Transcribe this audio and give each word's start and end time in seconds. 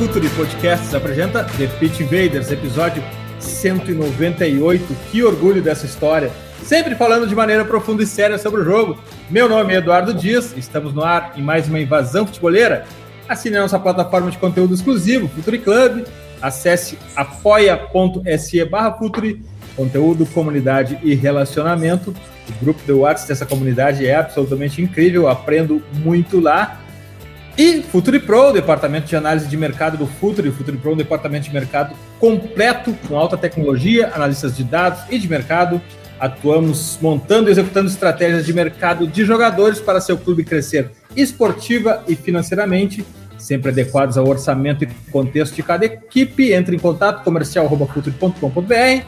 Futuri 0.00 0.30
Podcasts 0.30 0.94
apresenta 0.94 1.44
The 1.44 1.66
Pitch 1.78 2.00
Invaders, 2.00 2.50
episódio 2.50 3.04
198. 3.38 4.96
Que 5.12 5.22
orgulho 5.22 5.60
dessa 5.60 5.84
história! 5.84 6.30
Sempre 6.62 6.94
falando 6.94 7.26
de 7.26 7.34
maneira 7.34 7.66
profunda 7.66 8.02
e 8.02 8.06
séria 8.06 8.38
sobre 8.38 8.62
o 8.62 8.64
jogo. 8.64 8.98
Meu 9.28 9.46
nome 9.46 9.74
é 9.74 9.76
Eduardo 9.76 10.14
Dias, 10.14 10.56
estamos 10.56 10.94
no 10.94 11.04
ar 11.04 11.34
em 11.36 11.42
mais 11.42 11.68
uma 11.68 11.78
invasão 11.78 12.26
futeboleira. 12.26 12.86
Assine 13.28 13.58
a 13.58 13.60
nossa 13.60 13.78
plataforma 13.78 14.30
de 14.30 14.38
conteúdo 14.38 14.72
exclusivo, 14.72 15.28
Futuri 15.28 15.58
Club. 15.58 16.06
Acesse 16.40 16.96
apoia.se 17.14 18.64
barra 18.64 18.92
Futuri, 18.92 19.44
conteúdo, 19.76 20.24
comunidade 20.24 20.98
e 21.02 21.14
relacionamento. 21.14 22.14
O 22.48 22.64
grupo 22.64 22.80
do 22.86 23.00
WhatsApp 23.00 23.28
dessa 23.28 23.44
comunidade 23.44 24.06
é 24.06 24.14
absolutamente 24.14 24.80
incrível, 24.80 25.28
aprendo 25.28 25.82
muito 26.02 26.40
lá. 26.40 26.80
E 27.60 27.82
Futuri 27.82 28.18
Pro, 28.18 28.48
o 28.48 28.52
departamento 28.54 29.06
de 29.06 29.14
análise 29.14 29.46
de 29.46 29.54
mercado 29.54 29.98
do 29.98 30.06
Futuri. 30.06 30.48
O 30.48 30.52
Futuri 30.52 30.78
Pro 30.78 30.94
um 30.94 30.96
departamento 30.96 31.44
de 31.44 31.52
mercado 31.52 31.94
completo, 32.18 32.96
com 33.06 33.18
alta 33.18 33.36
tecnologia, 33.36 34.10
analistas 34.14 34.56
de 34.56 34.64
dados 34.64 35.02
e 35.10 35.18
de 35.18 35.28
mercado. 35.28 35.78
Atuamos 36.18 36.98
montando 37.02 37.50
e 37.50 37.52
executando 37.52 37.90
estratégias 37.90 38.46
de 38.46 38.54
mercado 38.54 39.06
de 39.06 39.26
jogadores 39.26 39.78
para 39.78 40.00
seu 40.00 40.16
clube 40.16 40.42
crescer 40.42 40.90
esportiva 41.14 42.02
e 42.08 42.16
financeiramente, 42.16 43.04
sempre 43.36 43.70
adequados 43.72 44.16
ao 44.16 44.26
orçamento 44.26 44.84
e 44.84 44.86
contexto 45.12 45.54
de 45.54 45.62
cada 45.62 45.84
equipe. 45.84 46.54
Entre 46.54 46.74
em 46.74 46.78
contato 46.78 47.22
comercial.futuri.com.br. 47.22 49.04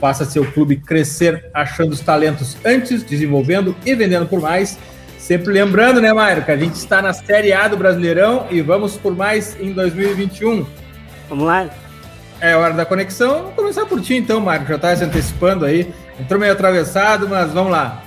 Faça 0.00 0.24
seu 0.24 0.44
clube 0.50 0.74
crescer 0.78 1.48
achando 1.54 1.92
os 1.92 2.00
talentos 2.00 2.56
antes, 2.64 3.04
desenvolvendo 3.04 3.76
e 3.86 3.94
vendendo 3.94 4.26
por 4.26 4.40
mais. 4.40 4.76
Sempre 5.22 5.52
lembrando, 5.52 6.00
né, 6.00 6.12
Mairo, 6.12 6.42
que 6.42 6.50
a 6.50 6.56
gente 6.56 6.74
está 6.74 7.00
na 7.00 7.12
Série 7.12 7.52
A 7.52 7.68
do 7.68 7.76
Brasileirão 7.76 8.48
e 8.50 8.60
vamos 8.60 8.96
por 8.96 9.16
mais 9.16 9.56
em 9.60 9.72
2021. 9.72 10.66
Vamos 11.28 11.44
lá? 11.44 11.70
É 12.40 12.56
hora 12.56 12.74
da 12.74 12.84
conexão. 12.84 13.34
Vamos 13.42 13.54
começar 13.54 13.86
por 13.86 14.00
ti 14.00 14.16
então, 14.16 14.40
Mário, 14.40 14.66
já 14.66 14.74
está 14.74 14.96
se 14.96 15.04
antecipando 15.04 15.64
aí. 15.64 15.94
Entrou 16.18 16.40
meio 16.40 16.52
atravessado, 16.52 17.28
mas 17.28 17.52
vamos 17.52 17.70
lá. 17.70 18.02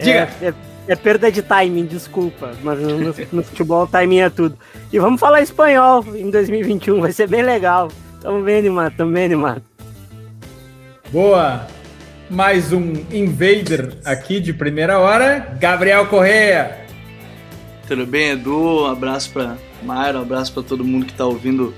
Diga. 0.00 0.30
É, 0.40 0.46
é, 0.48 0.54
é 0.88 0.96
perda 0.96 1.30
de 1.30 1.42
timing, 1.42 1.84
desculpa, 1.84 2.52
mas 2.62 2.80
no, 2.80 3.14
no 3.32 3.42
futebol 3.42 3.86
timing 3.86 4.20
é 4.20 4.30
tudo. 4.30 4.56
E 4.90 4.98
vamos 4.98 5.20
falar 5.20 5.42
espanhol 5.42 6.02
em 6.14 6.30
2021, 6.30 7.02
vai 7.02 7.12
ser 7.12 7.28
bem 7.28 7.42
legal. 7.42 7.90
Tamo 8.22 8.42
bem 8.42 8.60
animado, 8.60 8.94
tamo 8.96 9.12
bem 9.12 9.26
animado. 9.26 9.62
Boa! 11.12 11.66
Mais 12.28 12.72
um 12.72 12.92
Invader 13.12 13.94
aqui 14.04 14.40
de 14.40 14.52
primeira 14.52 14.98
hora, 14.98 15.56
Gabriel 15.60 16.06
Correia. 16.06 16.84
Tudo 17.86 18.04
bem, 18.04 18.30
Edu? 18.30 18.82
Um 18.82 18.86
abraço 18.86 19.30
para 19.30 19.56
Mayra, 19.82 20.18
um 20.18 20.22
abraço 20.22 20.52
para 20.52 20.62
todo 20.64 20.84
mundo 20.84 21.06
que 21.06 21.12
está 21.12 21.24
ouvindo 21.24 21.72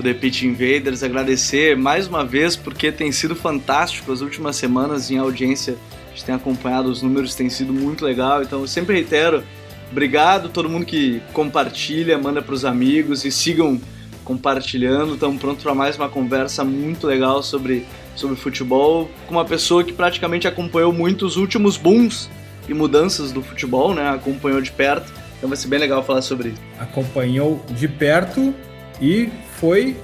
o 0.00 0.02
The 0.02 0.14
Pitch 0.14 0.44
Invaders. 0.44 1.02
Agradecer 1.02 1.76
mais 1.76 2.06
uma 2.06 2.24
vez 2.24 2.56
porque 2.56 2.90
tem 2.90 3.12
sido 3.12 3.36
fantástico 3.36 4.10
as 4.10 4.22
últimas 4.22 4.56
semanas 4.56 5.10
em 5.10 5.18
audiência. 5.18 5.76
A 6.06 6.10
gente 6.10 6.24
tem 6.24 6.34
acompanhado 6.34 6.88
os 6.88 7.02
números, 7.02 7.34
tem 7.34 7.50
sido 7.50 7.72
muito 7.72 8.02
legal. 8.02 8.42
Então 8.42 8.60
eu 8.60 8.66
sempre 8.66 8.94
reitero, 8.94 9.42
obrigado 9.90 10.46
a 10.46 10.50
todo 10.50 10.70
mundo 10.70 10.86
que 10.86 11.20
compartilha, 11.34 12.16
manda 12.16 12.40
para 12.40 12.54
os 12.54 12.64
amigos 12.64 13.26
e 13.26 13.30
sigam 13.30 13.78
compartilhando. 14.24 15.14
Estamos 15.14 15.38
prontos 15.38 15.62
para 15.62 15.74
mais 15.74 15.96
uma 15.96 16.08
conversa 16.08 16.64
muito 16.64 17.06
legal 17.06 17.42
sobre 17.42 17.86
sobre 18.14 18.36
futebol 18.36 19.10
com 19.26 19.34
uma 19.34 19.44
pessoa 19.44 19.82
que 19.82 19.92
praticamente 19.92 20.46
acompanhou 20.46 20.92
muito 20.92 21.26
os 21.26 21.36
últimos 21.36 21.76
booms 21.76 22.28
e 22.68 22.74
mudanças 22.74 23.32
do 23.32 23.42
futebol, 23.42 23.94
né? 23.94 24.10
Acompanhou 24.10 24.60
de 24.60 24.70
perto. 24.70 25.12
Então 25.36 25.48
vai 25.48 25.56
ser 25.56 25.68
bem 25.68 25.78
legal 25.78 26.04
falar 26.04 26.22
sobre 26.22 26.50
isso. 26.50 26.60
Acompanhou 26.78 27.64
de 27.70 27.88
perto 27.88 28.54
e 29.00 29.28
foi 29.58 29.96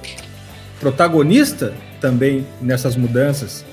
protagonista 0.79 1.73
também 2.01 2.45
nessas 2.61 2.95
mudanças. 2.95 3.65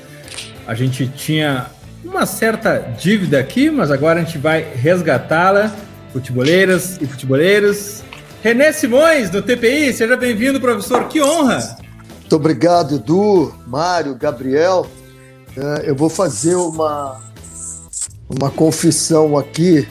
A 0.67 0.75
gente 0.75 1.09
tinha 1.09 1.67
uma 2.05 2.27
certa 2.27 2.79
dívida 2.99 3.39
aqui, 3.39 3.71
mas 3.71 3.91
agora 3.91 4.21
a 4.21 4.25
gente 4.25 4.39
vai 4.39 4.63
resgatá-la. 4.63 5.75
Futeboleiras 6.13 6.99
e 7.01 7.07
futeboleiros. 7.07 8.03
René 8.43 8.73
Simões, 8.73 9.29
do 9.29 9.43
TPI, 9.43 9.93
seja 9.93 10.17
bem-vindo, 10.17 10.61
professor. 10.61 11.09
Que 11.09 11.21
honra! 11.21 11.86
Muito 12.27 12.35
obrigado, 12.35 12.97
Edu, 12.97 13.55
Mário, 13.69 14.17
Gabriel. 14.17 14.85
É, 15.57 15.89
eu 15.91 15.95
vou 15.95 16.09
fazer 16.09 16.57
uma, 16.57 17.21
uma 18.29 18.51
confissão 18.51 19.39
aqui. 19.39 19.87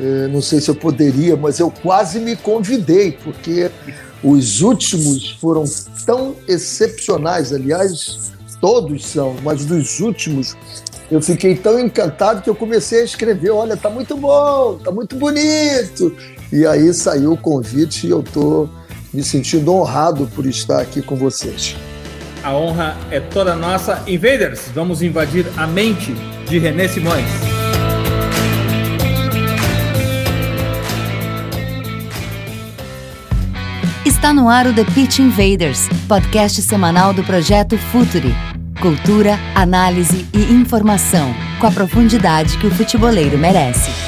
É, 0.00 0.28
não 0.28 0.40
sei 0.40 0.62
se 0.62 0.70
eu 0.70 0.74
poderia, 0.74 1.36
mas 1.36 1.60
eu 1.60 1.70
quase 1.70 2.20
me 2.20 2.36
convidei, 2.36 3.12
porque 3.12 3.70
os 4.24 4.62
últimos 4.62 5.32
foram 5.32 5.64
tão 6.06 6.34
excepcionais. 6.48 7.52
Aliás, 7.52 8.32
todos 8.62 9.04
são, 9.04 9.36
mas 9.42 9.66
dos 9.66 10.00
últimos 10.00 10.56
eu 11.10 11.20
fiquei 11.20 11.54
tão 11.54 11.78
encantado 11.78 12.40
que 12.40 12.48
eu 12.48 12.54
comecei 12.54 13.02
a 13.02 13.04
escrever: 13.04 13.50
olha, 13.50 13.76
tá 13.76 13.90
muito 13.90 14.16
bom, 14.16 14.78
tá 14.82 14.90
muito 14.90 15.16
bonito. 15.16 16.16
E 16.50 16.64
aí 16.64 16.94
saiu 16.94 17.34
o 17.34 17.36
convite 17.36 18.06
e 18.06 18.10
eu 18.10 18.22
tô 18.22 18.70
me 19.12 19.22
sentindo 19.22 19.72
honrado 19.72 20.26
por 20.34 20.46
estar 20.46 20.80
aqui 20.80 21.02
com 21.02 21.16
vocês. 21.16 21.76
A 22.42 22.54
honra 22.54 22.96
é 23.10 23.20
toda 23.20 23.54
nossa. 23.54 24.02
Invaders, 24.06 24.70
vamos 24.74 25.02
invadir 25.02 25.46
a 25.56 25.66
mente 25.66 26.14
de 26.48 26.58
René 26.58 26.88
Simões. 26.88 27.26
Está 34.04 34.32
no 34.32 34.48
ar 34.48 34.66
o 34.66 34.74
The 34.74 34.84
Pitch 34.84 35.18
Invaders, 35.20 35.88
podcast 36.08 36.60
semanal 36.62 37.12
do 37.12 37.22
projeto 37.22 37.78
Futuri. 37.78 38.34
Cultura, 38.80 39.38
análise 39.54 40.26
e 40.32 40.52
informação, 40.52 41.34
com 41.60 41.66
a 41.66 41.70
profundidade 41.70 42.56
que 42.58 42.66
o 42.66 42.70
futeboleiro 42.70 43.36
merece. 43.36 44.07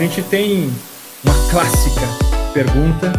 Gente 0.00 0.22
tem 0.22 0.72
uma 1.22 1.50
clássica 1.50 2.00
pergunta, 2.54 3.12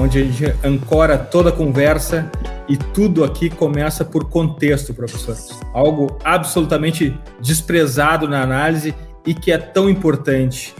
onde 0.00 0.18
a 0.18 0.24
gente 0.24 0.56
ancora 0.64 1.18
toda 1.18 1.48
a 1.48 1.52
conversa 1.52 2.30
e 2.68 2.76
tudo 2.76 3.24
aqui 3.24 3.50
começa 3.50 4.04
por 4.04 4.28
contexto, 4.28 4.94
professor. 4.94 5.36
Algo 5.72 6.16
absolutamente 6.22 7.18
desprezado 7.40 8.28
na 8.28 8.40
análise 8.40 8.94
e 9.26 9.34
que 9.34 9.50
é 9.50 9.58
tão 9.58 9.90
importante. 9.90 10.76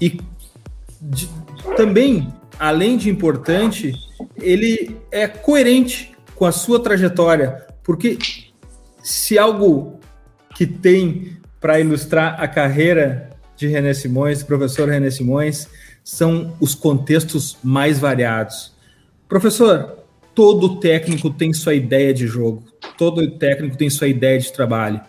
E 0.00 0.20
de, 1.00 1.28
também, 1.76 2.32
além 2.56 2.96
de 2.96 3.10
importante, 3.10 3.92
ele 4.36 4.96
é 5.10 5.26
coerente 5.26 6.12
com 6.36 6.44
a 6.44 6.52
sua 6.52 6.78
trajetória, 6.78 7.66
porque 7.82 8.18
se 9.02 9.36
algo 9.36 9.98
que 10.54 10.64
tem 10.64 11.38
para 11.60 11.80
ilustrar 11.80 12.40
a 12.40 12.46
carreira 12.46 13.25
de 13.56 13.66
René 13.66 13.94
Simões, 13.94 14.42
professor 14.42 14.88
René 14.88 15.10
Simões, 15.10 15.68
são 16.04 16.54
os 16.60 16.74
contextos 16.74 17.56
mais 17.62 17.98
variados. 17.98 18.72
Professor, 19.28 19.98
todo 20.34 20.78
técnico 20.78 21.30
tem 21.30 21.52
sua 21.52 21.74
ideia 21.74 22.12
de 22.12 22.26
jogo, 22.26 22.62
todo 22.96 23.28
técnico 23.32 23.76
tem 23.76 23.90
sua 23.90 24.06
ideia 24.06 24.38
de 24.38 24.52
trabalho, 24.52 25.00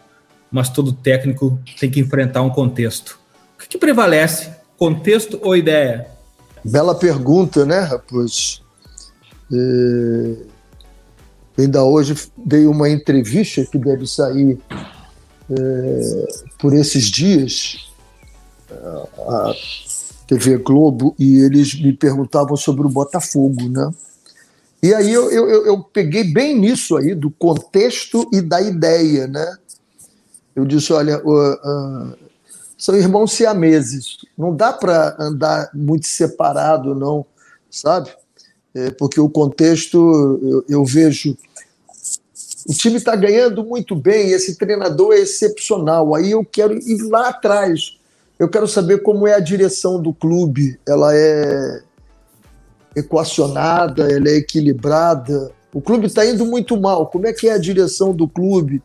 mas 0.51 0.69
todo 0.69 0.93
técnico 0.93 1.59
tem 1.79 1.91
que 1.91 1.99
enfrentar 1.99 2.41
um 2.41 2.49
contexto. 2.49 3.19
O 3.55 3.61
que, 3.61 3.67
que 3.67 3.77
prevalece, 3.77 4.49
contexto 4.77 5.39
ou 5.43 5.55
ideia? 5.55 6.07
Bela 6.63 6.95
pergunta, 6.95 7.65
né, 7.65 7.81
rapaz? 7.81 8.61
É... 9.53 10.57
Ainda 11.59 11.83
hoje 11.83 12.15
dei 12.37 12.67
uma 12.67 12.87
entrevista 12.89 13.65
que 13.65 13.79
deve 13.79 14.05
sair 14.05 14.59
é, 15.49 16.27
por 16.59 16.73
esses 16.73 17.05
dias 17.05 17.86
a 18.71 19.53
TV 20.27 20.57
Globo 20.57 21.15
e 21.17 21.39
eles 21.39 21.73
me 21.79 21.93
perguntavam 21.93 22.55
sobre 22.57 22.85
o 22.85 22.89
Botafogo, 22.89 23.69
né? 23.69 23.91
E 24.81 24.93
aí 24.93 25.11
eu, 25.11 25.31
eu, 25.31 25.65
eu 25.65 25.83
peguei 25.83 26.23
bem 26.23 26.57
nisso 26.57 26.95
aí, 26.97 27.15
do 27.15 27.31
contexto 27.31 28.29
e 28.31 28.41
da 28.41 28.61
ideia, 28.61 29.27
né? 29.27 29.57
Eu 30.55 30.65
disse, 30.65 30.93
olha, 30.93 31.21
uh, 31.23 31.53
uh, 31.53 32.17
são 32.77 32.95
irmãos 32.95 33.31
siameses, 33.31 34.17
não 34.37 34.55
dá 34.55 34.71
para 34.71 35.15
andar 35.19 35.69
muito 35.73 36.07
separado, 36.07 36.93
não, 36.93 37.25
sabe? 37.71 38.11
É, 38.73 38.91
porque 38.91 39.19
o 39.19 39.29
contexto, 39.29 40.39
eu, 40.43 40.65
eu 40.69 40.85
vejo, 40.85 41.35
o 42.67 42.73
time 42.73 42.97
está 42.97 43.15
ganhando 43.15 43.63
muito 43.63 43.95
bem, 43.95 44.29
esse 44.29 44.55
treinador 44.55 45.13
é 45.13 45.19
excepcional, 45.19 46.13
aí 46.13 46.31
eu 46.31 46.45
quero 46.45 46.75
ir 46.75 47.01
lá 47.03 47.29
atrás, 47.29 47.96
eu 48.39 48.47
quero 48.47 48.67
saber 48.67 49.01
como 49.01 49.27
é 49.27 49.33
a 49.33 49.39
direção 49.39 50.01
do 50.01 50.13
clube, 50.13 50.79
ela 50.87 51.15
é 51.15 51.81
equacionada, 52.95 54.11
ela 54.11 54.29
é 54.29 54.37
equilibrada. 54.37 55.51
O 55.73 55.81
clube 55.81 56.07
está 56.07 56.25
indo 56.25 56.45
muito 56.45 56.79
mal. 56.79 57.07
Como 57.07 57.27
é 57.27 57.33
que 57.33 57.47
é 57.47 57.53
a 57.53 57.57
direção 57.57 58.13
do 58.13 58.27
clube? 58.27 58.81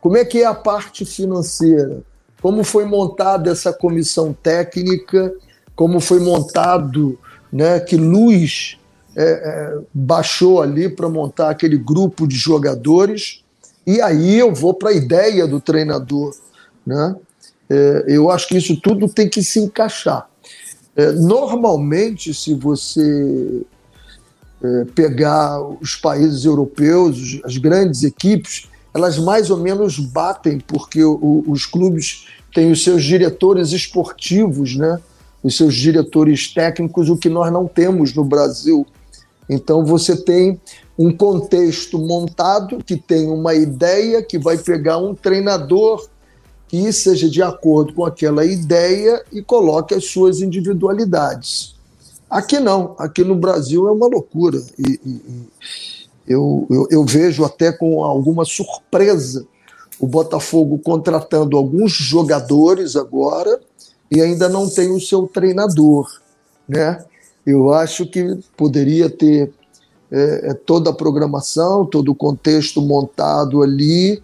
Como 0.00 0.16
é 0.16 0.24
que 0.24 0.42
é 0.42 0.44
a 0.44 0.54
parte 0.54 1.04
financeira? 1.04 2.02
Como 2.42 2.62
foi 2.62 2.84
montada 2.84 3.50
essa 3.50 3.72
comissão 3.72 4.32
técnica? 4.32 5.32
Como 5.74 6.00
foi 6.00 6.20
montado, 6.20 7.18
né? 7.52 7.80
Que 7.80 7.96
luz 7.96 8.78
é, 9.16 9.24
é, 9.24 9.78
baixou 9.92 10.60
ali 10.60 10.88
para 10.88 11.08
montar 11.08 11.50
aquele 11.50 11.76
grupo 11.76 12.26
de 12.26 12.36
jogadores? 12.36 13.42
E 13.86 14.00
aí 14.00 14.38
eu 14.38 14.54
vou 14.54 14.74
para 14.74 14.90
a 14.90 14.94
ideia 14.94 15.46
do 15.46 15.60
treinador, 15.60 16.34
né? 16.86 17.14
É, 17.68 18.04
eu 18.08 18.30
acho 18.30 18.48
que 18.48 18.56
isso 18.56 18.80
tudo 18.80 19.08
tem 19.08 19.28
que 19.28 19.42
se 19.42 19.60
encaixar. 19.60 20.28
É, 20.96 21.12
normalmente, 21.12 22.32
se 22.32 22.54
você 22.54 23.62
é, 24.62 24.84
pegar 24.94 25.60
os 25.80 25.96
países 25.96 26.44
europeus, 26.44 27.40
as 27.44 27.56
grandes 27.56 28.02
equipes, 28.02 28.68
elas 28.94 29.18
mais 29.18 29.50
ou 29.50 29.56
menos 29.56 29.98
batem, 29.98 30.60
porque 30.60 31.02
os 31.02 31.66
clubes 31.66 32.28
têm 32.54 32.70
os 32.70 32.84
seus 32.84 33.02
diretores 33.02 33.72
esportivos, 33.72 34.76
né? 34.76 35.00
os 35.42 35.56
seus 35.56 35.74
diretores 35.74 36.54
técnicos, 36.54 37.10
o 37.10 37.16
que 37.16 37.28
nós 37.28 37.52
não 37.52 37.66
temos 37.66 38.14
no 38.14 38.24
Brasil. 38.24 38.86
Então 39.48 39.84
você 39.84 40.16
tem 40.16 40.58
um 40.98 41.14
contexto 41.14 41.98
montado 41.98 42.78
que 42.82 42.96
tem 42.96 43.28
uma 43.28 43.54
ideia 43.54 44.22
que 44.22 44.38
vai 44.38 44.56
pegar 44.56 44.98
um 44.98 45.14
treinador 45.14 46.08
que 46.74 46.92
seja 46.92 47.30
de 47.30 47.40
acordo 47.40 47.94
com 47.94 48.04
aquela 48.04 48.44
ideia 48.44 49.24
e 49.30 49.40
coloque 49.40 49.94
as 49.94 50.06
suas 50.06 50.40
individualidades. 50.40 51.76
Aqui 52.28 52.58
não, 52.58 52.96
aqui 52.98 53.22
no 53.22 53.36
Brasil 53.36 53.86
é 53.86 53.92
uma 53.92 54.08
loucura. 54.08 54.60
E, 54.76 55.00
e, 55.06 55.20
eu, 56.26 56.66
eu, 56.68 56.88
eu 56.90 57.04
vejo 57.04 57.44
até 57.44 57.70
com 57.70 58.02
alguma 58.02 58.44
surpresa 58.44 59.46
o 60.00 60.06
Botafogo 60.08 60.76
contratando 60.78 61.56
alguns 61.56 61.92
jogadores 61.92 62.96
agora 62.96 63.60
e 64.10 64.20
ainda 64.20 64.48
não 64.48 64.68
tem 64.68 64.90
o 64.90 65.00
seu 65.00 65.28
treinador. 65.28 66.10
Né? 66.68 67.04
Eu 67.46 67.72
acho 67.72 68.04
que 68.04 68.36
poderia 68.56 69.08
ter 69.08 69.52
é, 70.10 70.50
é 70.50 70.54
toda 70.54 70.90
a 70.90 70.94
programação, 70.94 71.86
todo 71.86 72.10
o 72.10 72.16
contexto 72.16 72.82
montado 72.82 73.62
ali 73.62 74.20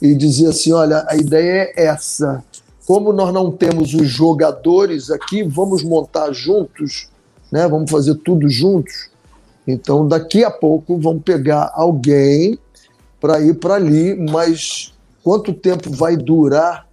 e 0.00 0.14
dizer 0.14 0.48
assim: 0.48 0.72
olha, 0.72 1.04
a 1.08 1.16
ideia 1.16 1.72
é 1.76 1.84
essa. 1.86 2.42
Como 2.86 3.12
nós 3.12 3.32
não 3.32 3.52
temos 3.52 3.92
os 3.92 4.08
jogadores 4.08 5.10
aqui, 5.10 5.42
vamos 5.42 5.82
montar 5.82 6.32
juntos, 6.32 7.08
né? 7.52 7.68
vamos 7.68 7.90
fazer 7.90 8.14
tudo 8.16 8.48
juntos. 8.48 9.10
Então, 9.66 10.08
daqui 10.08 10.42
a 10.42 10.50
pouco, 10.50 10.98
vamos 10.98 11.22
pegar 11.22 11.70
alguém 11.74 12.58
para 13.20 13.40
ir 13.40 13.54
para 13.54 13.74
ali, 13.74 14.14
mas 14.30 14.94
quanto 15.22 15.52
tempo 15.52 15.90
vai 15.90 16.16
durar 16.16 16.86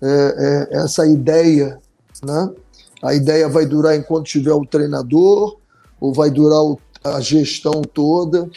é, 0.00 0.68
é, 0.70 0.76
essa 0.84 1.04
ideia? 1.04 1.80
Né? 2.24 2.50
A 3.02 3.12
ideia 3.12 3.48
vai 3.48 3.66
durar 3.66 3.96
enquanto 3.96 4.26
tiver 4.26 4.52
o 4.52 4.64
treinador, 4.64 5.56
ou 6.00 6.12
vai 6.12 6.30
durar 6.30 6.62
o, 6.62 6.78
a 7.02 7.20
gestão 7.20 7.82
toda? 7.82 8.48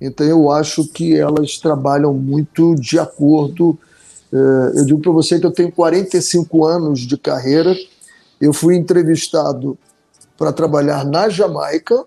Então 0.00 0.26
eu 0.26 0.50
acho 0.50 0.86
que 0.88 1.16
elas 1.16 1.58
trabalham 1.58 2.12
muito 2.12 2.74
de 2.74 2.98
acordo. 2.98 3.78
É, 4.32 4.80
eu 4.80 4.84
digo 4.84 5.00
para 5.00 5.12
você 5.12 5.38
que 5.40 5.46
eu 5.46 5.50
tenho 5.50 5.72
45 5.72 6.64
anos 6.64 7.00
de 7.00 7.16
carreira. 7.16 7.74
Eu 8.40 8.52
fui 8.52 8.76
entrevistado 8.76 9.78
para 10.36 10.52
trabalhar 10.52 11.04
na 11.04 11.28
Jamaica. 11.28 12.04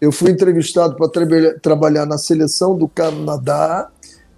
Eu 0.00 0.10
fui 0.10 0.30
entrevistado 0.30 0.96
para 0.96 1.08
tra 1.08 1.58
trabalhar 1.60 2.06
na 2.06 2.16
seleção 2.16 2.76
do 2.76 2.88
Canadá. 2.88 3.90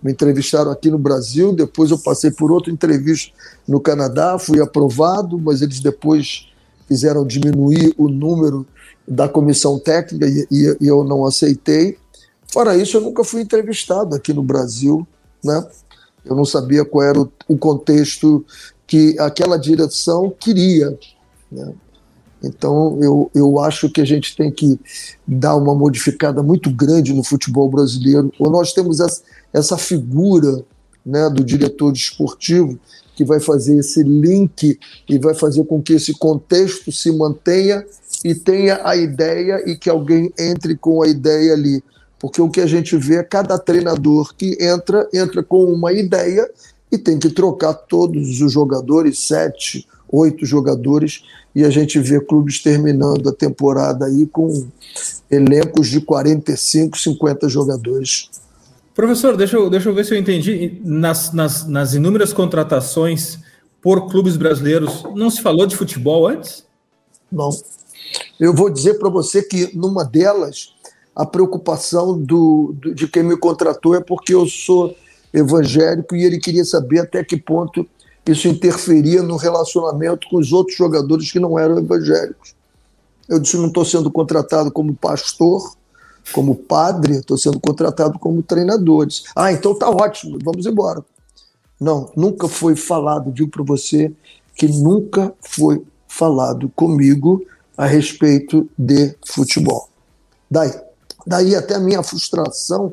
Me 0.03 0.11
entrevistaram 0.11 0.73
aqui 0.73 0.91
no 0.91 0.99
Brasil. 0.99 1.53
Depois 1.53 1.93
eu 1.93 1.99
passei 1.99 2.33
por 2.33 2.51
outra 2.51 2.73
entrevista 2.73 3.33
no 3.69 3.81
Canadá. 3.81 4.37
Fui 4.37 4.61
aprovado, 4.61 5.39
mas 5.39 5.63
eles 5.63 5.79
depois 5.79 6.49
fizeram 6.89 7.25
diminuir 7.25 7.95
o 7.97 8.09
número 8.09 8.67
da 9.07 9.29
comissão 9.29 9.79
técnica 9.79 10.27
e, 10.27 10.77
e 10.81 10.87
eu 10.89 11.05
não 11.05 11.25
aceitei. 11.25 12.02
Fora 12.53 12.77
isso, 12.77 12.99
eu 12.99 13.01
nunca 13.01 13.25
fui 13.25 13.41
entrevistado 13.41 14.15
aqui 14.15 14.33
no 14.33 14.43
Brasil, 14.43 15.07
né? 15.43 15.67
Eu 16.25 16.37
não 16.37 16.45
sabia 16.45 16.85
qual 16.85 17.03
era 17.03 17.21
o, 17.21 17.33
o 17.49 17.57
contexto 17.57 18.45
que 18.87 19.19
aquela 19.19 19.57
direção 19.57 20.33
queria. 20.39 20.97
Né? 21.51 21.73
Então, 22.43 22.99
eu, 23.01 23.31
eu 23.35 23.59
acho 23.59 23.89
que 23.89 24.01
a 24.01 24.05
gente 24.05 24.37
tem 24.37 24.51
que 24.51 24.79
dar 25.27 25.57
uma 25.57 25.75
modificada 25.75 26.43
muito 26.43 26.71
grande 26.71 27.15
no 27.15 27.25
futebol 27.25 27.71
brasileiro. 27.71 28.31
Ou 28.39 28.51
nós 28.51 28.73
temos 28.73 29.01
essa, 29.01 29.23
essa 29.53 29.79
figura 29.79 30.63
né, 31.05 31.31
do 31.31 31.43
diretor 31.43 31.91
desportivo 31.91 32.79
que 33.17 33.25
vai 33.25 33.41
fazer 33.41 33.79
esse 33.79 34.03
link 34.03 34.79
e 35.09 35.19
vai 35.19 35.35
fazer 35.35 35.65
com 35.65 35.81
que 35.81 35.95
esse 35.95 36.13
contexto 36.13 36.93
se 36.93 37.11
mantenha 37.13 37.85
e 38.25 38.35
tenha 38.35 38.81
a 38.85 38.97
ideia 38.97 39.63
e 39.69 39.77
que 39.77 39.89
alguém 39.89 40.33
entre 40.39 40.77
com 40.77 41.03
a 41.03 41.09
ideia 41.09 41.55
ali. 41.55 41.83
Porque 42.23 42.41
o 42.41 42.49
que 42.49 42.61
a 42.61 42.67
gente 42.67 42.97
vê 42.97 43.17
é 43.17 43.25
cada 43.25 43.59
treinador 43.59 44.33
que 44.37 44.57
entra, 44.61 45.09
entra 45.13 45.43
com 45.43 45.65
uma 45.65 45.93
ideia 45.93 46.49
e 46.91 46.97
tem 46.97 47.19
que 47.19 47.29
trocar 47.29 47.75
todos 47.75 48.41
os 48.41 48.53
jogadores, 48.53 49.27
sete, 49.27 49.89
oito 50.09 50.47
jogadores, 50.47 51.25
e 51.53 51.65
a 51.65 51.71
gente 51.71 51.99
vê 51.99 52.21
clubes 52.21 52.63
terminando 52.63 53.29
a 53.29 53.33
temporada 53.33 54.07
aí 54.07 54.25
com 54.25 54.69
elencos 55.29 55.89
de 55.89 56.01
45, 56.01 56.97
50 56.97 57.49
jogadores. 57.49 58.31
Professor, 58.95 59.37
deixa 59.37 59.57
eu, 59.57 59.69
deixa 59.69 59.89
eu 59.89 59.95
ver 59.95 60.05
se 60.05 60.15
eu 60.15 60.19
entendi. 60.19 60.81
Nas, 60.85 61.33
nas, 61.33 61.67
nas 61.67 61.93
inúmeras 61.93 62.33
contratações 62.33 63.41
por 63.81 64.09
clubes 64.09 64.37
brasileiros, 64.37 65.03
não 65.17 65.29
se 65.29 65.43
falou 65.43 65.67
de 65.67 65.75
futebol 65.75 66.29
antes? 66.29 66.65
Não. 67.33 67.51
Eu 68.39 68.55
vou 68.55 68.71
dizer 68.71 68.95
para 68.95 69.09
você 69.09 69.43
que 69.43 69.77
numa 69.77 70.05
delas 70.05 70.73
a 71.15 71.27
preocupação 71.27 72.19
do, 72.19 72.75
do, 72.75 72.95
de 72.95 73.07
quem 73.07 73.23
me 73.23 73.37
contratou 73.37 73.95
é 73.95 74.01
porque 74.01 74.35
eu 74.35 74.47
sou 74.47 74.95
evangélico 75.33 76.15
e 76.15 76.25
ele 76.25 76.39
queria 76.39 76.65
saber 76.65 77.01
até 77.01 77.25
que 77.25 77.37
ponto 77.37 77.87
isso 78.27 78.47
interferia 78.49 79.23
no 79.23 79.37
relacionamento 79.37 80.29
com 80.29 80.39
os 80.39 80.53
outros 80.53 80.77
jogadores 80.77 81.31
que 81.31 81.41
não 81.41 81.59
eram 81.59 81.79
evangélicos. 81.79 82.55
Eu 83.29 83.39
disse: 83.39 83.57
não 83.57 83.67
estou 83.67 83.85
sendo 83.85 84.11
contratado 84.11 84.71
como 84.71 84.95
pastor, 84.95 85.75
como 86.33 86.55
padre, 86.55 87.17
estou 87.17 87.37
sendo 87.37 87.59
contratado 87.59 88.19
como 88.19 88.43
treinadores. 88.43 89.25
Ah, 89.35 89.53
então 89.53 89.75
tá 89.75 89.91
ótimo, 89.91 90.39
vamos 90.43 90.67
embora. 90.67 91.05
Não, 91.81 92.13
nunca 92.17 92.47
foi 92.47 92.77
falado, 92.77 93.33
digo 93.33 93.51
para 93.51 93.65
você, 93.65 94.13
que 94.55 94.69
nunca 94.69 95.35
foi 95.41 95.83
falado 96.07 96.71
comigo 96.77 97.45
a 97.77 97.87
respeito 97.87 98.69
de 98.79 99.17
futebol. 99.27 99.89
Daí, 100.49 100.73
Daí 101.27 101.55
até 101.55 101.75
a 101.75 101.81
minha 101.81 102.03
frustração, 102.03 102.93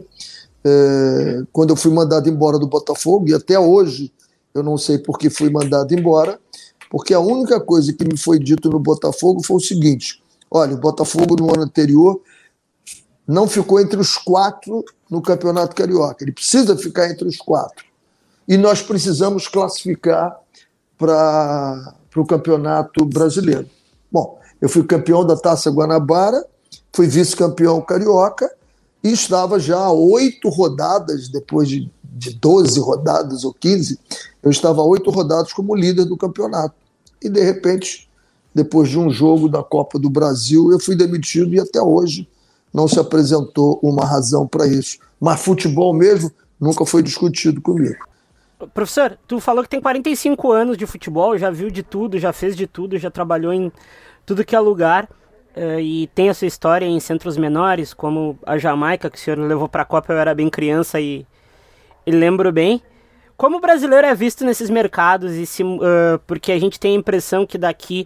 é, 0.64 1.44
quando 1.52 1.72
eu 1.72 1.76
fui 1.76 1.92
mandado 1.92 2.30
embora 2.30 2.60
do 2.60 2.68
Botafogo, 2.68 3.28
e 3.28 3.34
até 3.34 3.60
hoje 3.60 4.12
eu 4.54 4.64
não 4.64 4.78
sei 4.78 4.98
por 4.98 5.18
que 5.18 5.30
fui 5.30 5.50
mandado 5.50 5.94
embora, 5.94 6.40
porque 6.90 7.14
a 7.14 7.20
única 7.20 7.60
coisa 7.60 7.94
que 7.94 8.04
me 8.04 8.18
foi 8.18 8.40
dito 8.40 8.70
no 8.70 8.80
Botafogo 8.80 9.44
foi 9.44 9.58
o 9.58 9.62
seguinte: 9.62 10.24
olha, 10.50 10.74
o 10.74 10.80
Botafogo 10.80 11.36
no 11.36 11.52
ano 11.54 11.64
anterior 11.64 12.22
não 13.28 13.48
ficou 13.48 13.80
entre 13.80 14.00
os 14.00 14.18
quatro 14.18 14.84
no 15.10 15.22
Campeonato 15.22 15.76
Carioca, 15.76 16.24
ele 16.24 16.32
precisa 16.32 16.76
ficar 16.76 17.10
entre 17.10 17.28
os 17.28 17.38
quatro. 17.38 17.86
E 18.48 18.58
nós 18.58 18.82
precisamos 18.82 19.48
classificar 19.48 20.36
para 20.98 21.94
o 22.16 22.26
Campeonato 22.26 23.06
Brasileiro. 23.06 23.70
Bom, 24.12 24.40
eu 24.60 24.68
fui 24.68 24.84
campeão 24.84 25.26
da 25.26 25.38
Taça 25.38 25.70
Guanabara 25.70 26.44
fui 26.94 27.08
vice-campeão 27.08 27.82
carioca 27.82 28.50
e 29.04 29.12
estava 29.12 29.60
já 29.60 29.90
oito 29.92 30.50
rodadas, 30.50 31.30
depois 31.30 31.70
de, 31.70 31.90
de 32.04 32.34
12 32.34 32.80
rodadas 32.80 33.44
ou 33.44 33.54
15, 33.54 34.00
eu 34.44 34.52
estava 34.52 34.82
oito 34.82 35.10
rodadas 35.10 35.54
como 35.54 35.76
líder 35.76 36.06
do 36.06 36.18
campeonato. 36.18 36.76
E 37.22 37.30
de 37.30 37.42
repente, 37.42 38.10
depois 38.54 38.90
de 38.90 38.98
um 38.98 39.10
jogo 39.10 39.48
da 39.48 39.64
Copa 39.64 40.00
do 40.00 40.10
Brasil, 40.10 40.72
eu 40.72 40.80
fui 40.80 40.96
demitido 40.96 41.54
e 41.54 41.60
até 41.60 41.82
hoje 41.82 42.28
não 42.74 42.88
se 42.88 43.00
apresentou 43.00 43.80
uma 43.82 44.06
razão 44.06 44.48
para 44.48 44.68
isso. 44.68 44.98
Mas 45.20 45.42
futebol 45.42 45.94
mesmo 45.94 46.32
nunca 46.60 46.86
foi 46.86 47.02
discutido 47.02 47.62
comigo. 47.62 48.08
Professor, 48.74 49.18
tu 49.26 49.40
falou 49.40 49.64
que 49.64 49.70
tem 49.70 49.80
45 49.80 50.52
anos 50.52 50.78
de 50.78 50.86
futebol, 50.86 51.38
já 51.38 51.50
viu 51.50 51.72
de 51.72 51.82
tudo, 51.82 52.20
já 52.20 52.34
fez 52.34 52.56
de 52.56 52.68
tudo, 52.68 52.98
já 52.98 53.10
trabalhou 53.10 53.54
em 53.54 53.72
tudo 54.26 54.44
que 54.44 54.56
é 54.56 54.60
lugar 54.60 55.08
uh, 55.56 55.80
e 55.80 56.08
tem 56.08 56.30
a 56.30 56.34
sua 56.34 56.48
história 56.48 56.86
em 56.86 57.00
centros 57.00 57.38
menores, 57.38 57.94
como 57.94 58.38
a 58.46 58.58
Jamaica, 58.58 59.10
que 59.10 59.18
o 59.18 59.20
senhor 59.20 59.40
levou 59.40 59.70
para 59.70 59.84
a 59.84 59.86
Copa, 59.86 60.14
eu 60.14 60.18
era 60.18 60.34
bem 60.34 60.50
criança 60.50 61.00
e, 61.00 61.26
e 62.06 62.12
lembro 62.12 62.52
bem. 62.52 62.82
Como 63.38 63.58
o 63.58 63.62
brasileiro 63.62 64.06
é 64.06 64.14
visto 64.14 64.44
nesses 64.44 64.70
mercados 64.70 65.34
e 65.34 65.46
se, 65.46 65.64
uh, 65.64 65.78
porque 66.28 66.52
a 66.52 66.60
gente 66.60 66.80
tem 66.80 66.96
a 66.96 67.00
impressão 67.00 67.46
que 67.46 67.58
daqui 67.58 68.06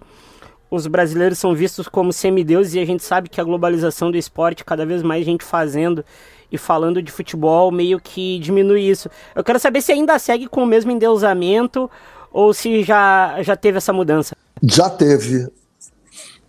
os 0.70 0.88
brasileiros 0.88 1.38
são 1.38 1.54
vistos 1.54 1.88
como 1.88 2.12
semideuses 2.12 2.74
e 2.74 2.80
a 2.80 2.86
gente 2.86 3.04
sabe 3.04 3.30
que 3.30 3.40
a 3.40 3.44
globalização 3.44 4.10
do 4.10 4.18
esporte, 4.18 4.66
cada 4.66 4.86
vez 4.86 5.04
mais 5.04 5.26
gente 5.26 5.44
fazendo 5.44 6.04
e 6.52 6.58
falando 6.58 7.02
de 7.02 7.12
futebol 7.12 7.72
meio 7.72 8.00
que 8.00 8.40
diminui 8.40 8.82
isso. 8.82 9.10
Eu 9.36 9.44
quero 9.44 9.60
saber 9.60 9.82
se 9.82 9.92
ainda 9.92 10.18
segue 10.18 10.48
com 10.48 10.64
o 10.64 10.68
mesmo 10.68 10.92
endeusamento 10.92 11.90
ou 12.32 12.54
se 12.54 12.84
já, 12.84 13.42
já 13.42 13.56
teve 13.56 13.78
essa 13.78 13.94
mudança. 13.94 14.36
Já 14.64 14.90
teve. 14.90 15.48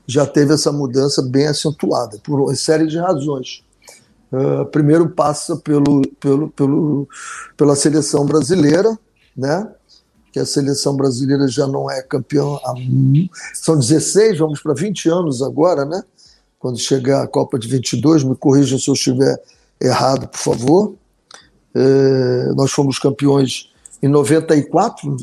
Já 0.06 0.26
teve 0.26 0.54
essa 0.54 0.70
mudança 0.70 1.22
bem 1.22 1.46
acentuada, 1.46 2.18
por 2.22 2.40
uma 2.40 2.54
série 2.54 2.86
de 2.86 2.98
razões. 2.98 3.64
Uh, 4.32 4.66
primeiro 4.66 5.08
passa 5.08 5.56
pelo, 5.56 6.02
pelo, 6.20 6.50
pelo, 6.50 7.08
pela 7.56 7.76
seleção 7.76 8.26
brasileira, 8.26 8.98
né? 9.36 9.68
que 10.34 10.40
a 10.40 10.44
seleção 10.44 10.96
brasileira 10.96 11.46
já 11.46 11.64
não 11.64 11.88
é 11.88 12.02
campeã 12.02 12.42
há 12.64 12.74
são 13.54 13.78
16, 13.78 14.36
vamos 14.38 14.60
para 14.60 14.74
20 14.74 15.08
anos 15.08 15.40
agora, 15.40 15.84
né? 15.84 16.02
Quando 16.58 16.76
chegar 16.76 17.22
a 17.22 17.28
Copa 17.28 17.56
de 17.56 17.68
22, 17.68 18.24
me 18.24 18.34
corrija 18.34 18.76
se 18.76 18.90
eu 18.90 18.94
estiver 18.94 19.40
errado, 19.80 20.26
por 20.26 20.38
favor. 20.38 20.94
É, 21.72 22.52
nós 22.56 22.72
fomos 22.72 22.98
campeões 22.98 23.72
em 24.02 24.08
94, 24.08 25.16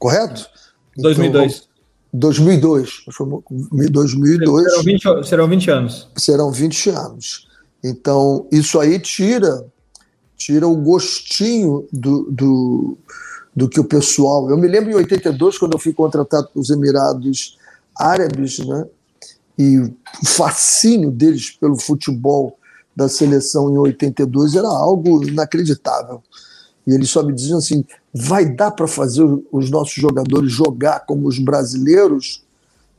correto? 0.00 0.48
2002. 0.96 1.54
Então, 1.54 1.67
2002. 2.12 3.02
Nós 3.06 3.16
fomos 3.16 3.42
em 3.50 3.90
2002. 3.90 4.64
Serão 4.64 4.82
20, 4.82 5.28
serão 5.28 5.48
20 5.48 5.70
anos. 5.70 6.08
Serão 6.16 6.52
20 6.52 6.90
anos. 6.90 7.48
Então, 7.82 8.46
isso 8.50 8.78
aí 8.80 8.98
tira 8.98 9.64
tira 10.38 10.66
o 10.68 10.76
gostinho 10.76 11.86
do, 11.92 12.30
do, 12.30 12.98
do 13.54 13.68
que 13.68 13.80
o 13.80 13.84
pessoal. 13.84 14.48
Eu 14.48 14.56
me 14.56 14.68
lembro 14.68 14.92
em 14.92 14.94
82, 14.94 15.58
quando 15.58 15.72
eu 15.74 15.78
fui 15.80 15.92
contratado 15.92 16.48
pelos 16.54 16.70
Emirados 16.70 17.58
Árabes, 17.94 18.60
né? 18.60 18.86
E 19.58 19.76
o 19.78 19.92
fascínio 20.24 21.10
deles 21.10 21.50
pelo 21.50 21.76
futebol 21.76 22.56
da 22.94 23.08
seleção 23.08 23.68
em 23.70 23.76
82 23.76 24.54
era 24.54 24.68
algo 24.68 25.26
inacreditável. 25.26 26.22
E 26.86 26.94
eles 26.94 27.10
só 27.10 27.24
me 27.24 27.34
diziam 27.34 27.58
assim: 27.58 27.84
vai 28.14 28.46
dar 28.46 28.70
para 28.70 28.88
fazer 28.88 29.24
os 29.52 29.70
nossos 29.70 29.94
jogadores 29.94 30.52
jogar 30.52 31.00
como 31.00 31.28
os 31.28 31.38
brasileiros? 31.38 32.42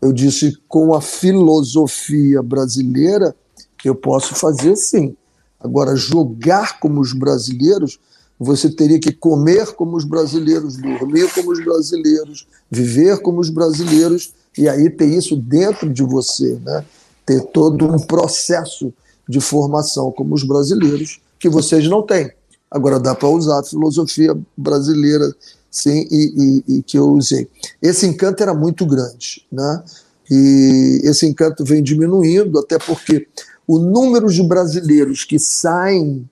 Eu 0.01 0.13
disse: 0.13 0.57
com 0.67 0.93
a 0.93 1.01
filosofia 1.01 2.41
brasileira, 2.41 3.35
eu 3.83 3.95
posso 3.95 4.35
fazer 4.35 4.75
sim. 4.75 5.15
Agora, 5.59 5.95
jogar 5.95 6.79
como 6.79 7.01
os 7.01 7.11
brasileiros, 7.11 7.99
você 8.39 8.69
teria 8.69 8.99
que 8.99 9.11
comer 9.11 9.73
como 9.73 9.97
os 9.97 10.05
brasileiros, 10.05 10.77
dormir 10.77 11.29
como 11.33 11.51
os 11.51 11.63
brasileiros, 11.63 12.47
viver 12.71 13.21
como 13.21 13.41
os 13.41 13.49
brasileiros, 13.49 14.33
e 14.57 14.69
aí 14.69 14.89
ter 14.89 15.07
isso 15.07 15.35
dentro 15.35 15.91
de 15.91 16.03
você, 16.03 16.57
né? 16.63 16.85
ter 17.25 17.41
todo 17.47 17.85
um 17.85 17.99
processo 17.99 18.93
de 19.27 19.41
formação 19.41 20.11
como 20.11 20.33
os 20.33 20.43
brasileiros, 20.43 21.19
que 21.37 21.49
vocês 21.49 21.87
não 21.87 22.01
têm. 22.01 22.31
Agora 22.71 22.99
dá 22.99 23.15
para 23.15 23.29
usar 23.29 23.59
a 23.59 23.63
filosofia 23.63 24.37
brasileira, 24.55 25.33
sim, 25.71 26.07
e, 26.11 26.63
e, 26.67 26.77
e, 26.77 26.83
que 26.83 26.97
eu 26.97 27.11
usei. 27.11 27.47
Esse 27.81 28.05
encanto 28.05 28.43
era 28.43 28.53
muito 28.53 28.85
grande, 28.85 29.45
né? 29.51 29.83
E 30.29 31.01
esse 31.03 31.25
encanto 31.25 31.65
vem 31.65 31.81
diminuindo, 31.81 32.59
até 32.59 32.77
porque 32.77 33.27
o 33.67 33.79
número 33.79 34.27
de 34.31 34.43
brasileiros 34.43 35.23
que 35.23 35.39
saem 35.39 36.29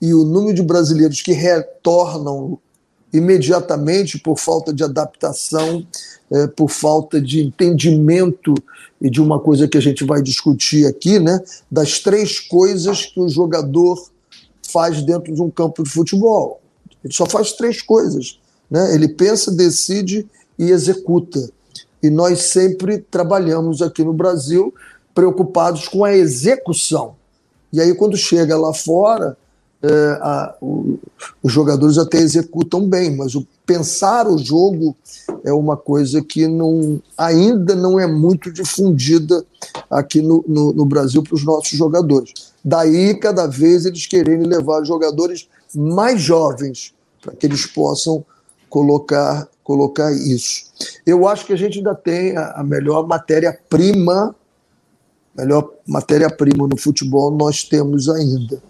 e 0.00 0.14
o 0.14 0.24
número 0.24 0.54
de 0.54 0.62
brasileiros 0.62 1.20
que 1.20 1.32
retornam 1.32 2.58
imediatamente 3.12 4.18
por 4.18 4.38
falta 4.38 4.72
de 4.72 4.82
adaptação, 4.82 5.86
é, 6.30 6.46
por 6.48 6.68
falta 6.68 7.20
de 7.20 7.40
entendimento 7.40 8.54
e 9.00 9.08
de 9.08 9.20
uma 9.20 9.38
coisa 9.38 9.68
que 9.68 9.78
a 9.78 9.80
gente 9.80 10.04
vai 10.04 10.20
discutir 10.20 10.86
aqui, 10.86 11.20
né, 11.20 11.40
das 11.70 12.00
três 12.00 12.40
coisas 12.40 13.06
que 13.06 13.20
o 13.20 13.28
jogador 13.28 14.10
faz 14.74 15.00
dentro 15.02 15.32
de 15.32 15.40
um 15.40 15.48
campo 15.48 15.84
de 15.84 15.90
futebol. 15.90 16.60
Ele 17.04 17.14
só 17.14 17.26
faz 17.26 17.52
três 17.52 17.80
coisas. 17.80 18.40
Né? 18.68 18.92
Ele 18.92 19.06
pensa, 19.06 19.52
decide 19.52 20.26
e 20.58 20.70
executa. 20.70 21.48
E 22.02 22.10
nós 22.10 22.42
sempre 22.42 22.98
trabalhamos 22.98 23.80
aqui 23.80 24.02
no 24.02 24.12
Brasil 24.12 24.74
preocupados 25.14 25.86
com 25.86 26.04
a 26.04 26.12
execução. 26.12 27.14
E 27.72 27.80
aí, 27.80 27.94
quando 27.94 28.16
chega 28.16 28.58
lá 28.58 28.74
fora, 28.74 29.36
é, 29.80 30.18
a, 30.20 30.54
o, 30.60 30.98
os 31.42 31.52
jogadores 31.52 31.98
até 31.98 32.18
executam 32.18 32.88
bem, 32.88 33.16
mas 33.16 33.34
o 33.34 33.46
pensar 33.64 34.26
o 34.26 34.38
jogo 34.38 34.96
é 35.44 35.52
uma 35.52 35.76
coisa 35.76 36.20
que 36.20 36.48
não, 36.48 37.00
ainda 37.16 37.74
não 37.76 37.98
é 38.00 38.06
muito 38.06 38.50
difundida 38.52 39.44
aqui 39.88 40.20
no, 40.20 40.44
no, 40.48 40.72
no 40.72 40.84
Brasil 40.84 41.22
para 41.22 41.34
os 41.34 41.44
nossos 41.44 41.78
jogadores. 41.78 42.53
Daí, 42.64 43.14
cada 43.18 43.46
vez 43.46 43.84
eles 43.84 44.06
querem 44.06 44.42
levar 44.42 44.84
jogadores 44.84 45.48
mais 45.74 46.20
jovens 46.20 46.94
para 47.20 47.34
que 47.34 47.46
eles 47.46 47.66
possam 47.66 48.24
colocar, 48.70 49.48
colocar 49.62 50.12
isso. 50.12 50.64
Eu 51.06 51.28
acho 51.28 51.44
que 51.44 51.52
a 51.52 51.56
gente 51.56 51.78
ainda 51.78 51.94
tem 51.94 52.36
a, 52.36 52.52
a 52.52 52.64
melhor 52.64 53.06
matéria-prima, 53.06 54.34
melhor 55.36 55.70
matéria-prima 55.86 56.66
no 56.66 56.76
futebol 56.76 57.30
nós 57.30 57.64
temos 57.64 58.08
ainda 58.08 58.62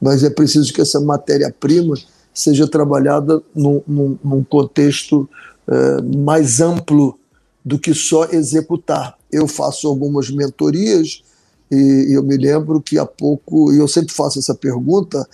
mas 0.00 0.24
é 0.24 0.30
preciso 0.30 0.72
que 0.72 0.80
essa 0.80 1.00
matéria-prima 1.00 1.94
seja 2.32 2.66
trabalhada 2.66 3.42
num, 3.54 3.82
num, 3.86 4.18
num 4.24 4.44
contexto 4.44 5.28
é, 5.68 6.02
mais 6.16 6.60
amplo 6.60 7.18
do 7.64 7.78
que 7.78 7.92
só 7.92 8.24
executar. 8.26 9.18
Eu 9.30 9.46
faço 9.46 9.86
algumas 9.86 10.30
mentorias 10.30 11.22
e 11.70 12.16
eu 12.16 12.22
me 12.22 12.36
lembro 12.36 12.80
que 12.80 12.98
há 12.98 13.06
pouco, 13.06 13.72
e 13.72 13.78
eu 13.78 13.86
sempre 13.86 14.12
faço 14.12 14.38
essa 14.38 14.54
pergunta 14.54 15.26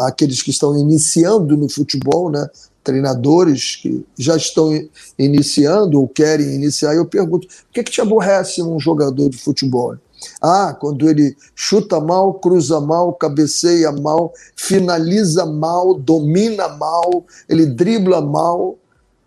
àqueles 0.00 0.42
que 0.42 0.50
estão 0.50 0.78
iniciando 0.78 1.56
no 1.56 1.68
futebol, 1.68 2.30
né, 2.30 2.48
treinadores 2.82 3.76
que 3.76 4.02
já 4.16 4.36
estão 4.36 4.70
iniciando 5.18 6.00
ou 6.00 6.08
querem 6.08 6.54
iniciar, 6.54 6.94
eu 6.94 7.04
pergunto: 7.04 7.46
o 7.46 7.72
que, 7.72 7.82
que 7.82 7.90
te 7.90 8.00
aborrece 8.00 8.62
um 8.62 8.80
jogador 8.80 9.28
de 9.28 9.36
futebol? 9.36 9.96
Ah, 10.40 10.76
quando 10.78 11.08
ele 11.08 11.36
chuta 11.54 12.00
mal, 12.00 12.34
cruza 12.34 12.80
mal, 12.80 13.12
cabeceia 13.12 13.92
mal, 13.92 14.32
finaliza 14.56 15.46
mal, 15.46 15.94
domina 15.94 16.68
mal, 16.68 17.24
ele 17.48 17.66
dribla 17.66 18.20
mal. 18.20 18.76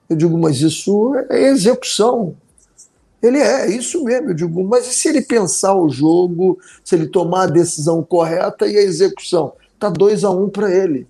Eu 0.10 0.18
digo, 0.18 0.38
mas 0.38 0.60
isso 0.60 1.14
é 1.30 1.50
execução. 1.50 2.36
Ele 3.22 3.38
é, 3.38 3.66
é 3.66 3.72
isso 3.72 4.04
mesmo. 4.04 4.30
Eu 4.30 4.34
digo, 4.34 4.64
mas 4.64 4.88
e 4.88 4.94
se 4.94 5.10
ele 5.10 5.22
pensar 5.22 5.76
o 5.76 5.90
jogo, 5.90 6.60
se 6.84 6.96
ele 6.96 7.08
tomar 7.08 7.44
a 7.44 7.48
decisão 7.48 8.04
correta 8.04 8.68
e 8.68 8.78
a 8.78 8.82
execução? 8.82 9.54
Está 9.74 9.90
2 9.90 10.24
a 10.24 10.32
1 10.32 10.44
um 10.44 10.50
para 10.50 10.72
ele. 10.74 11.08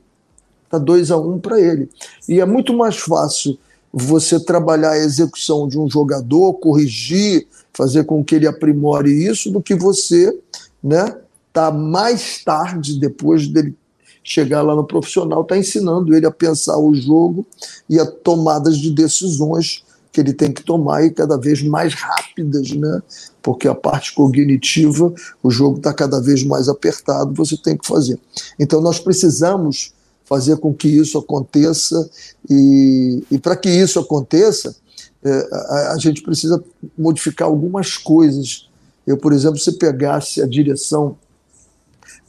Está 0.66 0.78
2 0.78 1.12
a 1.12 1.18
1 1.18 1.34
um 1.34 1.40
para 1.40 1.60
ele. 1.60 1.90
E 2.28 2.40
é 2.40 2.46
muito 2.46 2.74
mais 2.74 2.98
fácil 2.98 3.58
você 3.94 4.40
trabalhar 4.40 4.92
a 4.92 4.98
execução 4.98 5.68
de 5.68 5.78
um 5.78 5.90
jogador, 5.90 6.54
corrigir, 6.54 7.48
fazer 7.74 8.06
com 8.06 8.24
que 8.24 8.36
ele 8.36 8.48
aprimore 8.48 9.12
isso, 9.12 9.52
do 9.52 9.62
que 9.62 9.76
você 9.76 10.38
né, 10.82 11.18
tá 11.52 11.72
mais 11.72 12.44
tarde, 12.44 13.00
depois 13.00 13.48
dele 13.48 13.76
chegar 14.24 14.62
lá 14.62 14.76
no 14.76 14.86
profissional, 14.86 15.44
tá 15.44 15.58
ensinando 15.58 16.16
ele 16.16 16.26
a 16.26 16.32
pensar 16.32 16.78
o 16.78 16.94
jogo 16.94 17.46
e 17.90 18.00
a 18.00 18.06
tomadas 18.06 18.78
de 18.78 18.92
decisões 18.92 19.84
que 20.12 20.20
ele 20.20 20.34
tem 20.34 20.52
que 20.52 20.64
tomar 20.64 21.06
e 21.06 21.12
cada 21.12 21.38
vez 21.38 21.62
mais 21.64 21.94
rápidas, 21.94 22.72
né? 22.72 23.02
Porque 23.42 23.68
a 23.68 23.74
parte 23.74 24.14
cognitiva, 24.14 25.14
o 25.42 25.50
jogo 25.50 25.78
está 25.78 25.94
cada 25.94 26.20
vez 26.20 26.44
mais 26.44 26.68
apertado, 26.68 27.34
você 27.34 27.56
tem 27.56 27.78
que 27.78 27.88
fazer. 27.88 28.20
Então 28.60 28.82
nós 28.82 29.00
precisamos 29.00 29.94
fazer 30.26 30.58
com 30.58 30.74
que 30.74 30.88
isso 30.88 31.18
aconteça 31.18 32.10
e, 32.50 33.24
e 33.32 33.38
para 33.38 33.56
que 33.56 33.70
isso 33.70 34.00
aconteça, 34.00 34.76
é, 35.24 35.50
a, 35.52 35.94
a, 35.94 35.98
gente 35.98 36.22
precisa 36.22 36.62
modificar 36.98 37.48
algumas 37.48 37.98
coisas. 37.98 38.70
Eu, 39.06 39.18
por 39.18 39.34
exemplo, 39.34 39.60
se 39.60 39.74
pegasse 39.74 40.42
a 40.42 40.48
direção 40.48 41.18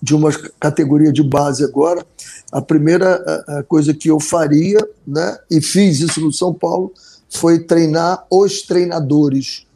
de 0.01 0.15
uma 0.15 0.33
categoria 0.59 1.13
de 1.13 1.23
base 1.23 1.65
agora, 1.65 2.05
a 2.51 2.61
primeira 2.61 3.65
coisa 3.69 3.95
que 3.95 4.09
eu 4.09 4.19
faria, 4.19 4.79
né, 5.07 5.39
e 5.49 5.61
fiz 5.61 6.01
isso 6.01 6.21
no 6.21 6.33
São 6.33 6.53
Paulo, 6.53 6.93
foi 7.33 7.61
treinar 7.61 8.27
os 8.31 8.63
treinadores. 8.63 9.67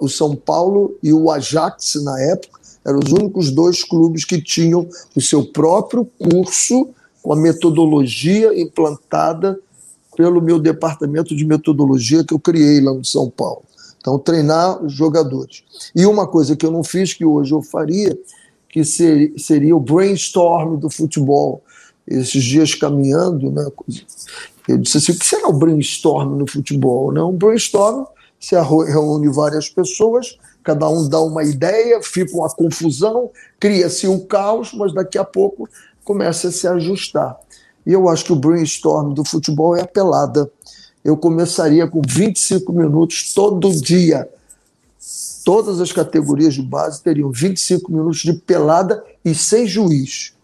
O 0.00 0.08
São 0.08 0.34
Paulo 0.34 0.96
e 1.02 1.12
o 1.12 1.30
Ajax, 1.30 1.94
na 2.02 2.20
época, 2.20 2.58
Eram 2.86 3.00
os 3.04 3.10
únicos 3.10 3.50
dois 3.50 3.82
clubes 3.82 4.24
que 4.24 4.40
tinham 4.40 4.88
o 5.14 5.20
seu 5.20 5.44
próprio 5.44 6.08
curso 6.20 6.88
com 7.20 7.32
a 7.32 7.36
metodologia 7.36 8.58
implantada 8.60 9.58
pelo 10.16 10.40
meu 10.40 10.60
departamento 10.60 11.34
de 11.34 11.44
metodologia 11.44 12.22
que 12.24 12.32
eu 12.32 12.38
criei 12.38 12.80
lá 12.80 12.94
no 12.94 13.04
São 13.04 13.28
Paulo. 13.28 13.64
Então, 13.98 14.20
treinar 14.20 14.84
os 14.84 14.92
jogadores. 14.92 15.64
E 15.96 16.06
uma 16.06 16.28
coisa 16.28 16.54
que 16.54 16.64
eu 16.64 16.70
não 16.70 16.84
fiz, 16.84 17.12
que 17.12 17.24
hoje 17.24 17.52
eu 17.52 17.60
faria, 17.60 18.16
que 18.68 18.84
seria 18.84 19.74
o 19.74 19.80
brainstorm 19.80 20.76
do 20.76 20.88
futebol. 20.88 21.64
Esses 22.06 22.44
dias 22.44 22.72
caminhando, 22.72 23.50
né, 23.50 23.66
eu 24.68 24.78
disse 24.78 24.96
assim: 24.98 25.12
o 25.12 25.18
que 25.18 25.26
será 25.26 25.48
o 25.48 25.52
brainstorm 25.52 26.36
no 26.36 26.46
futebol? 26.46 27.12
Né? 27.12 27.22
Um 27.22 27.32
brainstorm 27.32 28.04
se 28.38 28.54
reúne 28.54 29.28
várias 29.28 29.68
pessoas, 29.68 30.38
cada 30.62 30.88
um 30.88 31.08
dá 31.08 31.20
uma 31.20 31.42
ideia, 31.42 32.02
fica 32.02 32.36
uma 32.36 32.48
confusão, 32.48 33.30
cria-se 33.58 34.06
um 34.06 34.20
caos, 34.20 34.72
mas 34.72 34.92
daqui 34.92 35.18
a 35.18 35.24
pouco 35.24 35.68
começa 36.04 36.48
a 36.48 36.52
se 36.52 36.66
ajustar. 36.68 37.36
E 37.86 37.92
eu 37.92 38.08
acho 38.08 38.24
que 38.24 38.32
o 38.32 38.36
brainstorm 38.36 39.14
do 39.14 39.24
futebol 39.24 39.76
é 39.76 39.82
a 39.82 39.86
pelada. 39.86 40.50
Eu 41.04 41.16
começaria 41.16 41.86
com 41.86 42.02
25 42.06 42.72
minutos 42.72 43.32
todo 43.32 43.70
dia. 43.70 44.28
Todas 45.44 45.80
as 45.80 45.92
categorias 45.92 46.54
de 46.54 46.62
base 46.62 47.00
teriam 47.00 47.30
25 47.30 47.92
minutos 47.92 48.18
de 48.18 48.32
pelada 48.32 49.04
e 49.24 49.32
sem 49.32 49.66
juiz. 49.66 50.34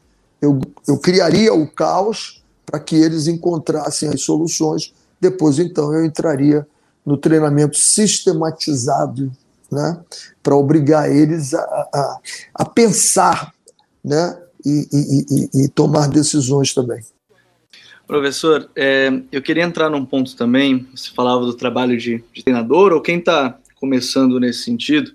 Eu, 0.41 0.61
eu 0.87 0.97
criaria 0.99 1.53
o 1.53 1.67
caos 1.67 2.42
para 2.65 2.81
que 2.81 2.97
eles 2.97 3.27
encontrassem 3.27 4.09
as 4.09 4.23
soluções. 4.23 4.93
Depois, 5.21 5.59
então, 5.59 5.93
eu 5.95 6.05
entraria 6.05 6.67
no 7.05 7.17
treinamento 7.17 7.77
sistematizado, 7.77 9.31
né, 9.71 10.01
para 10.43 10.57
obrigar 10.57 11.11
eles 11.11 11.55
a, 11.55 11.61
a, 11.61 12.21
a 12.55 12.65
pensar 12.65 13.53
né, 14.05 14.39
e, 14.65 14.89
e, 14.93 15.27
e, 15.31 15.65
e, 15.65 15.69
tomar 15.69 16.09
decisões 16.09 16.75
também. 16.75 17.03
Professor, 18.07 18.69
é, 18.77 19.11
eu 19.31 19.41
queria 19.41 19.63
entrar 19.63 19.89
num 19.89 20.05
ponto 20.05 20.37
também. 20.37 20.87
Você 20.95 21.11
falava 21.15 21.47
do 21.47 21.55
trabalho 21.55 21.97
de, 21.97 22.23
de 22.33 22.43
treinador, 22.43 22.93
ou 22.93 23.01
quem 23.01 23.19
está 23.19 23.59
começando 23.77 24.39
nesse 24.39 24.63
sentido. 24.65 25.11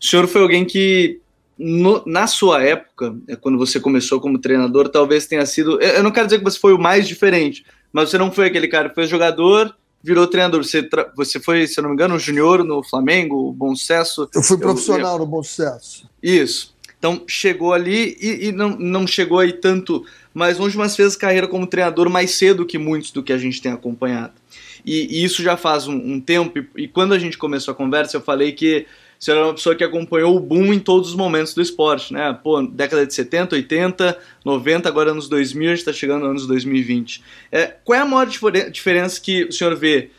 O 0.00 0.04
senhor 0.04 0.26
foi 0.26 0.40
alguém 0.40 0.64
que, 0.64 1.20
no, 1.58 2.02
na 2.06 2.26
sua 2.26 2.62
época, 2.62 3.16
é, 3.26 3.34
quando 3.36 3.58
você 3.58 3.80
começou 3.80 4.20
como 4.20 4.38
treinador, 4.38 4.88
talvez 4.88 5.26
tenha 5.26 5.44
sido. 5.44 5.80
Eu 5.80 6.02
não 6.02 6.10
quero 6.10 6.26
dizer 6.26 6.38
que 6.38 6.44
você 6.44 6.58
foi 6.58 6.72
o 6.72 6.78
mais 6.78 7.08
diferente, 7.08 7.64
mas 7.92 8.10
você 8.10 8.18
não 8.18 8.30
foi 8.30 8.46
aquele 8.46 8.68
cara 8.68 8.88
que 8.88 8.94
foi 8.94 9.06
jogador 9.06 9.74
virou 10.02 10.26
treinador. 10.26 10.62
Você, 10.62 10.88
você 11.16 11.40
foi, 11.40 11.66
se 11.66 11.78
eu 11.78 11.82
não 11.82 11.90
me 11.90 11.94
engano, 11.94 12.18
junior 12.18 12.64
no 12.64 12.82
Flamengo, 12.82 13.52
Bom 13.52 13.74
Sucesso. 13.74 14.28
Eu 14.34 14.42
fui 14.42 14.58
profissional 14.58 15.14
eu, 15.14 15.18
no 15.20 15.26
Bom 15.26 15.42
Sucesso. 15.42 16.08
Isso. 16.22 16.74
Então 16.98 17.22
chegou 17.28 17.72
ali 17.72 18.16
e, 18.20 18.48
e, 18.48 18.52
não, 18.52 18.70
não 18.70 19.06
chegou 19.06 19.38
aí 19.38 19.52
tanto 19.52 20.04
mais 20.34 20.58
longe, 20.58 20.76
mas 20.76 20.96
fez 20.96 21.14
carreira 21.14 21.46
como 21.46 21.66
treinador 21.66 22.10
mais 22.10 22.32
cedo 22.32 22.66
que 22.66 22.76
muitos 22.76 23.12
do 23.12 23.22
que 23.22 23.32
a 23.32 23.38
gente 23.38 23.62
tem 23.62 23.70
acompanhado. 23.70 24.32
E, 24.84 25.20
e 25.20 25.24
isso 25.24 25.42
já 25.42 25.56
faz 25.56 25.86
um, 25.86 25.94
um 25.94 26.20
tempo, 26.20 26.58
e, 26.58 26.84
e 26.84 26.88
quando 26.88 27.14
a 27.14 27.18
gente 27.18 27.38
começou 27.38 27.72
a 27.72 27.74
conversa, 27.74 28.16
eu 28.16 28.20
falei 28.20 28.52
que 28.52 28.86
você 29.18 29.32
era 29.32 29.44
uma 29.44 29.54
pessoa 29.54 29.74
que 29.74 29.82
acompanhou 29.82 30.36
o 30.36 30.40
boom 30.40 30.72
em 30.72 30.78
todos 30.78 31.08
os 31.08 31.14
momentos 31.16 31.52
do 31.52 31.60
esporte, 31.60 32.12
né? 32.12 32.38
Pô, 32.40 32.62
década 32.62 33.04
de 33.04 33.12
70, 33.12 33.56
80, 33.56 34.18
90, 34.44 34.88
agora 34.88 35.10
anos 35.10 35.28
2000, 35.28 35.66
a 35.66 35.70
gente 35.70 35.78
está 35.80 35.92
chegando 35.92 36.26
anos 36.26 36.46
2020. 36.46 37.22
É, 37.50 37.66
qual 37.84 37.98
é 37.98 38.02
a 38.02 38.04
maior 38.04 38.26
diferença 38.70 39.20
que 39.20 39.44
o 39.44 39.52
senhor 39.52 39.74
vê 39.74 40.10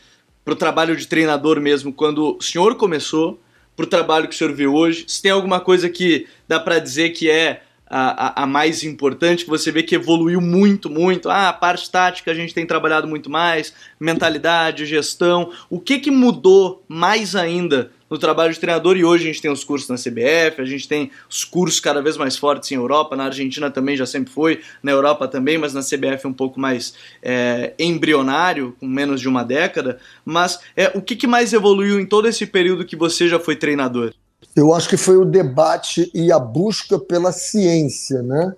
para 0.44 0.54
o 0.54 0.58
trabalho 0.58 0.96
de 0.98 1.08
treinador 1.08 1.62
mesmo, 1.62 1.94
quando 1.94 2.38
o 2.38 2.42
senhor 2.42 2.76
começou, 2.76 3.40
para 3.76 3.86
o 3.86 3.88
trabalho 3.88 4.28
que 4.28 4.36
o 4.36 4.38
senhor 4.38 4.54
vê 4.54 4.68
hoje? 4.68 5.06
Se 5.08 5.22
tem 5.22 5.32
alguma 5.32 5.62
coisa 5.62 5.90
que 5.90 6.28
dá 6.46 6.60
para 6.60 6.80
dizer 6.80 7.12
que 7.12 7.30
é 7.30 7.64
a, 7.90 8.44
a, 8.44 8.46
mais 8.46 8.84
importante, 8.84 9.44
que 9.44 9.50
você 9.50 9.72
vê 9.72 9.82
que 9.82 9.96
evoluiu 9.96 10.40
muito, 10.40 10.90
muito. 10.90 11.30
Ah, 11.30 11.50
a 11.50 11.54
parte 11.54 11.90
tática 11.90 12.30
a 12.30 12.36
gente 12.36 12.54
tem 12.54 12.66
trabalhado 12.66 13.08
muito 13.08 13.30
mais, 13.30 13.74
mentalidade, 14.00 14.86
gestão. 14.86 15.52
O 15.70 15.80
que, 15.80 15.98
que 16.00 16.12
mudou 16.12 16.84
mais 16.88 17.36
ainda 17.36 17.92
no 18.10 18.18
trabalho 18.18 18.54
de 18.54 18.60
treinador 18.60 18.98
e 18.98 19.06
hoje 19.06 19.24
a 19.24 19.28
gente 19.28 19.42
tem 19.42 19.52
os 19.52 19.64
cursos 19.64 19.88
na 19.88 19.96
CBF, 19.96 20.62
a 20.62 20.66
gente 20.66 20.88
tem 20.88 21.12
os 21.30 21.44
cursos 21.44 21.80
cada 21.80 22.02
vez 22.02 22.18
mais 22.18 22.36
fortes 22.36 22.72
em 22.72 22.76
Europa, 22.76 23.16
na 23.16 23.26
Argentina 23.26 23.70
também 23.70 23.96
já 23.96 24.06
sempre 24.06 24.34
foi, 24.34 24.62
na 24.82 24.92
Europa 24.92 25.28
também, 25.28 25.58
mas 25.58 25.74
na 25.74 25.82
CBF 25.82 26.26
um 26.26 26.34
pouco 26.34 26.60
mais 26.60 26.96
é, 27.22 27.74
embrionário, 27.78 28.76
com 28.80 28.88
menos 28.88 29.22
de 29.22 29.28
uma 29.28 29.44
década. 29.44 30.00
Mas 30.26 30.60
é, 30.76 30.92
o 30.96 31.02
que, 31.02 31.16
que 31.16 31.28
mais 31.28 31.54
evoluiu 31.54 32.00
em 32.00 32.06
todo 32.06 32.28
esse 32.28 32.46
período 32.46 32.86
que 32.86 32.96
você 32.96 33.28
já 33.28 33.40
foi 33.40 33.56
treinador? 33.56 34.14
Eu 34.56 34.74
acho 34.74 34.90
que 34.90 34.98
foi 34.98 35.18
o 35.18 35.26
debate 35.26 36.10
e 36.14 36.32
a 36.32 36.40
busca 36.40 36.98
pela 37.00 37.32
ciência, 37.32 38.22
né? 38.22 38.54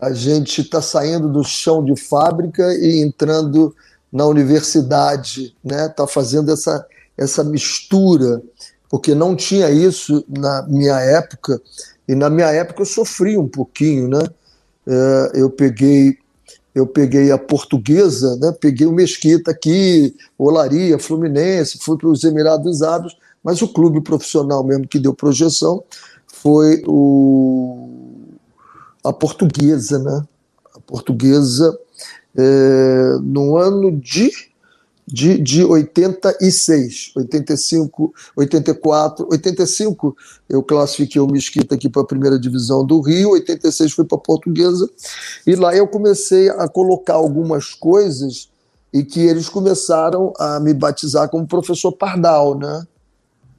A 0.00 0.12
gente 0.12 0.60
está 0.60 0.82
saindo 0.82 1.28
do 1.28 1.42
chão 1.42 1.84
de 1.84 1.96
fábrica 1.96 2.74
e 2.74 3.02
entrando 3.02 3.74
na 4.12 4.26
universidade, 4.26 5.56
né? 5.64 5.86
Está 5.86 6.06
fazendo 6.06 6.52
essa, 6.52 6.86
essa 7.16 7.42
mistura 7.42 8.42
porque 8.94 9.12
não 9.12 9.34
tinha 9.34 9.70
isso 9.70 10.24
na 10.28 10.62
minha 10.68 11.00
época, 11.00 11.60
e 12.06 12.14
na 12.14 12.30
minha 12.30 12.46
época 12.52 12.82
eu 12.82 12.86
sofri 12.86 13.36
um 13.36 13.48
pouquinho, 13.48 14.06
né? 14.06 14.20
É, 14.86 15.32
eu 15.34 15.50
peguei 15.50 16.16
eu 16.72 16.86
peguei 16.86 17.32
a 17.32 17.38
portuguesa, 17.38 18.36
né? 18.36 18.52
peguei 18.60 18.86
o 18.86 18.92
Mesquita 18.92 19.50
aqui, 19.50 20.14
Olaria, 20.38 20.96
Fluminense, 20.98 21.78
fui 21.80 21.98
para 21.98 22.08
os 22.08 22.22
Emirados 22.22 22.82
Árabes, 22.82 23.16
mas 23.44 23.60
o 23.60 23.68
clube 23.68 24.00
profissional 24.00 24.64
mesmo 24.64 24.88
que 24.88 24.98
deu 24.98 25.14
projeção 25.14 25.84
foi 26.26 26.82
o, 26.86 27.88
a 29.04 29.12
portuguesa, 29.12 29.98
né? 29.98 30.24
A 30.74 30.80
portuguesa 30.80 31.78
é, 32.36 33.18
no 33.22 33.56
ano 33.56 33.92
de 33.92 34.30
de, 35.06 35.38
de 35.38 35.62
86, 35.62 37.12
85, 37.14 38.14
84, 38.34 39.28
85 39.30 40.16
eu 40.48 40.62
classifiquei 40.62 41.20
o 41.20 41.26
Mesquita 41.26 41.74
aqui 41.74 41.90
para 41.90 42.02
a 42.02 42.06
primeira 42.06 42.38
divisão 42.38 42.84
do 42.84 43.00
Rio, 43.00 43.32
86 43.32 43.92
fui 43.92 44.04
para 44.04 44.16
a 44.16 44.20
Portuguesa, 44.20 44.88
e 45.46 45.54
lá 45.54 45.76
eu 45.76 45.86
comecei 45.86 46.48
a 46.48 46.66
colocar 46.68 47.14
algumas 47.14 47.74
coisas 47.74 48.48
e 48.92 49.04
que 49.04 49.20
eles 49.20 49.48
começaram 49.48 50.32
a 50.38 50.58
me 50.58 50.72
batizar 50.72 51.28
como 51.28 51.46
professor 51.46 51.92
Pardal, 51.92 52.58
né? 52.58 52.86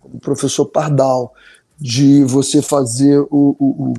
Como 0.06 0.20
professor 0.20 0.66
Pardal, 0.66 1.34
de 1.80 2.24
você 2.24 2.62
fazer 2.62 3.20
o, 3.20 3.56
o, 3.60 3.94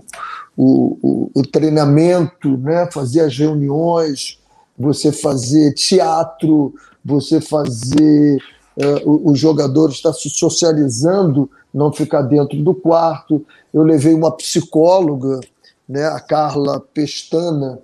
o, 0.57 0.99
o, 1.03 1.31
o 1.35 1.43
treinamento, 1.43 2.57
né? 2.57 2.89
fazer 2.91 3.21
as 3.21 3.37
reuniões, 3.37 4.39
você 4.79 5.11
fazer 5.11 5.75
teatro, 5.75 6.75
você 7.05 7.41
fazer 7.41 8.39
uh, 8.77 9.31
os 9.31 9.39
jogadores 9.39 9.97
estar 9.97 10.13
se 10.13 10.31
socializando, 10.31 11.51
não 11.73 11.93
ficar 11.93 12.23
dentro 12.23 12.63
do 12.63 12.75
quarto. 12.75 13.45
Eu 13.73 13.83
levei 13.83 14.15
uma 14.15 14.31
psicóloga, 14.31 15.41
né, 15.89 16.07
a 16.07 16.21
Carla 16.21 16.81
Pestana, 16.81 17.79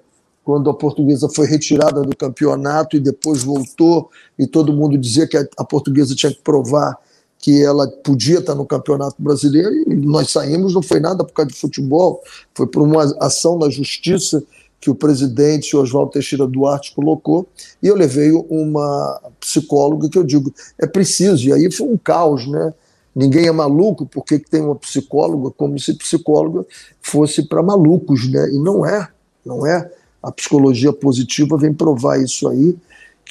quando 0.44 0.68
a 0.68 0.74
portuguesa 0.74 1.28
foi 1.28 1.46
retirada 1.46 2.02
do 2.02 2.16
campeonato 2.16 2.96
e 2.96 3.00
depois 3.00 3.44
voltou, 3.44 4.11
e 4.38 4.46
todo 4.46 4.72
mundo 4.72 4.98
dizia 4.98 5.26
que 5.26 5.37
a 5.37 5.64
portuguesa 5.64 6.16
tinha 6.16 6.32
que 6.32 6.42
provar 6.42 6.96
que 7.42 7.61
ela 7.61 7.88
podia 7.88 8.38
estar 8.38 8.55
no 8.55 8.64
Campeonato 8.64 9.16
Brasileiro, 9.18 9.74
e 9.74 9.96
nós 9.96 10.31
saímos, 10.31 10.74
não 10.74 10.81
foi 10.81 11.00
nada 11.00 11.24
por 11.24 11.33
causa 11.33 11.50
de 11.50 11.59
futebol, 11.59 12.22
foi 12.55 12.68
por 12.68 12.83
uma 12.83 13.02
ação 13.18 13.59
na 13.59 13.68
justiça 13.68 14.40
que 14.81 14.88
o 14.88 14.94
presidente 14.94 15.76
Oswaldo 15.76 16.12
Teixeira 16.12 16.46
Duarte 16.46 16.94
colocou, 16.94 17.44
e 17.83 17.88
eu 17.88 17.96
levei 17.96 18.31
uma 18.48 19.20
psicóloga 19.40 20.09
que 20.09 20.16
eu 20.16 20.22
digo, 20.22 20.55
é 20.78 20.87
preciso, 20.87 21.48
e 21.48 21.52
aí 21.52 21.70
foi 21.70 21.88
um 21.88 21.98
caos, 21.98 22.46
né? 22.46 22.72
Ninguém 23.14 23.46
é 23.46 23.52
maluco 23.52 24.07
porque 24.07 24.38
tem 24.38 24.62
uma 24.62 24.76
psicóloga, 24.76 25.50
como 25.50 25.78
se 25.81 25.94
psicóloga 25.94 26.64
fosse 27.02 27.42
para 27.42 27.62
malucos, 27.62 28.31
né? 28.31 28.50
E 28.50 28.59
não 28.59 28.87
é, 28.87 29.09
não 29.44 29.66
é. 29.66 29.90
A 30.22 30.31
psicologia 30.31 30.92
positiva 30.92 31.59
vem 31.59 31.74
provar 31.74 32.22
isso 32.22 32.48
aí, 32.48 32.76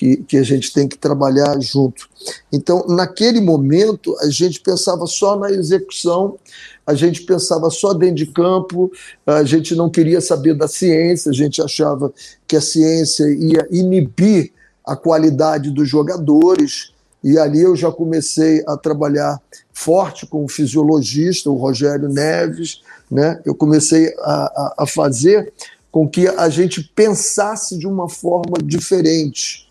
que, 0.01 0.17
que 0.17 0.37
a 0.37 0.41
gente 0.41 0.73
tem 0.73 0.87
que 0.87 0.97
trabalhar 0.97 1.61
junto. 1.61 2.09
Então, 2.51 2.83
naquele 2.87 3.39
momento, 3.39 4.17
a 4.19 4.31
gente 4.31 4.59
pensava 4.59 5.05
só 5.05 5.37
na 5.37 5.51
execução 5.51 6.39
a 6.83 6.95
gente 6.95 7.21
pensava 7.21 7.69
só 7.69 7.93
dentro 7.93 8.15
de 8.15 8.25
campo, 8.25 8.91
a 9.25 9.43
gente 9.43 9.75
não 9.75 9.87
queria 9.87 10.19
saber 10.19 10.55
da 10.55 10.67
ciência, 10.67 11.29
a 11.29 11.33
gente 11.33 11.61
achava 11.61 12.11
que 12.47 12.55
a 12.57 12.59
ciência 12.59 13.23
ia 13.29 13.67
inibir 13.69 14.51
a 14.83 14.95
qualidade 14.95 15.69
dos 15.69 15.87
jogadores, 15.87 16.91
e 17.23 17.37
ali 17.37 17.61
eu 17.61 17.75
já 17.75 17.91
comecei 17.91 18.63
a 18.67 18.75
trabalhar 18.75 19.39
forte 19.71 20.25
com 20.25 20.43
o 20.43 20.49
fisiologista, 20.49 21.51
o 21.51 21.55
Rogério 21.55 22.09
Neves, 22.09 22.81
né? 23.09 23.39
eu 23.45 23.53
comecei 23.53 24.11
a, 24.17 24.33
a, 24.33 24.75
a 24.79 24.87
fazer 24.87 25.53
com 25.91 26.09
que 26.09 26.27
a 26.27 26.49
gente 26.49 26.81
pensasse 26.95 27.77
de 27.77 27.85
uma 27.85 28.09
forma 28.09 28.57
diferente, 28.63 29.70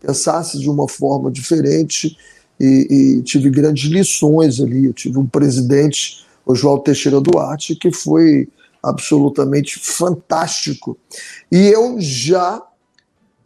pensasse 0.00 0.58
de 0.58 0.68
uma 0.68 0.88
forma 0.88 1.30
diferente, 1.30 2.16
e, 2.60 3.18
e 3.18 3.22
tive 3.22 3.48
grandes 3.48 3.90
lições 3.90 4.60
ali. 4.60 4.84
Eu 4.86 4.92
tive 4.92 5.18
um 5.18 5.26
presidente 5.26 6.26
Oswaldo 6.44 6.84
Teixeira 6.84 7.20
Duarte, 7.20 7.74
que 7.74 7.90
foi 7.90 8.48
absolutamente 8.82 9.78
fantástico. 9.78 10.96
E 11.50 11.68
eu 11.68 11.96
já 11.98 12.62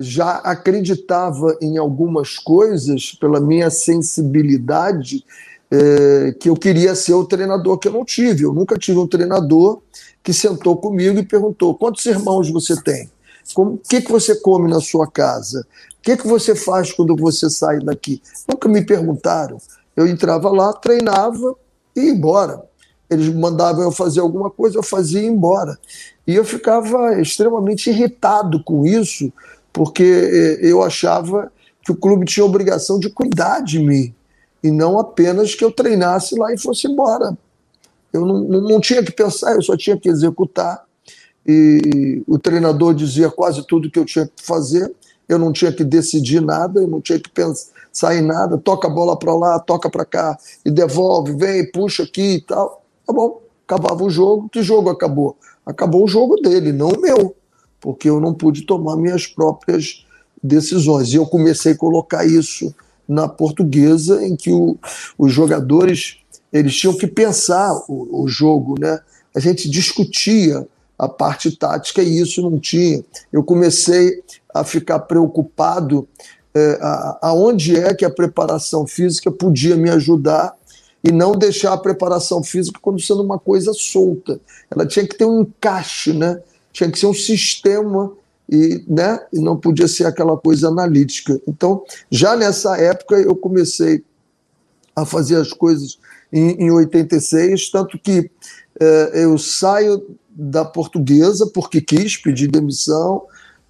já 0.00 0.38
acreditava 0.38 1.56
em 1.62 1.78
algumas 1.78 2.36
coisas 2.36 3.12
pela 3.12 3.40
minha 3.40 3.70
sensibilidade 3.70 5.24
é, 5.70 6.34
que 6.38 6.50
eu 6.50 6.56
queria 6.56 6.96
ser 6.96 7.14
o 7.14 7.24
treinador 7.24 7.78
que 7.78 7.86
eu 7.86 7.92
não 7.92 8.04
tive. 8.04 8.42
Eu 8.42 8.52
nunca 8.52 8.76
tive 8.76 8.98
um 8.98 9.06
treinador 9.06 9.80
que 10.20 10.32
sentou 10.32 10.76
comigo 10.76 11.18
e 11.18 11.24
perguntou: 11.24 11.76
quantos 11.76 12.04
irmãos 12.06 12.50
você 12.50 12.74
tem? 12.82 13.08
O 13.56 13.78
que, 13.78 14.00
que 14.00 14.10
você 14.10 14.34
come 14.36 14.70
na 14.70 14.80
sua 14.80 15.06
casa? 15.06 15.66
O 15.98 16.02
que, 16.02 16.16
que 16.16 16.26
você 16.26 16.54
faz 16.54 16.92
quando 16.92 17.16
você 17.16 17.48
sai 17.50 17.78
daqui? 17.80 18.22
Nunca 18.48 18.68
me 18.68 18.84
perguntaram. 18.84 19.58
Eu 19.96 20.06
entrava 20.06 20.50
lá, 20.50 20.72
treinava 20.72 21.54
e 21.94 22.00
ia 22.00 22.10
embora. 22.10 22.62
Eles 23.08 23.28
mandavam 23.34 23.82
eu 23.82 23.92
fazer 23.92 24.20
alguma 24.20 24.50
coisa, 24.50 24.78
eu 24.78 24.82
fazia 24.82 25.20
e 25.20 25.24
ia 25.24 25.30
embora. 25.30 25.78
E 26.26 26.34
eu 26.34 26.44
ficava 26.44 27.20
extremamente 27.20 27.90
irritado 27.90 28.62
com 28.64 28.86
isso, 28.86 29.32
porque 29.72 30.02
eh, 30.02 30.58
eu 30.62 30.82
achava 30.82 31.52
que 31.82 31.92
o 31.92 31.96
clube 31.96 32.24
tinha 32.24 32.44
obrigação 32.44 32.98
de 32.98 33.10
cuidar 33.10 33.60
de 33.60 33.78
mim 33.78 34.14
e 34.62 34.70
não 34.70 34.98
apenas 34.98 35.54
que 35.54 35.62
eu 35.62 35.70
treinasse 35.70 36.34
lá 36.38 36.52
e 36.52 36.58
fosse 36.58 36.86
embora. 36.86 37.36
Eu 38.10 38.24
não, 38.24 38.40
não, 38.40 38.60
não 38.62 38.80
tinha 38.80 39.02
que 39.02 39.12
pensar, 39.12 39.54
eu 39.54 39.62
só 39.62 39.76
tinha 39.76 39.98
que 39.98 40.08
executar. 40.08 40.83
E 41.46 42.22
o 42.26 42.38
treinador 42.38 42.94
dizia 42.94 43.30
quase 43.30 43.66
tudo 43.66 43.90
que 43.90 43.98
eu 43.98 44.04
tinha 44.04 44.26
que 44.26 44.44
fazer, 44.44 44.92
eu 45.28 45.38
não 45.38 45.52
tinha 45.52 45.72
que 45.72 45.84
decidir 45.84 46.40
nada, 46.40 46.80
eu 46.80 46.88
não 46.88 47.00
tinha 47.00 47.18
que 47.18 47.30
pensar 47.30 48.14
em 48.16 48.22
nada, 48.22 48.58
toca 48.58 48.88
a 48.88 48.90
bola 48.90 49.18
para 49.18 49.34
lá, 49.34 49.58
toca 49.58 49.90
para 49.90 50.04
cá, 50.04 50.38
e 50.64 50.70
devolve, 50.70 51.32
vem, 51.32 51.70
puxa 51.70 52.02
aqui 52.02 52.36
e 52.36 52.40
tal. 52.40 52.82
Tá 53.06 53.12
bom, 53.12 53.40
acabava 53.66 54.02
o 54.04 54.10
jogo, 54.10 54.48
que 54.48 54.62
jogo 54.62 54.90
acabou? 54.90 55.36
Acabou 55.64 56.04
o 56.04 56.08
jogo 56.08 56.36
dele, 56.36 56.72
não 56.72 56.88
o 56.88 57.00
meu, 57.00 57.34
porque 57.80 58.08
eu 58.08 58.20
não 58.20 58.34
pude 58.34 58.62
tomar 58.62 58.96
minhas 58.96 59.26
próprias 59.26 60.04
decisões. 60.42 61.12
E 61.12 61.16
eu 61.16 61.26
comecei 61.26 61.72
a 61.72 61.76
colocar 61.76 62.24
isso 62.24 62.74
na 63.08 63.28
portuguesa, 63.28 64.24
em 64.24 64.36
que 64.36 64.50
o, 64.50 64.76
os 65.18 65.32
jogadores 65.32 66.18
eles 66.52 66.76
tinham 66.76 66.96
que 66.96 67.06
pensar 67.06 67.74
o, 67.88 68.22
o, 68.22 68.28
jogo, 68.28 68.76
né? 68.78 69.00
A 69.34 69.40
gente 69.40 69.68
discutia 69.68 70.66
a 70.98 71.08
parte 71.08 71.56
tática 71.56 72.02
e 72.02 72.20
isso 72.20 72.42
não 72.42 72.58
tinha. 72.58 73.04
Eu 73.32 73.42
comecei 73.42 74.22
a 74.52 74.64
ficar 74.64 75.00
preocupado 75.00 76.08
é, 76.54 76.78
aonde 77.20 77.76
é 77.76 77.92
que 77.92 78.04
a 78.04 78.10
preparação 78.10 78.86
física 78.86 79.30
podia 79.30 79.76
me 79.76 79.90
ajudar 79.90 80.54
e 81.02 81.10
não 81.12 81.32
deixar 81.32 81.72
a 81.72 81.78
preparação 81.78 82.42
física 82.42 82.78
como 82.80 82.98
sendo 82.98 83.22
uma 83.22 83.38
coisa 83.38 83.72
solta. 83.74 84.40
Ela 84.70 84.86
tinha 84.86 85.06
que 85.06 85.16
ter 85.16 85.24
um 85.26 85.42
encaixe, 85.42 86.12
né? 86.12 86.40
Tinha 86.72 86.90
que 86.90 86.98
ser 86.98 87.06
um 87.06 87.14
sistema 87.14 88.12
e, 88.48 88.82
né, 88.86 89.20
e 89.32 89.38
não 89.38 89.56
podia 89.56 89.88
ser 89.88 90.06
aquela 90.06 90.36
coisa 90.36 90.68
analítica. 90.68 91.40
Então, 91.46 91.82
já 92.10 92.36
nessa 92.36 92.76
época, 92.76 93.16
eu 93.16 93.34
comecei 93.34 94.02
a 94.94 95.04
fazer 95.04 95.36
as 95.36 95.52
coisas 95.52 95.98
em, 96.32 96.66
em 96.66 96.70
86, 96.70 97.70
tanto 97.70 97.98
que 97.98 98.30
eh, 98.80 99.10
eu 99.14 99.36
saio 99.38 100.04
da 100.34 100.64
portuguesa 100.64 101.46
porque 101.46 101.80
quis 101.80 102.16
pedir 102.16 102.48
demissão, 102.48 103.22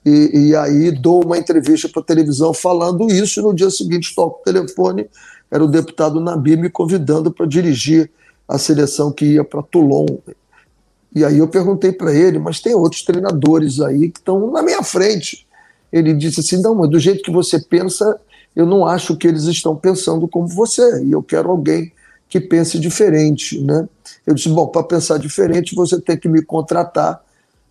e, 0.04 0.48
e 0.48 0.56
aí 0.56 0.90
dou 0.90 1.24
uma 1.24 1.38
entrevista 1.38 1.88
para 1.88 2.02
a 2.02 2.04
televisão 2.04 2.52
falando 2.52 3.10
isso, 3.10 3.40
e 3.40 3.42
no 3.42 3.54
dia 3.54 3.70
seguinte 3.70 4.14
toco 4.14 4.40
o 4.40 4.44
telefone, 4.44 5.08
era 5.50 5.62
o 5.62 5.68
deputado 5.68 6.20
Nabi 6.20 6.56
me 6.56 6.70
convidando 6.70 7.30
para 7.30 7.46
dirigir 7.46 8.10
a 8.48 8.58
seleção 8.58 9.12
que 9.12 9.24
ia 9.24 9.44
para 9.44 9.62
Toulon 9.62 10.06
e 11.14 11.24
aí 11.24 11.38
eu 11.38 11.46
perguntei 11.46 11.92
para 11.92 12.12
ele, 12.12 12.38
mas 12.40 12.60
tem 12.60 12.74
outros 12.74 13.02
treinadores 13.02 13.80
aí 13.80 14.10
que 14.10 14.18
estão 14.18 14.50
na 14.50 14.62
minha 14.62 14.82
frente. 14.82 15.46
Ele 15.92 16.12
disse 16.12 16.40
assim: 16.40 16.60
não, 16.60 16.74
mas 16.74 16.90
do 16.90 16.98
jeito 16.98 17.22
que 17.22 17.30
você 17.30 17.60
pensa, 17.60 18.18
eu 18.56 18.66
não 18.66 18.84
acho 18.84 19.16
que 19.16 19.28
eles 19.28 19.44
estão 19.44 19.76
pensando 19.76 20.26
como 20.26 20.48
você, 20.48 21.04
e 21.04 21.12
eu 21.12 21.22
quero 21.22 21.50
alguém 21.50 21.92
que 22.28 22.40
pense 22.40 22.78
diferente. 22.78 23.60
Né? 23.60 23.88
Eu 24.26 24.34
disse: 24.34 24.48
bom, 24.48 24.66
para 24.66 24.82
pensar 24.82 25.18
diferente, 25.18 25.74
você 25.74 26.00
tem 26.00 26.16
que 26.16 26.28
me 26.28 26.42
contratar, 26.42 27.22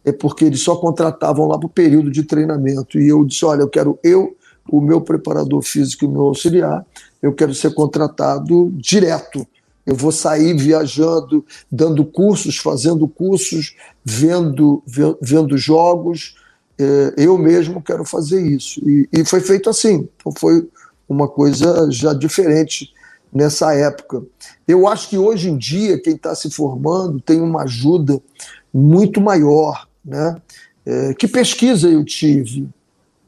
é 0.06 0.12
porque 0.12 0.46
eles 0.46 0.62
só 0.62 0.76
contratavam 0.76 1.48
lá 1.48 1.58
para 1.58 1.68
o 1.68 1.70
período 1.70 2.12
de 2.12 2.24
treinamento. 2.24 3.00
E 3.00 3.08
eu 3.10 3.24
disse: 3.26 3.46
olha, 3.46 3.62
eu 3.62 3.70
quero 3.70 4.00
eu, 4.04 4.36
o 4.70 4.82
meu 4.82 5.02
preparador 5.02 5.62
físico 5.62 6.06
e 6.06 6.08
o 6.08 6.12
meu 6.12 6.24
auxiliar, 6.24 6.86
eu 7.22 7.34
quero 7.34 7.54
ser 7.54 7.74
contratado 7.74 8.72
direto 8.76 9.48
eu 9.86 9.96
vou 9.96 10.12
sair 10.12 10.56
viajando, 10.56 11.46
dando 11.72 12.06
cursos, 12.06 12.58
fazendo 12.58 13.08
cursos, 13.08 13.76
vendo, 14.04 14.82
vendo 15.22 15.58
jogos. 15.58 16.36
É, 16.80 17.14
eu 17.18 17.38
mesmo 17.38 17.82
quero 17.82 18.06
fazer 18.06 18.42
isso. 18.42 18.80
E, 18.88 19.10
e 19.12 19.26
foi 19.26 19.42
feito 19.42 19.70
assim. 19.70 20.08
Então 20.16 20.32
foi 20.38 20.68
uma 21.08 21.28
coisa 21.28 21.90
já 21.92 22.14
diferente 22.14 22.94
nessa 23.34 23.74
época. 23.74 24.22
Eu 24.68 24.88
acho 24.88 25.10
que 25.10 25.18
hoje 25.18 25.50
em 25.50 25.58
dia, 25.58 26.00
quem 26.00 26.16
está 26.16 26.36
se 26.36 26.50
formando 26.50 27.20
tem 27.20 27.42
uma 27.42 27.64
ajuda 27.64 28.22
muito 28.74 29.20
maior. 29.20 29.88
Né? 30.04 30.36
É, 30.86 31.14
que 31.14 31.28
pesquisa 31.28 31.90
eu 31.90 32.06
tive? 32.06 32.68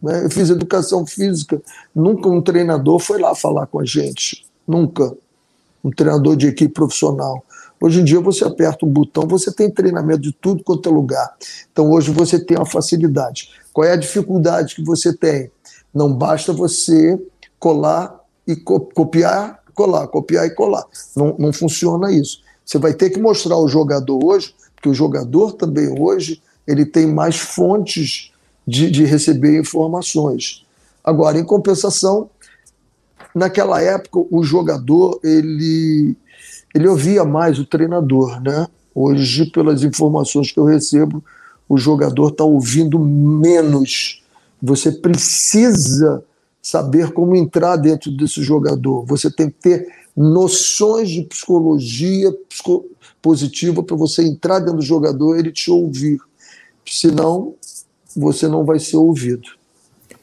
Né? 0.01 0.25
Eu 0.25 0.29
fiz 0.29 0.49
educação 0.49 1.05
física, 1.05 1.61
nunca 1.93 2.29
um 2.29 2.41
treinador 2.41 2.99
foi 2.99 3.19
lá 3.19 3.33
falar 3.33 3.65
com 3.65 3.79
a 3.79 3.85
gente. 3.85 4.45
Nunca 4.67 5.15
um 5.83 5.89
treinador 5.91 6.35
de 6.35 6.47
equipe 6.47 6.73
profissional. 6.73 7.43
Hoje 7.79 8.01
em 8.01 8.03
dia 8.03 8.19
você 8.19 8.43
aperta 8.43 8.85
um 8.85 8.89
botão, 8.89 9.27
você 9.27 9.51
tem 9.51 9.69
treinamento 9.69 10.21
de 10.21 10.31
tudo 10.31 10.63
quanto 10.63 10.89
é 10.89 10.91
lugar. 10.91 11.35
Então 11.71 11.91
hoje 11.91 12.11
você 12.11 12.43
tem 12.43 12.57
uma 12.57 12.65
facilidade. 12.65 13.49
Qual 13.71 13.85
é 13.85 13.91
a 13.91 13.97
dificuldade 13.97 14.75
que 14.75 14.83
você 14.83 15.15
tem? 15.15 15.51
Não 15.93 16.11
basta 16.11 16.51
você 16.51 17.19
colar 17.59 18.19
e 18.47 18.55
co 18.55 18.79
copiar, 18.79 19.59
colar, 19.75 20.07
copiar 20.07 20.47
e 20.47 20.51
colar. 20.51 20.85
Não, 21.15 21.35
não 21.37 21.53
funciona 21.53 22.11
isso. 22.11 22.41
Você 22.65 22.79
vai 22.79 22.93
ter 22.93 23.11
que 23.11 23.19
mostrar 23.19 23.55
ao 23.55 23.67
jogador 23.67 24.23
hoje, 24.23 24.55
porque 24.75 24.89
o 24.89 24.93
jogador 24.93 25.53
também 25.53 25.99
hoje 25.99 26.41
ele 26.65 26.85
tem 26.85 27.05
mais 27.05 27.35
fontes 27.35 28.31
de, 28.67 28.89
de 28.89 29.05
receber 29.05 29.59
informações. 29.59 30.65
Agora, 31.03 31.37
em 31.37 31.43
compensação, 31.43 32.29
naquela 33.35 33.81
época 33.81 34.25
o 34.31 34.43
jogador 34.43 35.19
ele 35.23 36.15
ele 36.73 36.89
ouvia 36.89 37.23
mais 37.23 37.57
o 37.57 37.65
treinador, 37.65 38.41
né? 38.41 38.67
Hoje, 38.93 39.45
pelas 39.45 39.81
informações 39.81 40.51
que 40.51 40.59
eu 40.59 40.65
recebo, 40.65 41.23
o 41.69 41.77
jogador 41.77 42.29
está 42.29 42.43
ouvindo 42.43 42.99
menos. 42.99 44.21
Você 44.61 44.91
precisa 44.91 46.21
saber 46.65 47.11
como 47.11 47.35
entrar 47.35 47.75
dentro 47.75 48.09
desse 48.09 48.41
jogador. 48.41 49.05
Você 49.05 49.29
tem 49.29 49.51
que 49.51 49.57
ter 49.61 49.87
noções 50.17 51.11
de 51.11 51.21
psicologia 51.21 52.33
positiva 53.21 53.83
para 53.83 53.95
você 53.95 54.23
entrar 54.23 54.57
dentro 54.57 54.77
do 54.77 54.81
jogador 54.81 55.35
e 55.35 55.41
ele 55.41 55.51
te 55.51 55.69
ouvir. 55.69 56.17
Senão, 56.83 57.53
você 58.15 58.47
não 58.47 58.65
vai 58.65 58.79
ser 58.79 58.97
ouvido. 58.97 59.47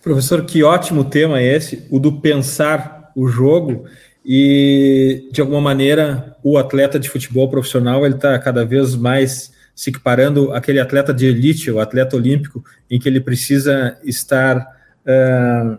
Professor, 0.02 0.44
que 0.44 0.64
ótimo 0.64 1.05
tema 1.05 1.40
esse, 1.40 1.87
o 1.88 2.00
do 2.00 2.20
pensar 2.20 3.12
o 3.14 3.28
jogo 3.28 3.85
e 4.26 5.28
de 5.31 5.40
alguma 5.40 5.61
maneira 5.61 6.37
o 6.42 6.59
atleta 6.59 6.98
de 6.98 7.09
futebol 7.09 7.48
profissional 7.48 8.05
ele 8.05 8.16
está 8.16 8.37
cada 8.40 8.64
vez 8.64 8.96
mais 8.96 9.52
se 9.76 9.90
equiparando 9.90 10.52
aquele 10.52 10.81
atleta 10.81 11.14
de 11.14 11.26
elite, 11.26 11.70
o 11.70 11.78
atleta 11.78 12.16
olímpico, 12.16 12.64
em 12.90 12.98
que 12.98 13.09
ele 13.09 13.20
precisa 13.20 13.96
estar 14.02 14.59
uh, 15.07 15.78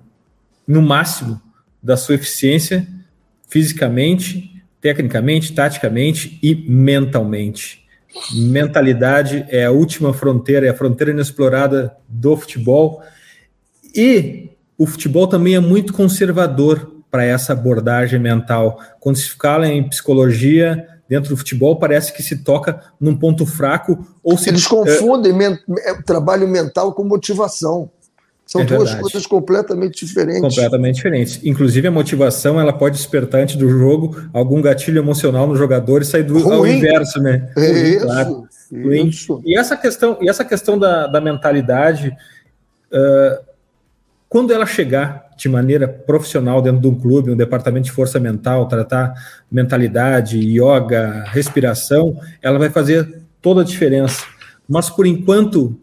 no 0.67 0.81
máximo 0.81 1.41
da 1.81 1.97
sua 1.97 2.15
eficiência 2.15 2.87
fisicamente, 3.47 4.63
tecnicamente, 4.81 5.53
taticamente 5.53 6.39
e 6.41 6.55
mentalmente. 6.55 7.83
Mentalidade 8.33 9.45
é 9.49 9.65
a 9.65 9.71
última 9.71 10.13
fronteira, 10.13 10.67
é 10.67 10.69
a 10.69 10.75
fronteira 10.75 11.11
inexplorada 11.11 11.95
do 12.07 12.35
futebol. 12.37 13.01
E 13.95 14.51
o 14.77 14.85
futebol 14.85 15.27
também 15.27 15.55
é 15.55 15.59
muito 15.59 15.93
conservador 15.93 16.91
para 17.09 17.23
essa 17.23 17.53
abordagem 17.53 18.19
mental. 18.19 18.79
Quando 18.99 19.17
se 19.17 19.29
fala 19.29 19.67
em 19.67 19.87
psicologia 19.87 20.87
dentro 21.07 21.29
do 21.29 21.37
futebol, 21.37 21.77
parece 21.77 22.11
que 22.11 22.23
se 22.23 22.43
toca 22.43 22.81
num 22.99 23.15
ponto 23.15 23.45
fraco 23.45 24.05
ou 24.23 24.37
se 24.37 24.49
eles 24.49 24.65
confundem 24.65 25.31
é, 25.79 26.01
trabalho 26.01 26.47
mental 26.47 26.93
com 26.93 27.03
motivação. 27.03 27.91
São 28.45 28.61
é 28.61 28.65
duas 28.65 28.93
coisas 28.95 29.25
completamente 29.25 30.05
diferentes. 30.05 30.41
Completamente 30.41 30.95
diferentes. 30.95 31.39
Inclusive, 31.43 31.87
a 31.87 31.91
motivação 31.91 32.59
ela 32.59 32.73
pode 32.73 32.97
despertar 32.97 33.41
antes 33.41 33.55
do 33.55 33.69
jogo 33.69 34.21
algum 34.33 34.61
gatilho 34.61 34.99
emocional 34.99 35.47
no 35.47 35.55
jogador 35.55 36.01
e 36.01 36.05
sair 36.05 36.23
do 36.23 36.37
Ruim. 36.39 36.53
ao 36.53 36.67
inverso, 36.67 37.21
né? 37.21 37.49
É 37.57 37.67
Ruim, 37.67 37.95
isso, 37.95 38.05
claro. 38.05 38.47
isso. 38.71 39.41
E 39.45 39.57
essa 39.57 39.77
questão, 39.77 40.17
e 40.21 40.29
essa 40.29 40.43
questão 40.43 40.77
da, 40.77 41.07
da 41.07 41.21
mentalidade. 41.21 42.15
Uh, 42.91 43.53
quando 44.27 44.51
ela 44.51 44.65
chegar 44.65 45.29
de 45.37 45.47
maneira 45.47 45.87
profissional 45.87 46.61
dentro 46.61 46.81
de 46.81 46.87
um 46.87 46.95
clube, 46.95 47.31
um 47.31 47.37
departamento 47.37 47.85
de 47.85 47.91
força 47.91 48.19
mental, 48.19 48.67
tratar 48.67 49.13
mentalidade, 49.51 50.39
yoga, 50.39 51.23
respiração, 51.27 52.19
ela 52.41 52.57
vai 52.57 52.69
fazer 52.69 53.21
toda 53.41 53.61
a 53.61 53.63
diferença. 53.63 54.25
Mas 54.67 54.89
por 54.89 55.05
enquanto, 55.05 55.79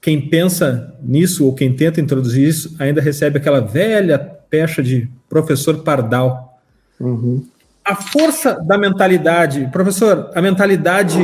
quem 0.00 0.28
pensa 0.28 0.94
nisso 1.02 1.44
ou 1.44 1.54
quem 1.54 1.74
tenta 1.74 2.00
introduzir 2.00 2.48
isso 2.48 2.74
ainda 2.78 3.00
recebe 3.00 3.38
aquela 3.38 3.60
velha 3.60 4.18
pecha 4.18 4.82
de 4.82 5.08
professor 5.28 5.82
pardal. 5.82 6.58
Uhum. 6.98 7.44
A 7.84 7.94
força 7.94 8.54
da 8.66 8.78
mentalidade, 8.78 9.68
professor, 9.72 10.30
a 10.34 10.40
mentalidade 10.40 11.18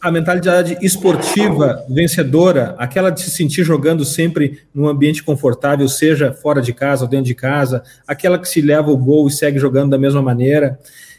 a 0.00 0.12
mentalidade 0.12 0.78
esportiva 0.80 1.84
vencedora, 1.88 2.76
aquela 2.78 3.10
de 3.10 3.20
se 3.20 3.30
sentir 3.30 3.64
jogando 3.64 4.04
sempre 4.04 4.60
num 4.72 4.86
ambiente 4.86 5.24
confortável, 5.24 5.88
seja 5.88 6.32
fora 6.32 6.62
de 6.62 6.72
casa 6.72 7.04
ou 7.04 7.10
dentro 7.10 7.26
de 7.26 7.34
casa, 7.34 7.82
aquela 8.06 8.38
que 8.38 8.48
se 8.48 8.60
leva 8.60 8.92
o 8.92 8.96
gol 8.96 9.26
e 9.26 9.32
segue 9.32 9.58
jogando 9.58 9.90
da 9.90 9.98
mesma 9.98 10.22
maneira. 10.22 10.78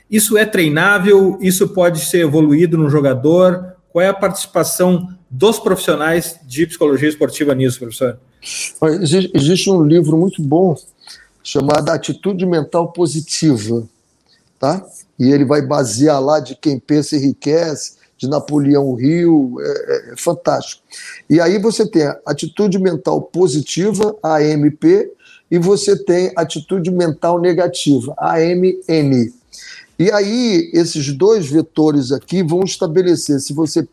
Isso 0.10 0.38
é 0.38 0.46
treinável? 0.46 1.38
Isso 1.42 1.68
pode 1.70 2.00
ser 2.00 2.20
evoluído 2.20 2.78
no 2.78 2.90
jogador? 2.90 3.76
Qual 3.90 4.02
é 4.02 4.08
a 4.08 4.14
participação 4.14 5.10
dos 5.30 5.60
profissionais 5.60 6.40
de 6.44 6.66
psicologia 6.66 7.10
esportiva 7.10 7.54
nisso, 7.54 7.80
professor? 7.80 8.20
Existe 9.34 9.70
um 9.70 9.84
livro 9.84 10.18
muito 10.18 10.42
bom 10.42 10.76
chamado 11.44 11.90
Atitude 11.90 12.46
Mental 12.46 12.92
Positiva, 12.92 13.88
tá? 14.60 14.86
E 15.20 15.32
ele 15.32 15.46
vai 15.46 15.62
basear 15.62 16.22
lá 16.22 16.40
de 16.40 16.56
quem 16.56 16.80
pensa 16.80 17.16
enriquece, 17.16 17.98
de 18.18 18.28
Napoleão 18.28 19.00
Hill, 19.00 19.56
é, 19.60 19.66
é, 19.66 20.14
é 20.14 20.18
fantástico. 20.18 20.82
E 21.30 21.40
aí 21.40 21.58
você 21.58 21.88
tem 21.88 22.04
atitude 22.26 22.78
mental 22.78 23.22
positiva, 23.22 24.16
AMP, 24.22 25.10
e 25.50 25.58
você 25.58 25.98
tem 25.98 26.32
atitude 26.36 26.92
mental 26.92 27.40
negativa, 27.40 28.14
AMN. 28.20 29.34
E 29.98 30.12
aí 30.12 30.70
esses 30.74 31.12
dois 31.14 31.48
vetores 31.48 32.12
aqui 32.12 32.44
vão 32.44 32.64
estabelecer 32.64 33.40
se 33.40 33.54
você 33.54 33.88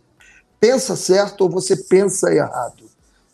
pensa 0.60 0.96
certo 0.96 1.42
ou 1.42 1.50
você 1.50 1.76
pensa 1.76 2.32
errado. 2.32 2.84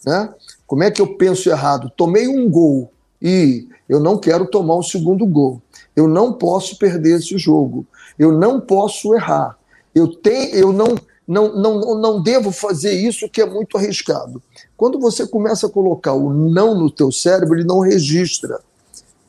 Né? 0.04 0.32
Como 0.66 0.82
é 0.82 0.90
que 0.90 1.00
eu 1.00 1.16
penso 1.16 1.48
errado? 1.48 1.90
Tomei 1.96 2.28
um 2.28 2.50
gol 2.50 2.92
e 3.20 3.68
eu 3.88 4.00
não 4.00 4.18
quero 4.18 4.46
tomar 4.46 4.76
um 4.76 4.82
segundo 4.82 5.26
gol. 5.26 5.60
Eu 5.94 6.08
não 6.08 6.32
posso 6.32 6.78
perder 6.78 7.18
esse 7.18 7.36
jogo. 7.38 7.86
Eu 8.18 8.32
não 8.32 8.60
posso 8.60 9.14
errar. 9.14 9.56
Eu, 9.94 10.08
tenho, 10.08 10.54
eu 10.54 10.72
não, 10.72 10.94
não, 11.26 11.54
não, 11.54 11.94
não 11.94 12.22
devo 12.22 12.50
fazer 12.50 12.92
isso 12.92 13.28
que 13.28 13.40
é 13.40 13.46
muito 13.46 13.76
arriscado. 13.76 14.42
Quando 14.76 14.98
você 14.98 15.26
começa 15.26 15.66
a 15.66 15.70
colocar 15.70 16.14
o 16.14 16.32
não 16.32 16.74
no 16.74 16.90
teu 16.90 17.12
cérebro, 17.12 17.56
ele 17.56 17.66
não 17.66 17.80
registra. 17.80 18.60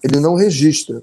Ele 0.01 0.19
não 0.19 0.35
registra. 0.35 1.01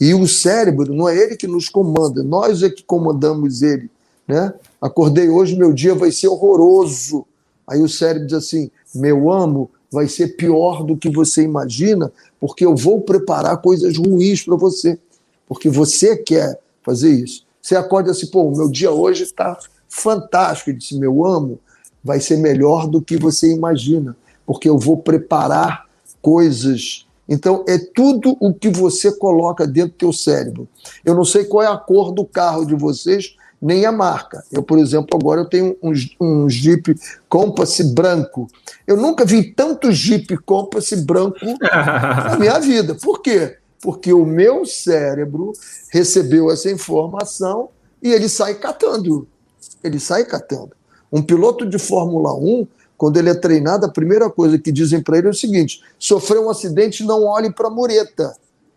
E 0.00 0.14
o 0.14 0.26
cérebro 0.26 0.94
não 0.94 1.08
é 1.08 1.16
ele 1.16 1.36
que 1.36 1.46
nos 1.46 1.68
comanda, 1.68 2.22
nós 2.22 2.62
é 2.62 2.70
que 2.70 2.82
comandamos 2.82 3.62
ele. 3.62 3.88
Né? 4.26 4.52
Acordei 4.80 5.28
hoje, 5.28 5.56
meu 5.56 5.72
dia 5.72 5.94
vai 5.94 6.10
ser 6.12 6.28
horroroso. 6.28 7.26
Aí 7.66 7.80
o 7.80 7.88
cérebro 7.88 8.26
diz 8.26 8.36
assim: 8.36 8.70
meu 8.94 9.30
amo, 9.30 9.70
vai 9.90 10.08
ser 10.08 10.36
pior 10.36 10.82
do 10.82 10.96
que 10.96 11.10
você 11.10 11.42
imagina, 11.42 12.10
porque 12.40 12.64
eu 12.64 12.74
vou 12.74 13.00
preparar 13.00 13.60
coisas 13.60 13.96
ruins 13.96 14.42
para 14.42 14.56
você, 14.56 14.98
porque 15.46 15.68
você 15.68 16.16
quer 16.16 16.58
fazer 16.82 17.10
isso. 17.10 17.44
Você 17.60 17.76
acorda 17.76 18.10
assim, 18.10 18.26
pô, 18.26 18.50
meu 18.50 18.68
dia 18.68 18.90
hoje 18.90 19.22
está 19.22 19.56
fantástico. 19.88 20.70
Ele 20.70 20.78
disse, 20.78 20.98
meu 20.98 21.24
amo, 21.24 21.60
vai 22.02 22.18
ser 22.18 22.38
melhor 22.38 22.88
do 22.88 23.00
que 23.00 23.16
você 23.16 23.52
imagina, 23.52 24.16
porque 24.44 24.68
eu 24.68 24.78
vou 24.78 24.96
preparar 24.96 25.86
coisas. 26.20 27.06
Então, 27.28 27.64
é 27.68 27.78
tudo 27.78 28.36
o 28.40 28.52
que 28.52 28.68
você 28.68 29.12
coloca 29.12 29.66
dentro 29.66 29.92
do 29.92 29.98
teu 29.98 30.12
cérebro. 30.12 30.68
Eu 31.04 31.14
não 31.14 31.24
sei 31.24 31.44
qual 31.44 31.62
é 31.62 31.68
a 31.68 31.76
cor 31.76 32.12
do 32.12 32.24
carro 32.24 32.64
de 32.64 32.74
vocês, 32.74 33.36
nem 33.62 33.86
a 33.86 33.92
marca. 33.92 34.44
Eu, 34.50 34.62
por 34.62 34.78
exemplo, 34.78 35.16
agora 35.18 35.40
eu 35.40 35.48
tenho 35.48 35.76
um, 35.80 35.92
um 36.20 36.50
Jeep 36.50 36.96
Compass 37.28 37.80
branco. 37.80 38.48
Eu 38.86 38.96
nunca 38.96 39.24
vi 39.24 39.52
tanto 39.52 39.92
Jeep 39.92 40.36
Compass 40.38 40.92
branco 40.94 41.38
na 41.60 42.36
minha 42.38 42.58
vida. 42.60 42.96
Por 42.96 43.22
quê? 43.22 43.56
porque 43.82 44.12
o 44.12 44.24
meu 44.24 44.64
cérebro 44.64 45.52
recebeu 45.90 46.50
essa 46.50 46.70
informação 46.70 47.68
e 48.00 48.12
ele 48.12 48.28
sai 48.28 48.54
catando. 48.54 49.26
Ele 49.82 49.98
sai 49.98 50.24
catando. 50.24 50.70
Um 51.12 51.20
piloto 51.20 51.68
de 51.68 51.78
Fórmula 51.78 52.32
1, 52.32 52.66
quando 52.96 53.16
ele 53.16 53.28
é 53.28 53.34
treinado, 53.34 53.84
a 53.84 53.90
primeira 53.90 54.30
coisa 54.30 54.56
que 54.56 54.70
dizem 54.70 55.02
para 55.02 55.18
ele 55.18 55.26
é 55.26 55.30
o 55.30 55.34
seguinte: 55.34 55.82
sofreu 55.98 56.46
um 56.46 56.50
acidente, 56.50 57.04
não 57.04 57.24
olhe 57.24 57.52
para 57.52 57.66
a 57.66 57.70
mureta. 57.70 58.32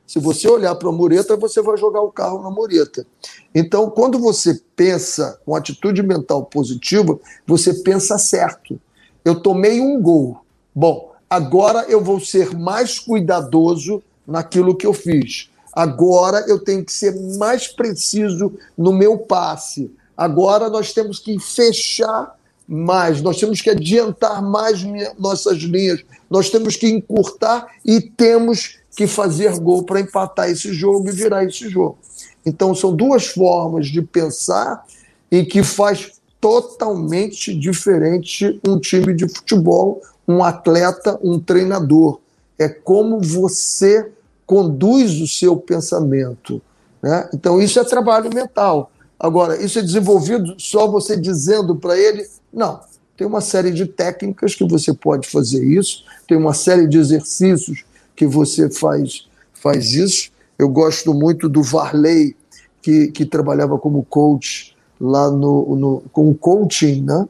Se 0.05 0.19
você 0.19 0.47
olhar 0.47 0.75
para 0.75 0.89
a 0.89 0.91
mureta, 0.91 1.35
você 1.35 1.61
vai 1.61 1.77
jogar 1.77 2.01
o 2.01 2.11
carro 2.11 2.41
na 2.41 2.51
mureta. 2.51 3.05
Então, 3.53 3.89
quando 3.89 4.19
você 4.19 4.61
pensa 4.75 5.39
com 5.45 5.55
atitude 5.55 6.03
mental 6.03 6.45
positiva, 6.45 7.19
você 7.45 7.73
pensa 7.73 8.17
certo. 8.17 8.79
Eu 9.23 9.41
tomei 9.41 9.81
um 9.81 9.99
gol. 10.01 10.37
Bom, 10.73 11.11
agora 11.29 11.85
eu 11.89 12.01
vou 12.01 12.19
ser 12.19 12.55
mais 12.55 12.99
cuidadoso 12.99 14.03
naquilo 14.27 14.75
que 14.75 14.85
eu 14.85 14.93
fiz. 14.93 15.49
Agora 15.73 16.45
eu 16.47 16.59
tenho 16.59 16.85
que 16.85 16.93
ser 16.93 17.13
mais 17.37 17.67
preciso 17.67 18.53
no 18.77 18.93
meu 18.93 19.17
passe. 19.17 19.91
Agora 20.15 20.69
nós 20.69 20.93
temos 20.93 21.19
que 21.19 21.37
fechar 21.39 22.35
mais, 22.67 23.21
nós 23.21 23.37
temos 23.37 23.61
que 23.61 23.69
adiantar 23.69 24.41
mais 24.41 24.83
nossas 25.19 25.57
linhas, 25.57 26.03
nós 26.29 26.49
temos 26.49 26.75
que 26.75 26.87
encurtar 26.87 27.67
e 27.85 28.01
temos 28.01 28.79
que 28.95 29.07
fazer 29.07 29.59
gol 29.59 29.83
para 29.83 29.99
empatar 29.99 30.49
esse 30.49 30.73
jogo 30.73 31.09
e 31.09 31.11
virar 31.11 31.43
esse 31.43 31.69
jogo. 31.69 31.97
Então 32.45 32.73
são 32.73 32.95
duas 32.95 33.27
formas 33.27 33.87
de 33.87 34.01
pensar 34.01 34.85
e 35.29 35.43
que 35.43 35.63
faz 35.63 36.13
totalmente 36.39 37.57
diferente 37.57 38.59
um 38.65 38.79
time 38.79 39.13
de 39.13 39.27
futebol, 39.27 40.01
um 40.27 40.43
atleta, 40.43 41.19
um 41.23 41.39
treinador. 41.39 42.19
É 42.57 42.69
como 42.69 43.19
você 43.19 44.11
conduz 44.45 45.19
o 45.21 45.27
seu 45.27 45.57
pensamento. 45.57 46.61
Né? 47.01 47.29
Então, 47.33 47.61
isso 47.61 47.79
é 47.79 47.83
trabalho 47.83 48.29
mental. 48.33 48.91
Agora, 49.19 49.61
isso 49.61 49.79
é 49.79 49.81
desenvolvido 49.81 50.55
só 50.57 50.87
você 50.87 51.17
dizendo 51.17 51.75
para 51.75 51.97
ele? 51.97 52.27
Não. 52.53 52.79
Tem 53.17 53.25
uma 53.25 53.41
série 53.41 53.71
de 53.71 53.85
técnicas 53.85 54.53
que 54.53 54.67
você 54.67 54.93
pode 54.93 55.27
fazer 55.29 55.65
isso, 55.65 56.03
tem 56.27 56.37
uma 56.37 56.53
série 56.53 56.85
de 56.85 56.97
exercícios 56.97 57.84
que 58.15 58.25
você 58.25 58.69
faz, 58.69 59.27
faz 59.53 59.93
isso. 59.93 60.31
Eu 60.57 60.69
gosto 60.69 61.13
muito 61.13 61.49
do 61.49 61.61
Varley, 61.61 62.35
que, 62.81 63.07
que 63.07 63.25
trabalhava 63.25 63.77
como 63.77 64.03
coach 64.03 64.75
lá 64.99 65.29
no, 65.29 65.75
no 65.75 66.03
com 66.11 66.33
coaching, 66.33 67.01
né? 67.01 67.27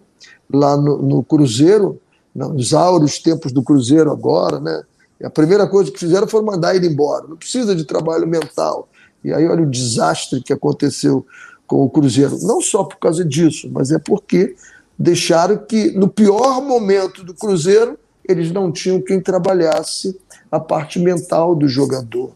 lá 0.52 0.78
no, 0.78 1.02
no 1.02 1.24
Cruzeiro, 1.24 2.00
nos 2.34 2.74
áureos 2.74 3.20
tempos 3.20 3.52
do 3.52 3.64
Cruzeiro 3.64 4.12
agora, 4.12 4.60
né? 4.60 4.84
E 5.20 5.26
a 5.26 5.30
primeira 5.30 5.66
coisa 5.66 5.92
que 5.92 6.00
fizeram 6.00 6.28
foi 6.28 6.42
mandar 6.42 6.76
ele 6.76 6.88
embora. 6.88 7.26
Não 7.28 7.38
precisa 7.38 7.74
de 7.74 7.86
trabalho 7.86 8.28
mental. 8.28 8.90
E 9.24 9.34
aí 9.34 9.48
olha 9.48 9.64
o 9.64 9.70
desastre 9.70 10.42
que 10.42 10.52
aconteceu 10.52 11.26
com 11.66 11.84
o 11.84 11.90
Cruzeiro. 11.90 12.38
Não 12.42 12.60
só 12.60 12.84
por 12.84 12.98
causa 12.98 13.24
disso, 13.24 13.70
mas 13.72 13.92
é 13.92 13.98
porque 13.98 14.56
deixaram 15.00 15.58
que, 15.58 15.92
no 15.92 16.10
pior 16.10 16.62
momento 16.62 17.24
do 17.24 17.34
Cruzeiro, 17.34 17.98
eles 18.28 18.52
não 18.52 18.72
tinham 18.72 19.02
quem 19.02 19.22
trabalhasse 19.22 20.20
a 20.56 20.60
parte 20.60 21.00
mental 21.00 21.56
do 21.56 21.68
jogador. 21.68 22.32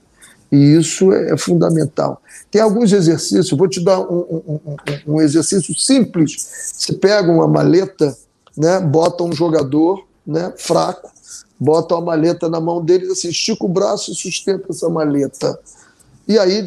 E 0.52 0.58
isso 0.58 1.12
é 1.14 1.38
fundamental. 1.38 2.22
Tem 2.50 2.62
alguns 2.62 2.92
exercícios, 2.92 3.52
vou 3.52 3.68
te 3.68 3.84
dar 3.84 4.00
um, 4.00 4.18
um, 4.18 4.60
um, 4.66 5.16
um 5.16 5.22
exercício 5.22 5.78
simples. 5.78 6.72
Você 6.74 6.94
pega 6.94 7.32
uma 7.32 7.48
maleta, 7.48 8.18
né, 8.58 8.80
bota 8.80 9.24
um 9.24 9.32
jogador 9.32 10.04
né, 10.26 10.52
fraco, 10.58 11.12
bota 11.60 11.96
a 11.96 12.02
maleta 12.02 12.50
na 12.50 12.60
mão 12.60 12.84
deles, 12.84 13.12
assim, 13.12 13.30
estica 13.30 13.66
o 13.66 13.70
braço 13.70 14.12
e 14.12 14.16
sustenta 14.16 14.66
essa 14.70 14.90
maleta. 14.90 15.60
E 16.28 16.38
aí 16.38 16.66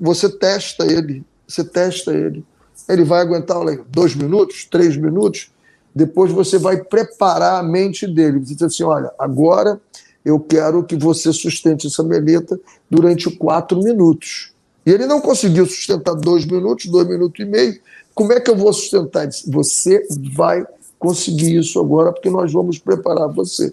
você 0.00 0.28
testa 0.28 0.84
ele, 0.84 1.24
você 1.46 1.64
testa 1.64 2.12
ele. 2.12 2.44
Ele 2.88 3.04
vai 3.04 3.20
aguentar 3.20 3.58
dois 3.88 4.14
minutos, 4.14 4.66
três 4.70 4.96
minutos. 4.96 5.50
Depois 5.94 6.32
você 6.32 6.58
vai 6.58 6.82
preparar 6.82 7.60
a 7.60 7.62
mente 7.62 8.06
dele. 8.06 8.40
Você 8.40 8.54
diz 8.54 8.62
assim: 8.62 8.82
olha, 8.82 9.12
agora 9.18 9.80
eu 10.24 10.38
quero 10.38 10.84
que 10.84 10.96
você 10.96 11.32
sustente 11.32 11.86
essa 11.86 12.02
maleta 12.02 12.58
durante 12.90 13.30
quatro 13.30 13.82
minutos. 13.82 14.52
E 14.84 14.90
ele 14.90 15.06
não 15.06 15.20
conseguiu 15.20 15.66
sustentar 15.66 16.14
dois 16.14 16.44
minutos, 16.44 16.86
dois 16.86 17.06
minutos 17.06 17.38
e 17.40 17.44
meio. 17.44 17.80
Como 18.14 18.32
é 18.32 18.40
que 18.40 18.50
eu 18.50 18.56
vou 18.56 18.72
sustentar? 18.72 19.28
Você 19.46 20.06
vai 20.34 20.64
conseguir 20.98 21.56
isso 21.56 21.80
agora, 21.80 22.12
porque 22.12 22.30
nós 22.30 22.52
vamos 22.52 22.78
preparar 22.78 23.28
você. 23.28 23.72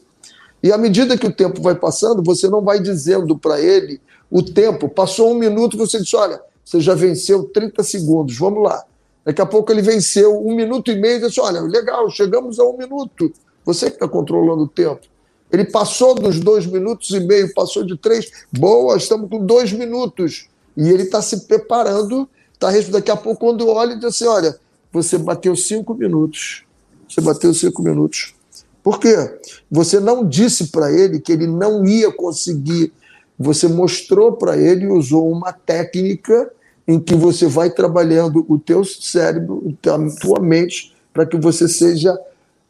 E 0.62 0.72
à 0.72 0.78
medida 0.78 1.18
que 1.18 1.28
o 1.28 1.34
tempo 1.34 1.62
vai 1.62 1.76
passando, 1.76 2.24
você 2.24 2.48
não 2.48 2.62
vai 2.62 2.80
dizendo 2.80 3.38
para 3.38 3.60
ele 3.60 4.00
o 4.30 4.42
tempo. 4.44 4.90
Passou 4.90 5.32
um 5.32 5.36
minuto, 5.36 5.78
você 5.78 6.00
diz: 6.00 6.14
olha, 6.14 6.40
você 6.64 6.80
já 6.80 6.94
venceu 6.94 7.44
30 7.46 7.84
segundos, 7.84 8.38
vamos 8.38 8.64
lá. 8.64 8.84
Daqui 9.24 9.42
a 9.42 9.46
pouco 9.46 9.72
ele 9.72 9.82
venceu 9.82 10.46
um 10.46 10.56
minuto 10.56 10.92
e 10.92 10.96
meio 10.96 11.18
e 11.18 11.28
disse: 11.28 11.40
olha, 11.40 11.62
legal, 11.62 12.10
chegamos 12.10 12.60
a 12.60 12.64
um 12.64 12.78
minuto. 12.78 13.32
Você 13.66 13.88
que 13.88 13.96
está 13.96 14.08
controlando 14.08 14.64
o 14.64 14.68
tempo. 14.68 15.02
Ele 15.52 15.66
passou 15.66 16.14
dos 16.16 16.40
dois 16.40 16.66
minutos 16.66 17.10
e 17.12 17.20
meio, 17.20 17.54
passou 17.54 17.84
de 17.84 17.98
três. 17.98 18.32
Boa, 18.52 18.98
estamos 18.98 19.30
com 19.30 19.44
dois 19.44 19.74
minutos. 19.74 20.48
E 20.78 20.90
ele 20.90 21.04
está 21.04 21.22
se 21.22 21.48
preparando. 21.48 22.30
Tá, 22.60 22.70
daqui 22.90 23.10
a 23.10 23.16
pouco, 23.16 23.40
quando 23.40 23.68
olha, 23.68 23.96
diz 23.96 24.06
assim: 24.06 24.26
olha, 24.26 24.58
você 24.92 25.18
bateu 25.18 25.56
cinco 25.56 25.94
minutos. 25.94 26.64
Você 27.08 27.22
bateu 27.22 27.54
cinco 27.54 27.82
minutos. 27.82 28.36
Por 28.84 29.00
quê? 29.00 29.16
Você 29.70 30.00
não 30.00 30.28
disse 30.28 30.68
para 30.68 30.92
ele 30.92 31.20
que 31.20 31.32
ele 31.32 31.48
não 31.48 31.86
ia 31.86 32.12
conseguir. 32.12 32.94
Você 33.38 33.68
mostrou 33.68 34.34
para 34.34 34.58
ele 34.58 34.88
usou 34.88 35.32
uma 35.32 35.52
técnica 35.52 36.52
em 36.88 37.00
que 37.00 37.16
você 37.16 37.48
vai 37.48 37.70
trabalhando 37.70 38.46
o 38.50 38.58
teu 38.58 38.84
cérebro, 38.84 39.76
a 39.86 40.20
tua 40.20 40.40
mente, 40.40 40.94
para 41.14 41.26
que 41.26 41.38
você 41.38 41.68
seja 41.68 42.18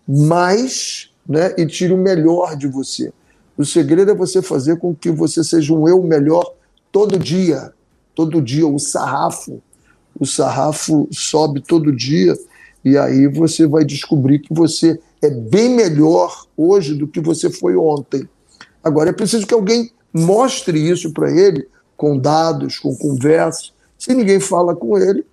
mais 0.07 1.08
né, 1.29 1.53
e 1.59 1.67
tire 1.67 1.93
o 1.93 1.97
melhor 1.97 2.55
de 2.55 2.67
você. 2.67 3.13
O 3.55 3.63
segredo 3.63 4.09
é 4.09 4.15
você 4.15 4.41
fazer 4.41 4.77
com 4.77 4.95
que 4.95 5.11
você 5.11 5.43
seja 5.43 5.71
um 5.73 5.87
eu 5.87 6.01
melhor 6.01 6.55
todo 6.91 7.19
dia. 7.19 7.71
Todo 8.15 8.41
dia, 8.41 8.67
o 8.67 8.79
sarrafo. 8.79 9.61
O 10.19 10.25
sarrafo 10.25 11.07
sobe 11.11 11.61
todo 11.61 11.95
dia 11.95 12.35
e 12.83 12.97
aí 12.97 13.27
você 13.27 13.67
vai 13.67 13.85
descobrir 13.85 14.39
que 14.39 14.53
você 14.53 14.99
é 15.21 15.29
bem 15.29 15.69
melhor 15.69 16.45
hoje 16.57 16.95
do 16.95 17.07
que 17.07 17.19
você 17.19 17.49
foi 17.49 17.75
ontem. 17.75 18.27
Agora 18.83 19.09
é 19.09 19.13
preciso 19.13 19.45
que 19.45 19.53
alguém 19.53 19.91
mostre 20.13 20.79
isso 20.89 21.13
para 21.13 21.29
ele 21.31 21.67
com 21.95 22.17
dados, 22.17 22.79
com 22.79 22.95
conversas, 22.95 23.73
se 23.97 24.13
ninguém 24.13 24.39
fala 24.39 24.73
com 24.73 24.97
ele, 24.97 25.25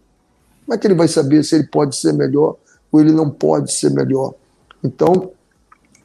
como 0.65 0.75
é 0.75 0.79
que 0.79 0.87
ele 0.87 0.95
vai 0.95 1.07
saber 1.07 1.45
se 1.45 1.55
ele 1.55 1.69
pode 1.69 1.95
ser 1.97 2.13
melhor 2.13 2.57
ou 2.91 3.01
ele 3.01 3.13
não 3.13 3.31
pode 3.31 3.73
ser 3.73 3.93
melhor? 3.93 4.35
Então, 4.83 5.31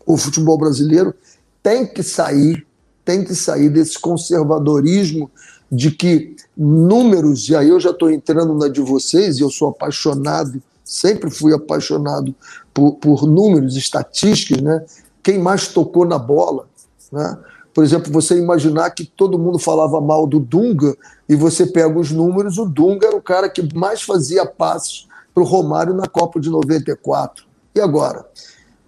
o 0.05 0.17
futebol 0.17 0.57
brasileiro 0.57 1.13
tem 1.61 1.85
que 1.85 2.03
sair, 2.03 2.65
tem 3.05 3.23
que 3.23 3.35
sair 3.35 3.69
desse 3.69 3.99
conservadorismo 3.99 5.29
de 5.71 5.91
que 5.91 6.35
números, 6.57 7.47
e 7.47 7.55
aí 7.55 7.69
eu 7.69 7.79
já 7.79 7.91
estou 7.91 8.11
entrando 8.11 8.53
na 8.53 8.67
de 8.67 8.81
vocês, 8.81 9.37
e 9.37 9.41
eu 9.41 9.49
sou 9.49 9.69
apaixonado, 9.69 10.61
sempre 10.83 11.29
fui 11.29 11.53
apaixonado 11.53 12.35
por, 12.73 12.95
por 12.95 13.25
números, 13.25 13.77
estatísticas, 13.77 14.61
né? 14.61 14.83
Quem 15.23 15.39
mais 15.39 15.69
tocou 15.69 16.05
na 16.05 16.17
bola, 16.17 16.67
né? 17.11 17.37
Por 17.73 17.83
exemplo, 17.85 18.11
você 18.11 18.37
imaginar 18.37 18.89
que 18.91 19.05
todo 19.05 19.39
mundo 19.39 19.57
falava 19.57 20.01
mal 20.01 20.27
do 20.27 20.39
Dunga 20.39 20.95
e 21.29 21.35
você 21.35 21.65
pega 21.65 21.97
os 21.97 22.11
números, 22.11 22.57
o 22.57 22.65
Dunga 22.65 23.07
era 23.07 23.15
o 23.15 23.21
cara 23.21 23.47
que 23.49 23.73
mais 23.73 24.01
fazia 24.01 24.45
passos 24.45 25.07
para 25.33 25.41
o 25.41 25.45
Romário 25.45 25.93
na 25.93 26.05
Copa 26.05 26.39
de 26.39 26.49
94. 26.49 27.45
E 27.73 27.79
agora? 27.79 28.25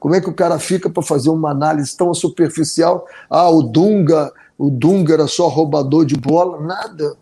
Como 0.03 0.13
é 0.15 0.19
que 0.19 0.29
o 0.29 0.33
cara 0.33 0.59
fica 0.59 0.89
para 0.89 1.01
fazer 1.01 1.29
uma 1.29 1.51
análise 1.51 1.95
tão 1.95 2.13
superficial? 2.13 3.07
Ah, 3.29 3.49
o 3.49 3.63
Dunga, 3.63 4.33
o 4.57 4.69
Dunga 4.69 5.13
era 5.13 5.27
só 5.27 5.47
roubador 5.47 6.05
de 6.05 6.17
bola? 6.17 6.59
Nada. 6.59 7.15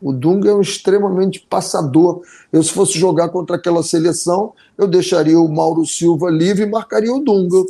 O 0.00 0.14
Dunga 0.14 0.48
é 0.48 0.54
um 0.54 0.62
extremamente 0.62 1.40
passador. 1.40 2.22
Eu, 2.50 2.62
se 2.62 2.72
fosse 2.72 2.98
jogar 2.98 3.28
contra 3.28 3.56
aquela 3.56 3.82
seleção, 3.82 4.54
eu 4.78 4.88
deixaria 4.88 5.38
o 5.38 5.46
Mauro 5.46 5.84
Silva 5.84 6.30
livre 6.30 6.62
e 6.62 6.66
marcaria 6.66 7.12
o 7.12 7.22
Dunga. 7.22 7.66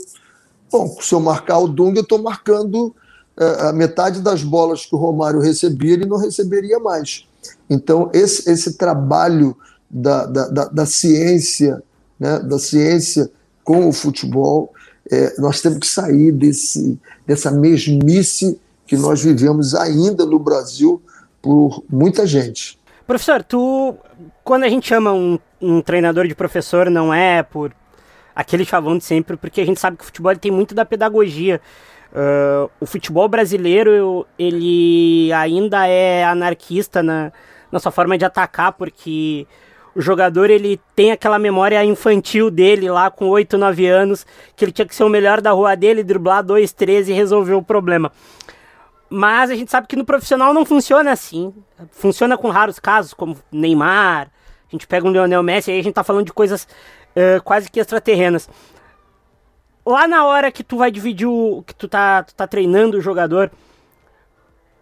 Bom, 0.70 0.96
se 1.00 1.12
eu 1.12 1.18
marcar 1.18 1.58
o 1.58 1.66
Dunga, 1.66 1.98
eu 1.98 2.04
estou 2.04 2.22
marcando 2.22 2.94
é, 3.36 3.66
a 3.66 3.72
metade 3.72 4.20
das 4.20 4.44
bolas 4.44 4.86
que 4.86 4.94
o 4.94 4.98
Romário 4.98 5.40
recebia, 5.40 5.94
ele 5.94 6.06
não 6.06 6.18
receberia 6.18 6.78
mais. 6.78 7.26
Então, 7.68 8.10
esse, 8.14 8.48
esse 8.48 8.74
trabalho 8.74 9.56
da, 9.90 10.24
da, 10.24 10.48
da, 10.48 10.64
da 10.66 10.86
ciência, 10.86 11.82
né, 12.16 12.38
da 12.38 12.60
ciência 12.60 13.28
com 13.64 13.88
o 13.88 13.92
futebol, 13.92 14.72
é, 15.10 15.34
nós 15.38 15.60
temos 15.60 15.78
que 15.78 15.86
sair 15.86 16.32
desse, 16.32 16.98
dessa 17.26 17.50
mesmice 17.50 18.58
que 18.86 18.96
nós 18.96 19.22
vivemos 19.22 19.74
ainda 19.74 20.24
no 20.26 20.38
Brasil 20.38 21.02
por 21.40 21.82
muita 21.88 22.26
gente. 22.26 22.78
Professor, 23.06 23.42
tu, 23.42 23.96
quando 24.44 24.64
a 24.64 24.68
gente 24.68 24.86
chama 24.86 25.12
um, 25.12 25.38
um 25.60 25.80
treinador 25.80 26.26
de 26.26 26.34
professor, 26.34 26.88
não 26.88 27.12
é 27.12 27.42
por 27.42 27.72
aquele 28.34 28.64
chavão 28.64 28.96
de 28.96 29.04
sempre, 29.04 29.36
porque 29.36 29.60
a 29.60 29.66
gente 29.66 29.80
sabe 29.80 29.96
que 29.96 30.02
o 30.02 30.06
futebol 30.06 30.34
tem 30.36 30.50
muito 30.50 30.74
da 30.74 30.84
pedagogia. 30.84 31.60
Uh, 32.12 32.70
o 32.80 32.86
futebol 32.86 33.26
brasileiro 33.28 34.26
ele 34.38 35.32
ainda 35.32 35.86
é 35.86 36.24
anarquista 36.24 37.02
na, 37.02 37.32
na 37.70 37.80
sua 37.80 37.90
forma 37.90 38.18
de 38.18 38.24
atacar, 38.24 38.72
porque 38.72 39.46
o 39.94 40.00
jogador 40.00 40.50
ele 40.50 40.80
tem 40.96 41.12
aquela 41.12 41.38
memória 41.38 41.84
infantil 41.84 42.50
dele 42.50 42.90
lá 42.90 43.10
com 43.10 43.28
8, 43.28 43.58
9 43.58 43.86
anos, 43.86 44.26
que 44.56 44.64
ele 44.64 44.72
tinha 44.72 44.86
que 44.86 44.94
ser 44.94 45.04
o 45.04 45.08
melhor 45.08 45.40
da 45.40 45.52
rua 45.52 45.74
dele, 45.76 46.02
driblar 46.02 46.42
2, 46.42 46.72
3 46.72 47.08
e 47.08 47.12
resolver 47.12 47.54
o 47.54 47.62
problema. 47.62 48.10
Mas 49.10 49.50
a 49.50 49.54
gente 49.54 49.70
sabe 49.70 49.86
que 49.86 49.96
no 49.96 50.04
profissional 50.04 50.54
não 50.54 50.64
funciona 50.64 51.12
assim. 51.12 51.52
Funciona 51.90 52.38
com 52.38 52.48
raros 52.48 52.78
casos, 52.78 53.12
como 53.12 53.36
Neymar. 53.50 54.28
A 54.28 54.70
gente 54.70 54.86
pega 54.86 55.06
um 55.06 55.12
Lionel 55.12 55.42
Messi, 55.42 55.70
aí 55.70 55.80
a 55.80 55.82
gente 55.82 55.94
tá 55.94 56.02
falando 56.02 56.24
de 56.26 56.32
coisas 56.32 56.66
uh, 57.14 57.42
quase 57.42 57.70
que 57.70 57.78
extraterrenas 57.78 58.48
lá 59.84 60.06
na 60.06 60.24
hora 60.24 60.50
que 60.50 60.64
tu 60.64 60.76
vai 60.76 60.90
dividir 60.90 61.26
o. 61.26 61.62
que 61.66 61.74
tu 61.74 61.88
tá, 61.88 62.22
tu 62.22 62.34
tá 62.34 62.46
treinando 62.46 62.98
o 62.98 63.00
jogador, 63.00 63.50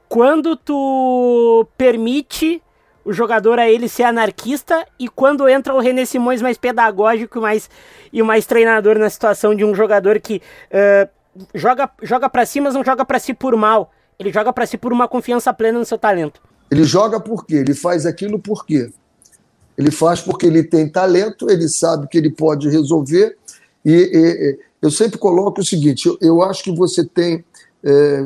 quando 0.08 0.56
tu 0.56 1.66
permite 1.76 2.62
o 3.10 3.12
jogador 3.12 3.58
a 3.58 3.68
ele 3.68 3.88
ser 3.88 4.04
anarquista 4.04 4.86
e 4.96 5.08
quando 5.08 5.48
entra 5.48 5.74
o 5.74 5.80
René 5.80 6.04
Simões 6.04 6.40
mais 6.40 6.56
pedagógico 6.56 7.40
mais, 7.40 7.68
e 8.12 8.22
mais 8.22 8.46
treinador 8.46 8.96
na 9.00 9.10
situação 9.10 9.52
de 9.52 9.64
um 9.64 9.74
jogador 9.74 10.20
que 10.20 10.40
uh, 10.70 11.08
joga, 11.52 11.90
joga 12.00 12.30
para 12.30 12.46
si, 12.46 12.60
mas 12.60 12.72
não 12.72 12.84
joga 12.84 13.04
para 13.04 13.18
si 13.18 13.34
por 13.34 13.56
mal. 13.56 13.92
Ele 14.16 14.32
joga 14.32 14.52
para 14.52 14.64
si 14.64 14.78
por 14.78 14.92
uma 14.92 15.08
confiança 15.08 15.52
plena 15.52 15.80
no 15.80 15.84
seu 15.84 15.98
talento. 15.98 16.40
Ele 16.70 16.84
joga 16.84 17.18
por 17.18 17.44
quê? 17.44 17.56
Ele 17.56 17.74
faz 17.74 18.06
aquilo 18.06 18.38
por 18.38 18.64
quê? 18.64 18.92
Ele 19.76 19.90
faz 19.90 20.20
porque 20.20 20.46
ele 20.46 20.62
tem 20.62 20.88
talento, 20.88 21.50
ele 21.50 21.68
sabe 21.68 22.06
que 22.06 22.16
ele 22.16 22.30
pode 22.30 22.68
resolver 22.68 23.36
e, 23.84 23.92
e 23.92 24.58
eu 24.80 24.90
sempre 24.92 25.18
coloco 25.18 25.60
o 25.60 25.64
seguinte: 25.64 26.06
eu, 26.06 26.16
eu 26.20 26.42
acho 26.42 26.62
que 26.62 26.72
você 26.72 27.04
tem 27.04 27.44
é, 27.82 28.24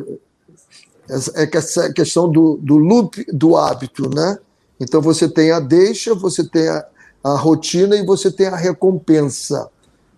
essa 1.08 1.90
questão 1.90 2.30
do, 2.30 2.58
do 2.60 2.76
loop 2.76 3.24
do 3.32 3.56
hábito, 3.56 4.14
né? 4.14 4.38
Então 4.80 5.00
você 5.00 5.28
tem 5.28 5.50
a 5.50 5.60
deixa, 5.60 6.14
você 6.14 6.44
tem 6.44 6.68
a, 6.68 6.84
a 7.22 7.36
rotina 7.36 7.96
e 7.96 8.04
você 8.04 8.30
tem 8.30 8.46
a 8.46 8.56
recompensa. 8.56 9.68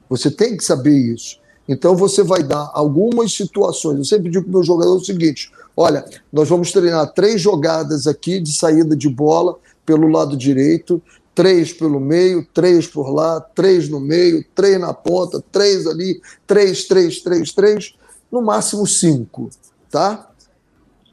Você 0.09 0.31
tem 0.31 0.57
que 0.57 0.65
saber 0.65 0.97
isso. 0.97 1.39
Então 1.69 1.97
você 1.97 2.23
vai 2.23 2.43
dar 2.43 2.71
algumas 2.73 3.33
situações. 3.33 3.99
Eu 3.99 4.05
sempre 4.05 4.31
digo 4.31 4.45
para 4.45 4.51
o 4.51 4.55
meu 4.55 4.63
jogador 4.63 4.97
o 4.97 5.05
seguinte: 5.05 5.51
olha, 5.77 6.05
nós 6.33 6.49
vamos 6.49 6.73
treinar 6.73 7.13
três 7.13 7.41
jogadas 7.41 8.07
aqui 8.07 8.41
de 8.41 8.53
saída 8.53 8.97
de 8.97 9.09
bola 9.09 9.59
pelo 9.85 10.09
lado 10.09 10.37
direito, 10.37 11.03
três 11.35 11.73
pelo 11.73 12.01
meio, 12.01 12.47
três 12.55 12.87
por 12.87 13.11
lá, 13.11 13.41
três 13.41 13.89
no 13.89 14.01
meio, 14.01 14.45
três 14.55 14.81
na 14.81 14.95
ponta, 14.95 15.43
três 15.53 15.87
ali, 15.87 16.21
três, 16.47 16.85
três, 16.85 17.21
três, 17.21 17.53
três, 17.53 17.95
no 18.31 18.43
máximo 18.43 18.87
cinco, 18.87 19.51
tá? 19.91 20.31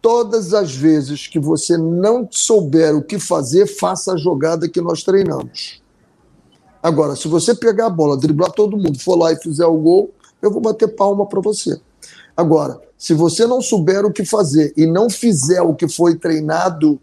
Todas 0.03 0.53
as 0.53 0.75
vezes 0.75 1.27
que 1.27 1.39
você 1.39 1.77
não 1.77 2.27
souber 2.29 2.93
o 2.93 3.01
que 3.01 3.17
fazer, 3.17 3.65
faça 3.65 4.11
a 4.11 4.17
jogada 4.17 4.67
que 4.67 4.81
nós 4.81 5.01
treinamos. 5.01 5.81
Agora, 6.83 7.15
se 7.15 7.29
você 7.29 7.55
pegar 7.55 7.85
a 7.85 7.89
bola, 7.89 8.17
driblar 8.17 8.51
todo 8.51 8.75
mundo, 8.75 8.99
for 8.99 9.15
lá 9.15 9.31
e 9.31 9.37
fizer 9.37 9.65
o 9.65 9.77
gol, 9.77 10.11
eu 10.41 10.51
vou 10.51 10.59
bater 10.59 10.89
palma 10.89 11.25
para 11.25 11.39
você. 11.39 11.79
Agora, 12.35 12.81
se 12.97 13.13
você 13.13 13.47
não 13.47 13.61
souber 13.61 14.05
o 14.05 14.11
que 14.11 14.25
fazer 14.25 14.73
e 14.75 14.85
não 14.85 15.09
fizer 15.09 15.61
o 15.61 15.73
que 15.73 15.87
foi 15.87 16.17
treinado, 16.17 16.99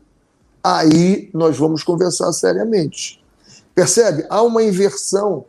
aí 0.62 1.30
nós 1.32 1.56
vamos 1.56 1.82
conversar 1.82 2.30
seriamente. 2.34 3.24
Percebe? 3.74 4.26
Há 4.28 4.42
uma 4.42 4.62
inversão. 4.62 5.46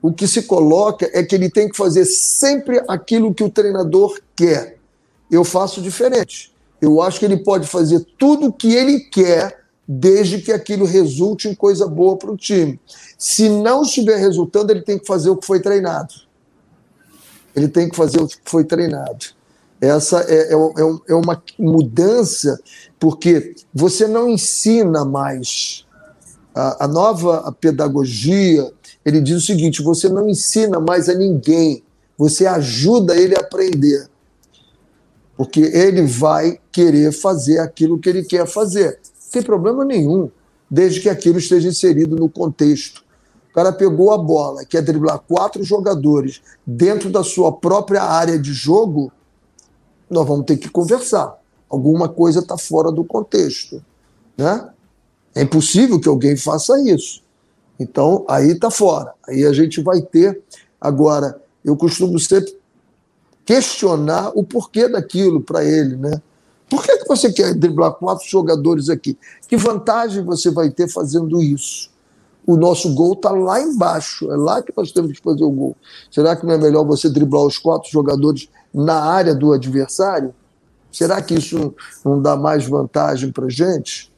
O 0.00 0.14
que 0.14 0.26
se 0.26 0.44
coloca 0.44 1.10
é 1.12 1.22
que 1.22 1.34
ele 1.34 1.50
tem 1.50 1.68
que 1.68 1.76
fazer 1.76 2.06
sempre 2.06 2.82
aquilo 2.88 3.34
que 3.34 3.44
o 3.44 3.50
treinador 3.50 4.18
quer. 4.34 4.78
Eu 5.30 5.44
faço 5.44 5.82
diferente. 5.82 6.55
Eu 6.80 7.00
acho 7.00 7.18
que 7.18 7.24
ele 7.24 7.38
pode 7.38 7.66
fazer 7.66 8.06
tudo 8.18 8.46
o 8.48 8.52
que 8.52 8.72
ele 8.74 9.00
quer, 9.00 9.64
desde 9.88 10.40
que 10.40 10.52
aquilo 10.52 10.84
resulte 10.84 11.48
em 11.48 11.54
coisa 11.54 11.86
boa 11.86 12.16
para 12.16 12.30
o 12.30 12.36
time. 12.36 12.78
Se 13.16 13.48
não 13.48 13.82
estiver 13.82 14.16
resultando, 14.16 14.72
ele 14.72 14.82
tem 14.82 14.98
que 14.98 15.06
fazer 15.06 15.30
o 15.30 15.36
que 15.36 15.46
foi 15.46 15.60
treinado. 15.60 16.12
Ele 17.54 17.68
tem 17.68 17.88
que 17.88 17.96
fazer 17.96 18.20
o 18.20 18.26
que 18.26 18.36
foi 18.44 18.64
treinado. 18.64 19.26
Essa 19.80 20.20
é, 20.22 20.52
é, 20.52 20.54
é, 20.54 20.98
é 21.08 21.14
uma 21.14 21.42
mudança, 21.58 22.58
porque 22.98 23.54
você 23.72 24.06
não 24.06 24.28
ensina 24.28 25.04
mais. 25.04 25.84
A, 26.54 26.84
a 26.84 26.88
nova 26.88 27.52
pedagogia, 27.60 28.70
ele 29.04 29.20
diz 29.20 29.36
o 29.36 29.46
seguinte: 29.46 29.82
você 29.82 30.08
não 30.08 30.28
ensina 30.28 30.80
mais 30.80 31.08
a 31.08 31.14
ninguém, 31.14 31.82
você 32.16 32.46
ajuda 32.46 33.16
ele 33.16 33.36
a 33.36 33.40
aprender. 33.40 34.08
Porque 35.36 35.60
ele 35.60 36.02
vai 36.02 36.58
querer 36.72 37.12
fazer 37.12 37.58
aquilo 37.58 37.98
que 37.98 38.08
ele 38.08 38.24
quer 38.24 38.46
fazer. 38.46 38.98
Sem 39.18 39.42
problema 39.42 39.84
nenhum, 39.84 40.30
desde 40.70 41.00
que 41.00 41.08
aquilo 41.08 41.38
esteja 41.38 41.68
inserido 41.68 42.16
no 42.16 42.28
contexto. 42.28 43.04
O 43.50 43.54
cara 43.54 43.72
pegou 43.72 44.12
a 44.12 44.18
bola, 44.18 44.64
quer 44.64 44.82
driblar 44.82 45.18
quatro 45.18 45.62
jogadores 45.62 46.42
dentro 46.66 47.10
da 47.10 47.22
sua 47.22 47.52
própria 47.52 48.02
área 48.02 48.38
de 48.38 48.52
jogo, 48.52 49.10
nós 50.08 50.26
vamos 50.26 50.46
ter 50.46 50.56
que 50.56 50.68
conversar. 50.68 51.36
Alguma 51.68 52.08
coisa 52.08 52.40
está 52.40 52.56
fora 52.56 52.92
do 52.92 53.04
contexto. 53.04 53.82
Né? 54.36 54.68
É 55.34 55.42
impossível 55.42 56.00
que 56.00 56.08
alguém 56.08 56.36
faça 56.36 56.80
isso. 56.88 57.22
Então, 57.78 58.24
aí 58.28 58.52
está 58.52 58.70
fora. 58.70 59.12
Aí 59.28 59.44
a 59.44 59.52
gente 59.52 59.82
vai 59.82 60.00
ter. 60.00 60.40
Agora, 60.80 61.40
eu 61.64 61.76
costumo 61.76 62.18
sempre 62.18 62.56
questionar 63.46 64.32
o 64.34 64.42
porquê 64.42 64.88
daquilo 64.88 65.40
para 65.40 65.64
ele, 65.64 65.96
né? 65.96 66.20
Por 66.68 66.82
que, 66.82 66.98
que 66.98 67.08
você 67.08 67.32
quer 67.32 67.54
driblar 67.54 67.92
quatro 67.92 68.28
jogadores 68.28 68.90
aqui? 68.90 69.16
Que 69.46 69.56
vantagem 69.56 70.24
você 70.24 70.50
vai 70.50 70.68
ter 70.68 70.88
fazendo 70.88 71.40
isso? 71.40 71.90
O 72.44 72.56
nosso 72.56 72.92
gol 72.92 73.12
está 73.12 73.30
lá 73.30 73.60
embaixo, 73.60 74.30
é 74.30 74.36
lá 74.36 74.60
que 74.60 74.72
nós 74.76 74.90
temos 74.90 75.12
que 75.12 75.22
fazer 75.22 75.44
o 75.44 75.50
gol. 75.50 75.76
Será 76.10 76.34
que 76.34 76.44
não 76.44 76.54
é 76.54 76.58
melhor 76.58 76.84
você 76.84 77.08
driblar 77.08 77.44
os 77.44 77.56
quatro 77.56 77.88
jogadores 77.90 78.48
na 78.74 79.00
área 79.00 79.34
do 79.34 79.52
adversário? 79.52 80.34
Será 80.90 81.22
que 81.22 81.34
isso 81.34 81.74
não 82.04 82.20
dá 82.20 82.36
mais 82.36 82.66
vantagem 82.66 83.30
para 83.30 83.48
gente? 83.48 84.12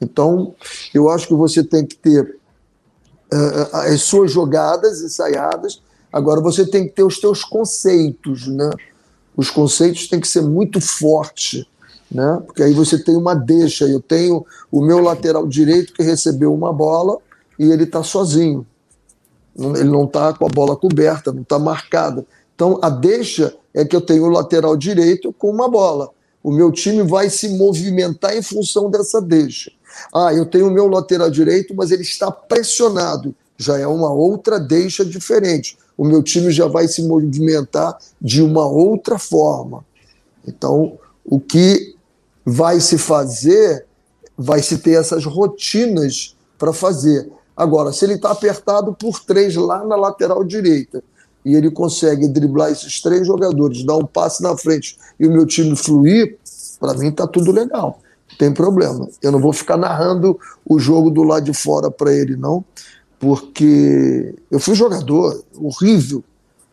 Então, 0.00 0.54
eu 0.94 1.10
acho 1.10 1.28
que 1.28 1.34
você 1.34 1.62
tem 1.62 1.84
que 1.84 1.96
ter 1.96 2.38
uh, 3.32 3.76
as 3.76 4.02
suas 4.02 4.32
jogadas 4.32 5.02
ensaiadas, 5.02 5.82
agora 6.12 6.40
você 6.40 6.66
tem 6.66 6.86
que 6.86 6.94
ter 6.94 7.02
os 7.02 7.18
seus 7.18 7.42
conceitos, 7.44 8.46
né? 8.46 8.70
Os 9.36 9.50
conceitos 9.50 10.08
têm 10.08 10.20
que 10.20 10.28
ser 10.28 10.42
muito 10.42 10.80
fortes, 10.80 11.64
né? 12.10 12.42
Porque 12.46 12.62
aí 12.62 12.74
você 12.74 13.02
tem 13.02 13.16
uma 13.16 13.34
deixa. 13.34 13.86
Eu 13.86 14.00
tenho 14.00 14.44
o 14.70 14.82
meu 14.82 15.00
lateral 15.00 15.46
direito 15.46 15.92
que 15.92 16.02
recebeu 16.02 16.52
uma 16.52 16.72
bola 16.72 17.18
e 17.58 17.70
ele 17.70 17.84
está 17.84 18.02
sozinho. 18.02 18.66
Ele 19.56 19.90
não 19.90 20.04
está 20.04 20.32
com 20.32 20.46
a 20.46 20.48
bola 20.48 20.76
coberta, 20.76 21.32
não 21.32 21.42
está 21.42 21.58
marcada. 21.58 22.26
Então, 22.54 22.78
a 22.82 22.88
deixa 22.88 23.54
é 23.74 23.84
que 23.84 23.96
eu 23.96 24.00
tenho 24.00 24.24
o 24.24 24.28
lateral 24.28 24.76
direito 24.76 25.32
com 25.32 25.50
uma 25.50 25.68
bola. 25.68 26.10
O 26.42 26.50
meu 26.50 26.72
time 26.72 27.02
vai 27.02 27.30
se 27.30 27.48
movimentar 27.56 28.36
em 28.36 28.42
função 28.42 28.90
dessa 28.90 29.20
deixa. 29.20 29.70
Ah, 30.12 30.32
eu 30.32 30.46
tenho 30.46 30.68
o 30.68 30.70
meu 30.70 30.88
lateral 30.88 31.30
direito, 31.30 31.74
mas 31.74 31.90
ele 31.90 32.02
está 32.02 32.30
pressionado. 32.30 33.34
Já 33.56 33.78
é 33.78 33.86
uma 33.86 34.12
outra 34.12 34.58
deixa 34.58 35.04
diferente. 35.04 35.76
O 36.02 36.04
meu 36.04 36.20
time 36.20 36.50
já 36.50 36.66
vai 36.66 36.88
se 36.88 37.00
movimentar 37.00 37.96
de 38.20 38.42
uma 38.42 38.66
outra 38.66 39.20
forma. 39.20 39.84
Então, 40.44 40.98
o 41.24 41.38
que 41.38 41.94
vai 42.44 42.80
se 42.80 42.98
fazer, 42.98 43.86
vai 44.36 44.60
se 44.60 44.78
ter 44.78 44.98
essas 44.98 45.24
rotinas 45.24 46.36
para 46.58 46.72
fazer. 46.72 47.30
Agora, 47.56 47.92
se 47.92 48.04
ele 48.04 48.14
está 48.14 48.32
apertado 48.32 48.92
por 48.92 49.20
três 49.20 49.54
lá 49.54 49.84
na 49.84 49.94
lateral 49.94 50.42
direita 50.42 51.04
e 51.44 51.54
ele 51.54 51.70
consegue 51.70 52.26
driblar 52.26 52.72
esses 52.72 53.00
três 53.00 53.24
jogadores, 53.24 53.84
dar 53.84 53.94
um 53.94 54.04
passe 54.04 54.42
na 54.42 54.56
frente 54.56 54.98
e 55.20 55.26
o 55.28 55.30
meu 55.30 55.46
time 55.46 55.76
fluir, 55.76 56.36
para 56.80 56.94
mim 56.94 57.10
está 57.10 57.28
tudo 57.28 57.52
legal. 57.52 58.00
Não 58.28 58.38
tem 58.38 58.52
problema. 58.52 59.08
Eu 59.22 59.30
não 59.30 59.38
vou 59.38 59.52
ficar 59.52 59.76
narrando 59.76 60.36
o 60.68 60.80
jogo 60.80 61.12
do 61.12 61.22
lado 61.22 61.44
de 61.44 61.54
fora 61.54 61.92
para 61.92 62.12
ele, 62.12 62.34
não, 62.34 62.64
porque 63.22 64.34
eu 64.50 64.58
fui 64.58 64.74
jogador, 64.74 65.44
horrível, 65.54 66.24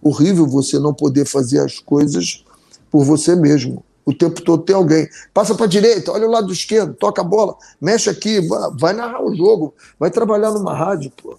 horrível 0.02 0.47
você 0.47 0.80
não 0.80 0.95
poder 0.95 1.28
fazer 1.28 1.60
as 1.60 1.78
coisas 1.78 2.43
por 2.89 3.06
você 3.06 3.36
mesmo. 3.36 3.86
O 4.04 4.12
tempo 4.12 4.41
todo 4.41 4.64
tem 4.64 4.76
alguém. 4.76 5.08
Passa 5.32 5.54
para 5.54 5.66
a 5.66 5.70
direita, 5.70 6.12
olha 6.12 6.26
o 6.26 6.32
lado 6.32 6.52
esquerdo, 6.52 6.95
toca 6.95 7.22
a 7.22 7.24
bola, 7.24 7.56
mexe 7.80 8.10
aqui, 8.10 8.41
vai 8.80 8.93
narrar 8.93 9.24
o 9.24 9.36
jogo, 9.36 9.76
vai 10.00 10.10
trabalhar 10.10 10.50
numa 10.50 10.76
rádio, 10.76 11.12
pô. 11.22 11.38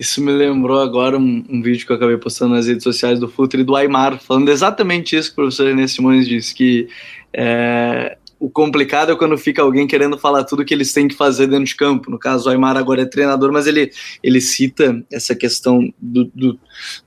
Isso 0.00 0.22
me 0.22 0.32
lembrou 0.32 0.80
agora 0.80 1.18
um, 1.18 1.44
um, 1.46 1.60
vídeo 1.60 1.84
que 1.84 1.92
eu 1.92 1.96
acabei 1.96 2.16
postando 2.16 2.54
nas 2.54 2.66
redes 2.66 2.82
sociais 2.82 3.20
do 3.20 3.28
Futre 3.28 3.62
do 3.62 3.76
Aymar, 3.76 4.18
falando 4.18 4.48
exatamente 4.48 5.14
isso 5.14 5.28
que 5.28 5.34
o 5.34 5.42
professor 5.44 5.66
René 5.66 5.86
Simões 5.86 6.26
disse, 6.26 6.54
que 6.54 6.88
é, 7.34 8.16
o 8.42 8.50
complicado 8.50 9.12
é 9.12 9.14
quando 9.14 9.38
fica 9.38 9.62
alguém 9.62 9.86
querendo 9.86 10.18
falar 10.18 10.42
tudo 10.42 10.64
que 10.64 10.74
eles 10.74 10.92
têm 10.92 11.06
que 11.06 11.14
fazer 11.14 11.46
dentro 11.46 11.64
de 11.64 11.76
campo. 11.76 12.10
No 12.10 12.18
caso, 12.18 12.48
o 12.48 12.50
Aymar 12.50 12.76
agora 12.76 13.02
é 13.02 13.04
treinador, 13.04 13.52
mas 13.52 13.68
ele, 13.68 13.92
ele 14.20 14.40
cita 14.40 15.00
essa 15.12 15.32
questão 15.32 15.94
do, 15.96 16.24
do, 16.34 16.58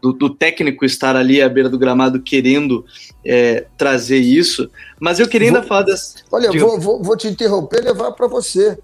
do, 0.01 0.13
do 0.13 0.29
técnico 0.29 0.86
estar 0.86 1.13
ali 1.13 1.41
à 1.41 1.49
beira 1.49 1.67
do 1.67 1.77
gramado 1.77 2.21
querendo 2.21 2.86
é, 3.25 3.65
trazer 3.77 4.19
isso. 4.19 4.71
Mas 4.97 5.19
eu 5.19 5.27
queria 5.27 5.49
ainda 5.49 5.59
vou, 5.59 5.67
falar 5.67 5.81
dessa. 5.81 6.15
Olha, 6.31 6.49
vou, 6.57 6.79
vou, 6.79 7.03
vou 7.03 7.17
te 7.17 7.27
interromper 7.27 7.81
e 7.81 7.88
levar 7.88 8.13
para 8.13 8.27
você. 8.27 8.79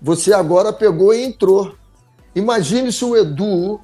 Você 0.00 0.32
agora 0.32 0.72
pegou 0.72 1.12
e 1.12 1.22
entrou. 1.22 1.74
Imagine 2.34 2.90
se 2.90 3.04
o 3.04 3.14
Edu, 3.14 3.78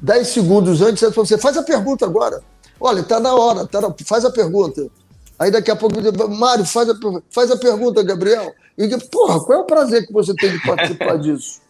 10 0.00 0.28
segundos 0.28 0.80
antes, 0.80 1.02
você 1.12 1.36
faz 1.36 1.56
a 1.56 1.64
pergunta 1.64 2.06
agora. 2.06 2.40
Olha, 2.78 3.00
está 3.00 3.18
na 3.18 3.34
hora, 3.34 3.66
tá 3.66 3.80
na... 3.80 3.92
faz 4.04 4.24
a 4.24 4.30
pergunta. 4.30 4.88
Aí 5.38 5.50
daqui 5.50 5.70
a 5.70 5.76
pouco, 5.76 5.96
Mário, 6.28 6.64
faz 6.64 6.88
a, 6.88 6.94
faz 7.30 7.50
a 7.50 7.56
pergunta, 7.56 8.02
Gabriel. 8.02 8.54
E 8.78 8.88
porra, 9.10 9.40
qual 9.40 9.58
é 9.58 9.62
o 9.62 9.66
prazer 9.66 10.06
que 10.06 10.12
você 10.12 10.34
tem 10.34 10.50
de 10.50 10.62
participar 10.62 11.16
disso? 11.20 11.60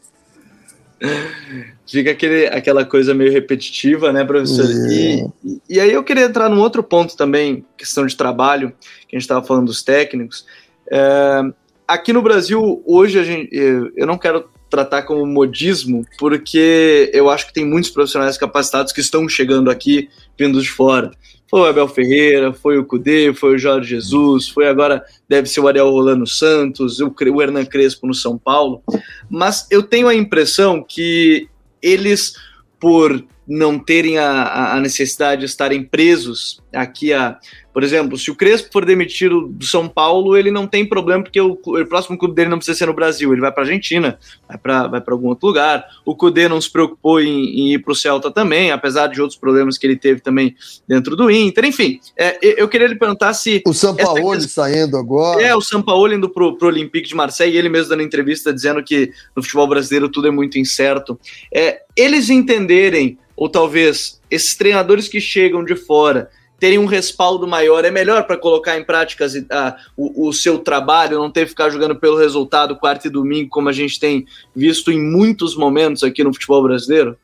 Fica 1.87 2.13
aquele, 2.13 2.47
aquela 2.47 2.85
coisa 2.85 3.13
meio 3.13 3.33
repetitiva, 3.33 4.13
né, 4.13 4.25
professor? 4.25 4.65
É. 4.65 4.93
E, 4.93 5.31
e 5.69 5.81
aí 5.81 5.93
eu 5.93 6.05
queria 6.05 6.25
entrar 6.25 6.49
num 6.49 6.61
outro 6.61 6.83
ponto 6.83 7.17
também, 7.17 7.65
questão 7.77 8.07
de 8.07 8.17
trabalho, 8.17 8.73
que 9.09 9.17
a 9.17 9.19
gente 9.19 9.23
estava 9.23 9.45
falando 9.45 9.67
dos 9.67 9.83
técnicos. 9.83 10.47
É, 10.91 11.43
aqui 11.87 12.13
no 12.13 12.23
Brasil, 12.23 12.83
hoje, 12.87 13.19
a 13.19 13.25
gente, 13.25 13.49
eu 13.97 14.07
não 14.07 14.17
quero 14.17 14.49
tratar 14.71 15.03
como 15.03 15.27
modismo, 15.27 16.07
porque 16.19 17.11
eu 17.13 17.29
acho 17.29 17.47
que 17.47 17.53
tem 17.53 17.65
muitos 17.65 17.91
profissionais 17.91 18.39
capacitados 18.39 18.93
que 18.93 19.01
estão 19.01 19.29
chegando 19.29 19.71
aqui 19.71 20.09
vindos 20.39 20.63
de 20.63 20.71
fora. 20.71 21.11
Foi 21.53 21.61
o 21.61 21.67
Abel 21.67 21.87
Ferreira, 21.87 22.51
foi 22.51 22.79
o 22.79 22.85
Cudê, 22.87 23.35
foi 23.35 23.57
o 23.57 23.59
Jorge 23.59 23.91
Jesus, 23.91 24.49
foi 24.49 24.67
agora, 24.67 25.05
deve 25.29 25.47
ser 25.51 25.61
o 25.61 25.69
Ariel 25.69 25.91
Rolando 25.91 26.27
Santos, 26.27 26.99
o, 26.99 27.15
o 27.15 27.43
Hernan 27.43 27.67
Crespo 27.67 28.07
no 28.07 28.15
São 28.15 28.39
Paulo. 28.39 28.83
Mas 29.29 29.67
eu 29.71 29.83
tenho 29.83 30.09
a 30.09 30.15
impressão 30.15 30.83
que 30.83 31.47
eles, 31.83 32.37
por 32.81 33.23
não 33.47 33.79
terem 33.79 34.17
a, 34.17 34.73
a 34.73 34.81
necessidade 34.81 35.41
de 35.41 35.47
estarem 35.47 35.85
presos 35.85 36.63
aqui 36.73 37.13
a, 37.13 37.39
por 37.73 37.83
exemplo, 37.83 38.19
se 38.19 38.31
o 38.31 38.35
Crespo 38.35 38.69
for 38.73 38.85
demitido 38.85 39.49
do 39.49 39.65
São 39.65 39.89
Paulo, 39.89 40.37
ele 40.37 40.51
não 40.51 40.67
tem 40.67 40.85
problema 40.85 41.23
porque 41.23 41.41
o, 41.41 41.53
o 41.53 41.87
próximo 41.87 42.19
clube 42.19 42.35
dele 42.35 42.51
não 42.51 42.59
precisa 42.59 42.77
ser 42.77 42.87
no 42.87 42.93
Brasil, 42.93 43.33
ele 43.33 43.41
vai 43.41 43.51
para 43.51 43.63
a 43.63 43.67
Argentina, 43.67 44.19
vai 44.47 44.59
para 44.59 44.89
vai 44.89 45.03
algum 45.09 45.29
outro 45.29 45.49
lugar. 45.49 45.85
O 46.05 46.15
Cudê 46.15 46.49
não 46.49 46.61
se 46.61 46.71
preocupou 46.71 47.21
em, 47.21 47.29
em 47.29 47.75
ir 47.75 47.79
para 47.79 47.93
o 47.93 47.95
Celta 47.95 48.31
também, 48.31 48.71
apesar 48.71 49.07
de 49.07 49.21
outros 49.21 49.39
problemas 49.39 49.79
que 49.79 49.87
ele 49.87 49.97
teve 49.97 50.21
também 50.21 50.55
dentro 50.87 51.17
do 51.17 51.31
Inter. 51.31 51.65
Enfim, 51.65 51.99
é, 52.17 52.39
eu 52.43 52.69
queria 52.69 52.87
lhe 52.87 52.95
perguntar 52.95 53.33
se. 53.33 53.63
O 53.67 53.73
São 53.73 53.97
Paulo 53.97 54.33
questão... 54.33 54.65
saindo 54.65 54.97
agora. 54.97 55.43
É, 55.43 55.57
o 55.57 55.61
São 55.61 55.83
Paulo 55.83 56.13
indo 56.13 56.29
para 56.29 56.45
o 56.45 56.57
Olympique 56.63 57.09
de 57.09 57.15
Marseille, 57.15 57.57
ele 57.57 57.69
mesmo 57.69 57.89
dando 57.89 58.03
entrevista 58.03 58.53
dizendo 58.53 58.83
que 58.83 59.11
no 59.35 59.43
futebol 59.43 59.67
brasileiro 59.67 60.09
tudo 60.09 60.29
é 60.29 60.31
muito 60.31 60.59
incerto. 60.59 61.19
É, 61.53 61.83
eles 61.97 62.29
entenderem, 62.29 63.19
ou 63.35 63.49
talvez 63.49 64.21
esses 64.31 64.55
treinadores 64.55 65.09
que 65.09 65.21
chegam 65.21 65.65
de 65.65 65.75
fora 65.75 66.29
terem 66.63 66.79
um 66.79 66.87
respaldo 66.87 67.45
maior, 67.45 67.85
é 67.85 67.91
melhor 67.91 68.25
para 68.25 68.39
colocar 68.39 68.79
em 68.79 68.85
prática 68.85 69.27
uh, 69.27 69.75
o, 69.97 70.29
o, 70.29 70.33
seu 70.33 70.61
trabalho, 70.61 71.19
não 71.19 71.29
ter 71.29 71.41
que 71.41 71.49
ficar 71.49 71.69
jogando 71.71 71.97
pelo 71.97 72.17
resultado 72.17 72.77
quarta 72.77 73.09
e 73.09 73.11
domingo, 73.11 73.51
como 73.51 73.69
a 73.69 73.73
gente 73.73 73.99
tem 73.99 74.27
visto 74.55 74.93
em 74.93 75.03
muitos 75.03 75.57
momentos 75.57 76.05
aqui 76.05 76.23
no 76.23 76.33
futebol 76.33 76.63
brasileiro? 76.63 77.19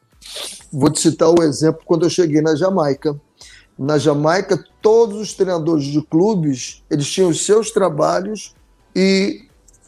Vou 0.73 0.91
te 0.91 0.99
citar 0.99 1.31
um 1.31 1.41
exemplo 1.41 1.83
quando 1.85 2.05
eu 2.05 2.11
cheguei 2.11 2.43
na 2.43 2.57
Jamaica. 2.57 3.15
Na 3.79 3.97
Jamaica, 3.97 4.59
todos 4.83 5.21
os 5.21 5.35
treinadores 5.35 5.85
de 5.85 6.03
clubes, 6.03 6.83
eles 6.91 7.09
tinham 7.09 7.31
os 7.31 7.47
seus 7.47 7.71
trabalhos 7.71 8.57
e 8.93 9.43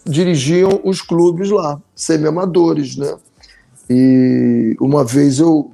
dirigiam 0.06 0.80
os 0.84 1.02
clubes 1.02 1.50
lá, 1.50 1.82
semi-amadores, 1.92 2.94
né? 2.94 3.16
E 3.90 4.76
uma 4.80 5.04
vez 5.04 5.40
eu 5.40 5.72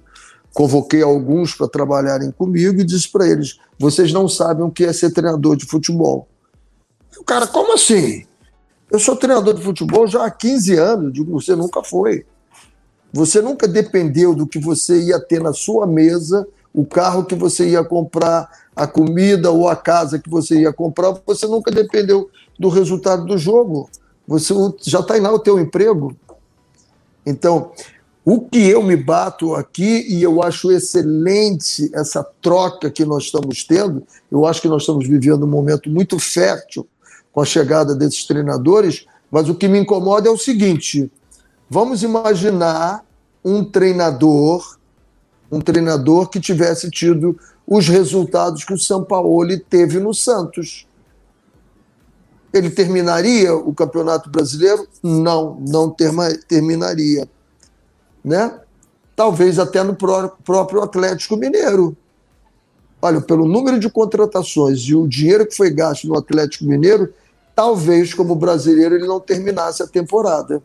convoquei 0.57 1.03
alguns 1.03 1.55
para 1.55 1.69
trabalharem 1.69 2.31
comigo 2.31 2.81
e 2.81 2.85
disse 2.85 3.13
para 3.13 3.29
eles: 3.29 3.59
vocês 3.79 4.11
não 4.11 4.27
sabem 4.27 4.65
o 4.65 4.71
que 4.71 4.87
é 4.87 4.93
ser 4.93 5.13
treinador 5.13 5.55
de 5.55 5.67
futebol. 5.67 6.27
o 7.19 7.23
cara, 7.23 7.47
como 7.47 7.75
assim? 7.75 8.25
Eu 8.91 8.99
sou 8.99 9.15
treinador 9.17 9.53
de 9.53 9.63
futebol 9.63 10.07
já 10.07 10.25
há 10.25 10.31
15 10.31 10.75
anos. 10.77 11.13
Digo, 11.13 11.39
você 11.39 11.55
nunca 11.55 11.83
foi. 11.85 12.25
Você 13.13 13.43
nunca 13.43 13.69
dependeu 13.69 14.35
do 14.35 14.47
que 14.47 14.59
você 14.59 14.99
ia 15.03 15.21
ter 15.21 15.43
na 15.43 15.53
sua 15.53 15.87
mesa, 15.87 16.49
o 16.73 16.87
carro 16.87 17.27
que 17.27 17.35
você 17.35 17.69
ia 17.69 17.85
comprar, 17.85 18.49
a 18.75 18.87
comida 18.87 19.51
ou 19.51 19.69
a 19.69 19.77
casa 19.77 20.19
que 20.19 20.31
você 20.31 20.61
ia 20.61 20.73
comprar. 20.73 21.21
Você 21.27 21.47
nunca 21.47 21.71
dependeu 21.71 22.31
do 22.59 22.71
resultado 22.71 23.27
do 23.27 23.37
jogo. 23.37 23.91
Você 24.27 24.55
já 24.85 25.01
está 25.01 25.17
lá 25.19 25.35
o 25.35 25.39
teu 25.39 25.61
emprego. 25.61 26.17
Então, 27.27 27.73
o 28.27 28.41
que 28.41 28.59
eu 28.59 28.83
me 28.83 28.97
bato 28.97 29.55
aqui, 29.55 30.05
e 30.09 30.22
eu 30.22 30.43
acho 30.43 30.70
excelente 30.70 31.89
essa 31.95 32.22
troca 32.43 32.91
que 32.91 33.05
nós 33.05 33.22
estamos 33.22 33.64
tendo, 33.64 34.03
eu 34.31 34.45
acho 34.45 34.61
que 34.61 34.68
nós 34.68 34.83
estamos 34.83 35.07
vivendo 35.07 35.45
um 35.45 35.49
momento 35.49 35.89
muito 35.89 36.18
fértil 36.18 36.87
com 37.33 37.41
a 37.41 37.45
chegada 37.45 37.95
desses 37.95 38.27
treinadores, 38.27 39.07
mas 39.31 39.49
o 39.49 39.55
que 39.55 39.68
me 39.68 39.79
incomoda 39.79 40.29
é 40.29 40.31
o 40.31 40.37
seguinte: 40.37 41.11
vamos 41.70 42.03
imaginar 42.03 43.05
um 43.45 43.64
treinador 43.64 44.77
um 45.51 45.61
treinador 45.61 46.29
que 46.29 46.41
tivesse 46.41 46.91
tido 46.91 47.39
os 47.66 47.89
resultados 47.89 48.64
que 48.64 48.72
o 48.72 48.79
São 48.79 49.05
Paulo 49.05 49.59
teve 49.68 49.99
no 49.99 50.14
Santos. 50.14 50.87
Ele 52.53 52.70
terminaria 52.70 53.55
o 53.55 53.74
Campeonato 53.74 54.31
Brasileiro? 54.31 54.87
Não, 55.03 55.61
não 55.66 55.95
terminaria. 56.49 57.29
Né? 58.27 58.59
Talvez 59.14 59.59
até 59.61 59.85
no 59.85 59.95
próprio 59.95 60.83
Atlético 60.83 61.37
Mineiro. 61.37 61.97
Olha, 63.01 63.20
pelo 63.20 63.47
número 63.47 63.79
de 63.79 63.89
contratações 63.89 64.81
e 64.81 64.95
o 64.97 65.07
dinheiro 65.07 65.47
que 65.47 65.57
foi 65.57 65.70
gasto 65.70 66.09
no 66.09 66.18
Atlético 66.18 66.64
Mineiro, 66.64 67.14
talvez 67.55 68.12
como 68.12 68.35
brasileiro 68.35 68.97
ele 68.97 69.07
não 69.07 69.20
terminasse 69.20 69.81
a 69.81 69.87
temporada. 69.87 70.61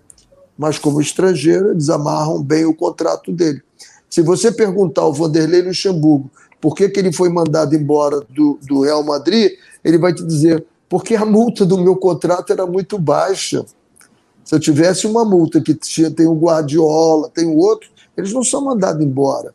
Mas 0.58 0.80
como 0.80 1.00
estrangeiro, 1.00 1.70
eles 1.70 1.90
amarram 1.90 2.42
bem 2.42 2.66
o 2.66 2.74
contrato 2.74 3.32
dele. 3.32 3.62
Se 4.10 4.22
você 4.22 4.52
perguntar 4.52 5.02
ao 5.02 5.14
Vanderlei 5.14 5.62
Luxemburgo 5.62 6.30
por 6.60 6.76
que, 6.76 6.90
que 6.90 7.00
ele 7.00 7.14
foi 7.14 7.30
mandado 7.30 7.76
embora 7.76 8.22
do, 8.30 8.60
do 8.64 8.82
Real 8.82 9.04
Madrid, 9.04 9.52
ele 9.84 9.98
vai 9.98 10.14
te 10.14 10.26
dizer: 10.26 10.66
porque 10.90 11.16
a 11.16 11.26
multa 11.26 11.66
do 11.66 11.78
meu 11.78 11.96
contrato 11.96 12.52
era 12.52 12.66
muito 12.66 13.00
baixa. 13.00 13.66
Se 14.44 14.56
eu 14.56 14.60
tivesse 14.60 15.08
uma 15.08 15.24
multa 15.24 15.62
que 15.62 15.74
tinha, 15.74 16.12
tem 16.12 16.28
o 16.28 16.36
Guardiola, 16.36 17.30
tem 17.30 17.48
o 17.48 17.58
outro, 17.58 17.90
eles 18.18 18.34
não 18.34 18.44
são 18.44 18.62
mandados 18.64 19.04
embora. 19.04 19.54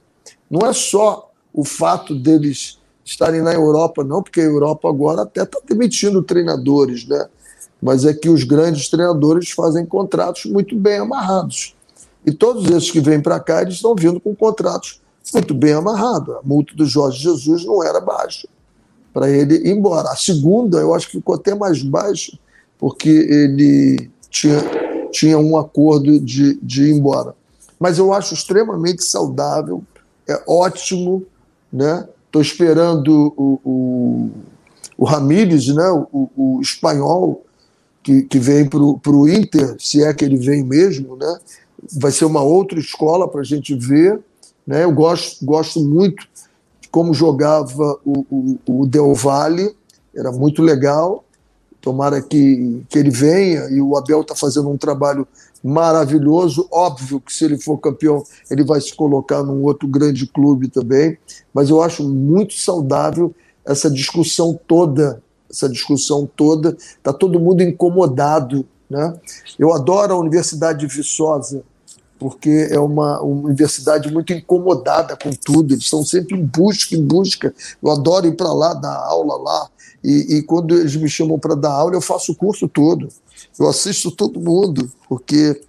Não 0.51 0.67
é 0.67 0.73
só 0.73 1.31
o 1.53 1.65
fato 1.65 2.15
deles 2.15 2.79
estarem 3.05 3.41
na 3.41 3.53
Europa, 3.53 4.03
não, 4.03 4.23
porque 4.23 4.41
a 4.41 4.45
Europa 4.45 4.89
agora 4.89 5.23
até 5.23 5.43
está 5.43 5.59
demitindo 5.67 6.23
treinadores, 6.23 7.07
né? 7.07 7.29
Mas 7.81 8.05
é 8.05 8.13
que 8.13 8.29
os 8.29 8.43
grandes 8.43 8.89
treinadores 8.89 9.51
fazem 9.51 9.85
contratos 9.85 10.47
muito 10.47 10.75
bem 10.75 10.99
amarrados. 10.99 11.75
E 12.25 12.33
todos 12.33 12.69
esses 12.71 12.91
que 12.91 13.01
vêm 13.01 13.21
para 13.21 13.39
cá, 13.39 13.63
eles 13.63 13.75
estão 13.75 13.95
vindo 13.95 14.19
com 14.19 14.35
contratos 14.35 15.01
muito 15.33 15.55
bem 15.55 15.73
amarrados. 15.73 16.35
A 16.37 16.41
multa 16.43 16.75
do 16.75 16.85
Jorge 16.85 17.23
Jesus 17.23 17.65
não 17.65 17.83
era 17.83 18.01
baixa 18.01 18.49
para 19.13 19.31
ele 19.31 19.55
ir 19.55 19.69
embora. 19.69 20.11
A 20.11 20.17
segunda, 20.17 20.79
eu 20.79 20.95
acho 20.95 21.07
que 21.07 21.17
ficou 21.17 21.37
até 21.37 21.55
mais 21.55 21.83
baixa, 21.83 22.39
porque 22.79 23.09
ele 23.09 24.11
tinha, 24.29 24.59
tinha 25.11 25.39
um 25.39 25.57
acordo 25.57 26.21
de, 26.21 26.59
de 26.63 26.85
ir 26.85 26.95
embora. 26.95 27.35
Mas 27.79 27.99
eu 27.99 28.13
acho 28.13 28.35
extremamente 28.35 29.05
saudável, 29.05 29.83
é 30.29 30.43
ótimo, 30.47 31.25
né? 31.73 32.09
Estou 32.27 32.43
esperando 32.43 33.33
o, 33.37 33.61
o, 33.65 34.31
o 34.99 35.05
Ramírez, 35.05 35.69
né? 35.69 35.89
o, 35.91 36.29
o 36.37 36.61
espanhol, 36.61 37.45
que, 38.03 38.23
que 38.23 38.39
vem 38.39 38.69
para 38.69 38.79
o 38.81 39.29
Inter, 39.29 39.77
se 39.79 40.03
é 40.03 40.15
que 40.15 40.25
ele 40.25 40.37
vem 40.37 40.63
mesmo, 40.63 41.17
né? 41.17 41.39
vai 41.93 42.11
ser 42.11 42.25
uma 42.25 42.43
outra 42.43 42.79
escola 42.79 43.29
para 43.29 43.41
a 43.41 43.45
gente 43.45 43.75
ver. 43.75 44.21
Né? 44.67 44.85
Eu 44.85 44.93
gosto, 44.93 45.45
gosto 45.45 45.81
muito 45.81 46.27
de 46.81 46.89
como 46.89 47.13
jogava 47.13 47.99
o, 48.05 48.25
o, 48.31 48.83
o 48.83 48.87
Del 48.87 49.15
Valle, 49.15 49.75
era 50.15 50.33
muito 50.33 50.63
legal. 50.63 51.25
Tomara 51.87 52.21
que, 52.21 52.83
que 52.89 52.99
ele 52.99 53.11
venha 53.11 53.69
e 53.71 53.81
o 53.81 53.97
Abel 53.97 54.23
está 54.23 54.35
fazendo 54.35 54.69
um 54.69 54.77
trabalho 54.77 55.25
maravilhoso. 55.63 56.67
Óbvio 56.69 57.21
que 57.21 57.33
se 57.33 57.45
ele 57.45 57.59
for 57.59 57.79
campeão, 57.79 58.25
ele 58.51 58.65
vai 58.65 58.81
se 58.81 58.93
colocar 58.93 59.45
num 59.45 59.63
outro 59.63 59.87
grande 59.87 60.27
clube 60.27 60.67
também. 60.67 61.17
Mas 61.55 61.71
eu 61.71 61.81
acho 61.81 62.03
muito 62.03 62.55
saudável 62.55 63.33
essa 63.65 63.89
discussão 63.89 64.59
toda. 64.67 65.23
Essa 65.49 65.69
discussão 65.69 66.29
toda. 66.37 66.77
Está 66.99 67.13
todo 67.13 67.39
mundo 67.39 67.63
incomodado 67.63 68.67
né? 68.89 69.15
Eu 69.59 69.73
adoro 69.73 70.15
a 70.15 70.19
Universidade 70.19 70.81
de 70.81 70.87
Viçosa, 70.87 71.63
porque 72.19 72.69
é 72.71 72.79
uma, 72.79 73.21
uma, 73.21 73.49
universidade 73.49 74.11
muito 74.11 74.33
incomodada 74.33 75.17
com 75.17 75.31
tudo, 75.31 75.75
eles 75.75 75.85
estão 75.85 76.05
sempre 76.05 76.37
em 76.37 76.45
busca, 76.45 76.95
em 76.95 77.03
busca. 77.03 77.55
Eu 77.83 77.91
adoro 77.91 78.27
ir 78.27 78.37
para 78.37 78.53
lá, 78.53 78.73
dar 78.73 78.97
aula 78.97 79.37
lá, 79.37 79.69
e, 80.07 80.37
e 80.37 80.43
quando 80.43 80.73
eles 80.79 80.95
me 80.95 81.09
chamam 81.09 81.37
para 81.37 81.57
dar 81.57 81.73
aula, 81.73 81.97
eu 81.97 82.01
faço 82.01 82.31
o 82.31 82.37
curso 82.37 82.69
todo. 82.69 83.09
Eu 83.59 83.69
assisto 83.69 84.09
todo 84.13 84.41
mundo, 84.41 84.89
porque 85.09 85.61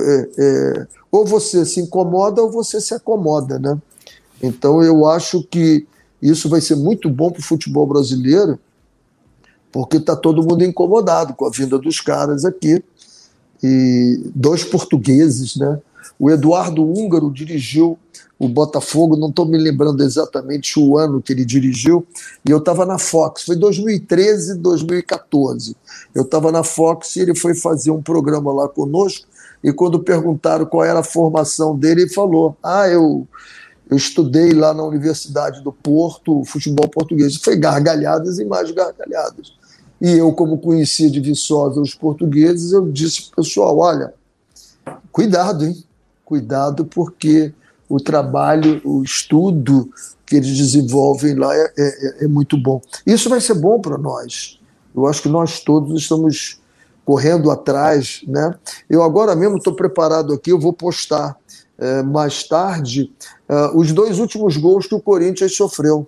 é, 0.00 0.28
é, 0.36 0.86
ou 1.08 1.24
você 1.24 1.64
se 1.64 1.80
incomoda 1.80 2.42
ou 2.42 2.50
você 2.50 2.80
se 2.80 2.92
acomoda. 2.94 3.60
Né? 3.60 3.78
Então 4.42 4.82
eu 4.82 5.06
acho 5.06 5.44
que 5.44 5.86
isso 6.20 6.48
vai 6.48 6.60
ser 6.60 6.74
muito 6.74 7.08
bom 7.08 7.30
para 7.30 7.38
o 7.38 7.44
futebol 7.44 7.86
brasileiro, 7.86 8.58
porque 9.70 9.98
está 9.98 10.16
todo 10.16 10.42
mundo 10.42 10.64
incomodado 10.64 11.34
com 11.34 11.46
a 11.46 11.50
vinda 11.50 11.78
dos 11.78 12.00
caras 12.00 12.44
aqui. 12.44 12.82
E 13.62 14.20
dois 14.34 14.64
portugueses, 14.64 15.56
né? 15.56 15.78
O 16.18 16.28
Eduardo 16.30 16.84
Húngaro 16.84 17.30
dirigiu 17.30 17.98
o 18.38 18.48
Botafogo, 18.48 19.16
não 19.16 19.28
estou 19.28 19.46
me 19.46 19.56
lembrando 19.56 20.02
exatamente 20.02 20.78
o 20.78 20.98
ano 20.98 21.22
que 21.22 21.32
ele 21.32 21.44
dirigiu, 21.44 22.06
e 22.46 22.50
eu 22.50 22.58
estava 22.58 22.84
na 22.84 22.98
Fox, 22.98 23.44
foi 23.44 23.56
2013, 23.56 24.58
2014. 24.58 25.74
Eu 26.14 26.22
estava 26.22 26.52
na 26.52 26.62
Fox 26.62 27.16
e 27.16 27.20
ele 27.20 27.34
foi 27.34 27.54
fazer 27.54 27.90
um 27.90 28.02
programa 28.02 28.52
lá 28.52 28.68
conosco, 28.68 29.26
e 29.64 29.72
quando 29.72 29.98
perguntaram 29.98 30.66
qual 30.66 30.84
era 30.84 31.00
a 31.00 31.04
formação 31.04 31.76
dele, 31.76 32.02
ele 32.02 32.12
falou: 32.12 32.56
Ah, 32.62 32.86
eu, 32.88 33.26
eu 33.90 33.96
estudei 33.96 34.52
lá 34.52 34.74
na 34.74 34.84
Universidade 34.84 35.62
do 35.62 35.72
Porto, 35.72 36.44
futebol 36.44 36.88
português. 36.88 37.36
Foi 37.36 37.56
gargalhadas 37.56 38.38
e 38.38 38.44
mais 38.44 38.70
gargalhadas. 38.70 39.54
E 40.00 40.10
eu, 40.10 40.32
como 40.32 40.58
conhecia 40.58 41.10
de 41.10 41.20
Viçosa 41.20 41.80
os 41.80 41.94
portugueses, 41.94 42.72
eu 42.72 42.90
disse 42.92 43.22
para 43.22 43.40
o 43.40 43.44
pessoal: 43.44 43.78
olha, 43.78 44.14
cuidado, 45.10 45.64
hein? 45.64 45.82
Cuidado, 46.24 46.84
porque 46.84 47.52
o 47.88 48.00
trabalho, 48.00 48.80
o 48.84 49.02
estudo 49.02 49.90
que 50.24 50.36
eles 50.36 50.56
desenvolvem 50.56 51.34
lá 51.34 51.54
é, 51.54 51.72
é, 51.78 52.24
é 52.24 52.28
muito 52.28 52.56
bom. 52.56 52.80
Isso 53.06 53.28
vai 53.28 53.40
ser 53.40 53.54
bom 53.54 53.80
para 53.80 53.96
nós. 53.96 54.60
Eu 54.94 55.06
acho 55.06 55.22
que 55.22 55.28
nós 55.28 55.60
todos 55.60 56.00
estamos 56.00 56.60
correndo 57.04 57.50
atrás. 57.50 58.22
Né? 58.26 58.52
Eu 58.90 59.02
agora 59.02 59.36
mesmo 59.36 59.58
estou 59.58 59.74
preparado 59.74 60.32
aqui, 60.32 60.50
eu 60.50 60.58
vou 60.58 60.72
postar 60.72 61.36
é, 61.78 62.02
mais 62.02 62.42
tarde 62.42 63.12
é, 63.48 63.70
os 63.74 63.92
dois 63.92 64.18
últimos 64.18 64.56
gols 64.56 64.86
que 64.86 64.94
o 64.94 65.00
Corinthians 65.00 65.54
sofreu. 65.54 66.06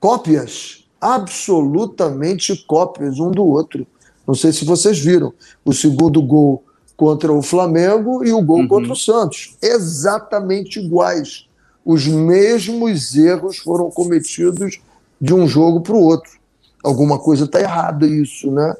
Cópias 0.00 0.84
absolutamente 1.00 2.64
cópias 2.66 3.18
um 3.18 3.30
do 3.30 3.44
outro. 3.44 3.86
Não 4.26 4.34
sei 4.34 4.52
se 4.52 4.64
vocês 4.64 4.98
viram. 4.98 5.34
O 5.62 5.74
segundo 5.74 6.22
gol 6.22 6.64
contra 6.96 7.32
o 7.32 7.42
Flamengo 7.42 8.24
e 8.24 8.32
o 8.32 8.42
gol 8.42 8.60
uhum. 8.60 8.68
contra 8.68 8.92
o 8.92 8.96
Santos. 8.96 9.56
Exatamente 9.60 10.78
iguais. 10.78 11.46
Os 11.84 12.06
mesmos 12.06 13.14
erros 13.14 13.58
foram 13.58 13.90
cometidos 13.90 14.80
de 15.20 15.34
um 15.34 15.46
jogo 15.46 15.80
para 15.80 15.94
o 15.94 16.00
outro. 16.00 16.32
Alguma 16.82 17.18
coisa 17.18 17.44
está 17.44 17.60
errada 17.60 18.06
isso, 18.06 18.50
né? 18.50 18.74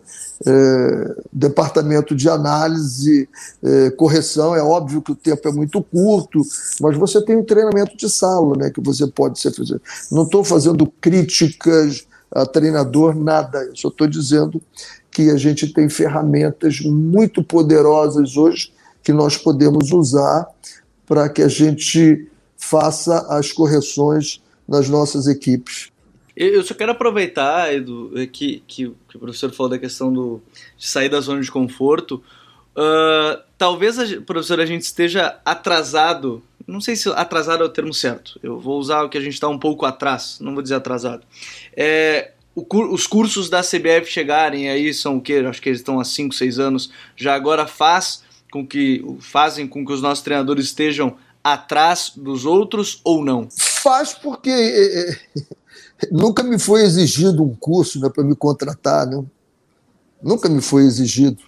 É, 0.46 1.16
departamento 1.32 2.14
de 2.14 2.28
análise, 2.28 3.26
é, 3.62 3.90
correção, 3.90 4.54
é 4.54 4.62
óbvio 4.62 5.00
que 5.00 5.12
o 5.12 5.16
tempo 5.16 5.48
é 5.48 5.52
muito 5.52 5.82
curto, 5.82 6.42
mas 6.82 6.98
você 6.98 7.24
tem 7.24 7.36
um 7.36 7.44
treinamento 7.44 7.96
de 7.96 8.10
sala, 8.10 8.56
né? 8.58 8.70
Que 8.70 8.80
você 8.80 9.06
pode 9.06 9.40
ser 9.40 9.54
fazer. 9.54 9.80
Não 10.12 10.24
estou 10.24 10.44
fazendo 10.44 10.86
críticas 11.00 12.06
a 12.30 12.44
treinador, 12.44 13.14
nada. 13.14 13.62
Eu 13.62 13.76
só 13.76 13.88
estou 13.88 14.06
dizendo 14.06 14.60
que 15.14 15.30
a 15.30 15.36
gente 15.36 15.72
tem 15.72 15.88
ferramentas 15.88 16.80
muito 16.80 17.42
poderosas 17.42 18.36
hoje 18.36 18.72
que 19.00 19.12
nós 19.12 19.36
podemos 19.36 19.92
usar 19.92 20.46
para 21.06 21.28
que 21.28 21.40
a 21.40 21.48
gente 21.48 22.28
faça 22.56 23.24
as 23.28 23.52
correções 23.52 24.42
nas 24.66 24.88
nossas 24.88 25.28
equipes. 25.28 25.92
Eu 26.36 26.64
só 26.64 26.74
quero 26.74 26.90
aproveitar, 26.90 27.72
Edu, 27.72 28.10
que, 28.32 28.62
que, 28.66 28.92
que 29.08 29.16
o 29.16 29.20
professor 29.20 29.52
falou 29.52 29.70
da 29.70 29.78
questão 29.78 30.12
do, 30.12 30.42
de 30.76 30.88
sair 30.88 31.08
da 31.08 31.20
zona 31.20 31.40
de 31.40 31.50
conforto. 31.50 32.20
Uh, 32.76 33.40
talvez, 33.56 34.00
a, 34.00 34.20
professor, 34.20 34.58
a 34.58 34.66
gente 34.66 34.82
esteja 34.82 35.38
atrasado. 35.44 36.42
Não 36.66 36.80
sei 36.80 36.96
se 36.96 37.08
atrasado 37.10 37.62
é 37.62 37.66
o 37.66 37.68
termo 37.68 37.94
certo. 37.94 38.40
Eu 38.42 38.58
vou 38.58 38.80
usar 38.80 39.04
o 39.04 39.08
que 39.08 39.16
a 39.16 39.20
gente 39.20 39.34
está 39.34 39.48
um 39.48 39.58
pouco 39.58 39.86
atrás, 39.86 40.38
não 40.40 40.54
vou 40.54 40.62
dizer 40.62 40.74
atrasado. 40.74 41.22
É, 41.76 42.32
os 42.54 43.06
cursos 43.06 43.50
da 43.50 43.62
CBF 43.62 44.06
chegarem 44.06 44.68
aí 44.70 44.94
são 44.94 45.16
o 45.16 45.20
que? 45.20 45.34
Acho 45.38 45.60
que 45.60 45.68
eles 45.68 45.80
estão 45.80 45.98
há 45.98 46.04
5, 46.04 46.34
6 46.34 46.58
anos. 46.58 46.90
Já 47.16 47.34
agora 47.34 47.66
faz 47.66 48.22
com 48.50 48.66
que 48.66 49.04
fazem 49.20 49.66
com 49.66 49.84
que 49.84 49.92
os 49.92 50.00
nossos 50.00 50.22
treinadores 50.22 50.66
estejam 50.66 51.16
atrás 51.42 52.12
dos 52.16 52.44
outros 52.44 53.00
ou 53.02 53.24
não? 53.24 53.48
Faz 53.50 54.14
porque 54.14 54.50
é, 54.50 55.10
é 55.10 55.18
nunca 56.12 56.42
me 56.42 56.58
foi 56.58 56.82
exigido 56.82 57.42
um 57.42 57.54
curso 57.54 58.00
né, 58.00 58.08
para 58.08 58.22
me 58.22 58.36
contratar, 58.36 59.06
né? 59.06 59.24
Nunca 60.22 60.48
me 60.48 60.62
foi 60.62 60.84
exigido 60.84 61.42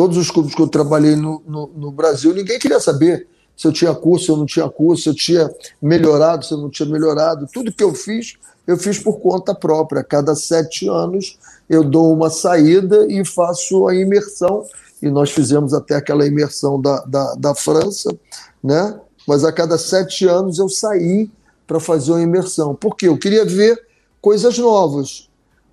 todos 0.00 0.16
os 0.16 0.30
clubes 0.30 0.54
que 0.54 0.62
eu 0.62 0.66
trabalhei 0.66 1.14
no, 1.14 1.42
no, 1.46 1.70
no, 1.76 1.90
Brasil, 1.90 2.32
ninguém 2.32 2.58
queria 2.58 2.80
saber 2.80 3.26
se 3.54 3.66
eu 3.66 3.72
tinha 3.72 3.94
curso, 3.94 4.24
se 4.24 4.30
eu 4.30 4.36
não 4.38 4.46
tinha 4.46 4.66
curso, 4.66 5.02
se 5.02 5.08
eu 5.10 5.14
tinha 5.14 5.50
melhorado, 5.82 6.42
se 6.42 6.54
eu 6.54 6.56
não 6.56 6.70
tinha 6.70 6.88
melhorado. 6.88 7.46
Tudo 7.52 7.70
que 7.70 7.84
eu 7.84 7.94
fiz, 7.94 8.38
eu 8.70 8.78
fiz 8.78 9.00
por 9.00 9.18
conta 9.18 9.52
própria. 9.52 10.04
Cada 10.04 10.36
sete 10.36 10.88
anos 10.88 11.36
eu 11.68 11.82
dou 11.82 12.12
uma 12.12 12.30
saída 12.30 13.04
e 13.08 13.24
faço 13.24 13.88
a 13.88 13.94
imersão. 13.94 14.64
E 15.02 15.10
nós 15.10 15.32
fizemos 15.32 15.74
até 15.74 15.96
aquela 15.96 16.24
imersão 16.24 16.80
da, 16.80 17.00
da, 17.00 17.34
da 17.34 17.54
França, 17.54 18.16
né? 18.62 18.96
mas 19.26 19.44
a 19.44 19.50
cada 19.50 19.76
sete 19.76 20.24
anos 20.26 20.60
eu 20.60 20.68
saí 20.68 21.28
para 21.66 21.80
fazer 21.80 22.12
uma 22.12 22.22
imersão. 22.22 22.74
Por 22.74 22.96
quê? 22.96 23.08
Eu 23.08 23.18
queria 23.18 23.44
ver 23.44 23.80
coisas 24.20 24.56
novas. 24.56 25.28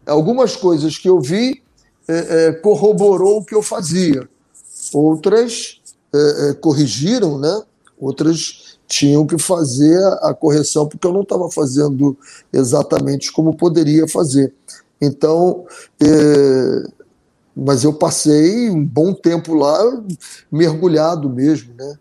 Algumas 0.06 0.56
coisas 0.56 0.98
que 0.98 1.08
eu 1.08 1.20
vi 1.20 1.62
é, 2.08 2.48
é, 2.48 2.52
corroborou 2.54 3.40
o 3.40 3.46
que 3.46 3.54
eu 3.54 3.62
fazia. 3.62 4.28
Outras 4.92 5.82
é, 6.16 6.50
é 6.50 6.54
corrigiram, 6.54 7.38
né? 7.38 7.62
Outras 8.00 8.67
tinham 8.88 9.28
que 9.28 9.38
fazer 9.38 10.02
a 10.22 10.34
correção 10.34 10.88
porque 10.88 11.06
eu 11.06 11.14
não 11.14 11.22
estava 11.22 11.50
fazendo 11.52 12.18
exatamente 12.52 13.32
como 13.32 13.56
poderia 13.56 14.08
fazer. 14.08 14.54
Então, 15.02 15.66
é, 16.02 16.84
mas 17.56 17.84
eu 17.84 17.94
passei 17.94 18.70
um 18.70 18.86
bom 18.86 19.14
tempo 19.14 19.54
lá 19.54 19.80
mergulhado 20.52 21.30
mesmo, 21.30 21.74
né? 21.76 21.98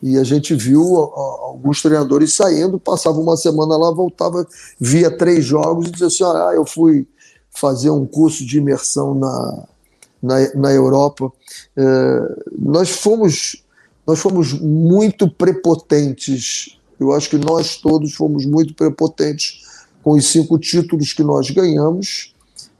E 0.00 0.16
a 0.16 0.22
gente 0.22 0.54
viu 0.54 0.96
alguns 0.96 1.82
treinadores 1.82 2.34
saindo, 2.34 2.78
passava 2.78 3.18
uma 3.18 3.36
semana 3.36 3.76
lá, 3.76 3.90
voltava, 3.90 4.46
via 4.78 5.10
três 5.10 5.44
jogos 5.44 5.88
e 5.88 5.90
dizia 5.90 6.06
assim: 6.06 6.24
ah, 6.24 6.52
eu 6.54 6.64
fui 6.64 7.06
fazer 7.50 7.90
um 7.90 8.06
curso 8.06 8.46
de 8.46 8.58
imersão 8.58 9.14
na, 9.14 9.64
na, 10.22 10.54
na 10.54 10.72
Europa. 10.72 11.32
É, 11.76 12.36
nós 12.56 12.90
fomos 12.90 13.64
nós 14.08 14.18
fomos 14.20 14.54
muito 14.54 15.30
prepotentes. 15.30 16.78
Eu 16.98 17.12
acho 17.12 17.28
que 17.28 17.36
nós 17.36 17.76
todos 17.76 18.14
fomos 18.14 18.46
muito 18.46 18.72
prepotentes 18.72 19.66
com 20.02 20.12
os 20.12 20.32
cinco 20.32 20.58
títulos 20.58 21.12
que 21.12 21.22
nós 21.22 21.50
ganhamos 21.50 22.34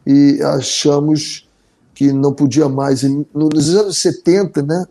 e 0.06 0.40
achamos 0.42 1.46
que 1.94 2.14
não 2.14 2.32
podia 2.32 2.66
mais. 2.66 3.02
Nos 3.34 3.74
anos 3.74 3.98
70, 3.98 4.62
né? 4.62 4.86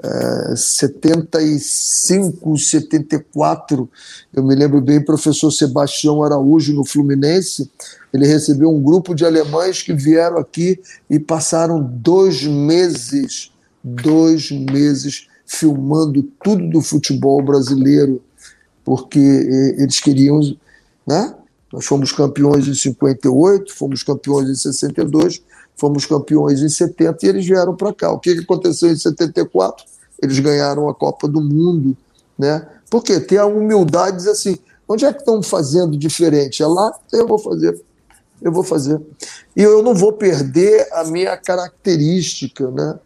É, 0.00 0.54
75, 0.54 2.56
74, 2.58 3.90
eu 4.32 4.44
me 4.44 4.54
lembro 4.54 4.80
bem, 4.80 5.02
professor 5.02 5.50
Sebastião 5.50 6.22
Araújo 6.22 6.74
no 6.74 6.84
Fluminense, 6.84 7.68
ele 8.12 8.26
recebeu 8.26 8.70
um 8.70 8.80
grupo 8.80 9.14
de 9.14 9.24
alemães 9.24 9.82
que 9.82 9.94
vieram 9.94 10.36
aqui 10.36 10.78
e 11.08 11.18
passaram 11.18 11.82
dois 11.82 12.44
meses, 12.44 13.50
dois 13.82 14.50
meses 14.50 15.28
filmando 15.46 16.22
tudo 16.42 16.68
do 16.68 16.80
futebol 16.82 17.42
brasileiro, 17.42 18.20
porque 18.84 19.18
eles 19.78 20.00
queriam, 20.00 20.40
né? 21.06 21.34
Nós 21.72 21.84
fomos 21.84 22.12
campeões 22.12 22.66
em 22.68 22.74
58, 22.74 23.74
fomos 23.74 24.02
campeões 24.02 24.48
em 24.48 24.54
62, 24.54 25.42
fomos 25.76 26.06
campeões 26.06 26.62
em 26.62 26.68
70 26.68 27.24
e 27.24 27.28
eles 27.28 27.46
vieram 27.46 27.74
para 27.74 27.92
cá. 27.92 28.10
O 28.12 28.18
que 28.18 28.30
aconteceu 28.30 28.90
em 28.90 28.96
74? 28.96 29.84
Eles 30.22 30.38
ganharam 30.38 30.88
a 30.88 30.94
Copa 30.94 31.28
do 31.28 31.40
Mundo, 31.40 31.96
né? 32.38 32.66
Porque 32.88 33.20
ter 33.20 33.38
a 33.38 33.46
humildade 33.46 34.12
de 34.12 34.16
dizer 34.18 34.30
assim, 34.30 34.58
onde 34.88 35.04
é 35.04 35.12
que 35.12 35.18
estão 35.18 35.42
fazendo 35.42 35.96
diferente? 35.96 36.62
É 36.62 36.66
lá, 36.66 36.96
eu 37.12 37.26
vou 37.26 37.38
fazer. 37.38 37.80
Eu 38.40 38.52
vou 38.52 38.62
fazer. 38.62 39.00
E 39.56 39.62
eu 39.62 39.82
não 39.82 39.94
vou 39.94 40.12
perder 40.12 40.88
a 40.92 41.04
minha 41.04 41.36
característica, 41.36 42.70
né? 42.70 42.98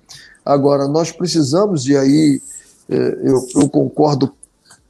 Agora, 0.45 0.88
nós 0.88 1.11
precisamos, 1.12 1.86
e 1.86 1.97
aí 1.97 2.41
é, 2.88 3.18
eu, 3.22 3.47
eu 3.55 3.68
concordo 3.68 4.32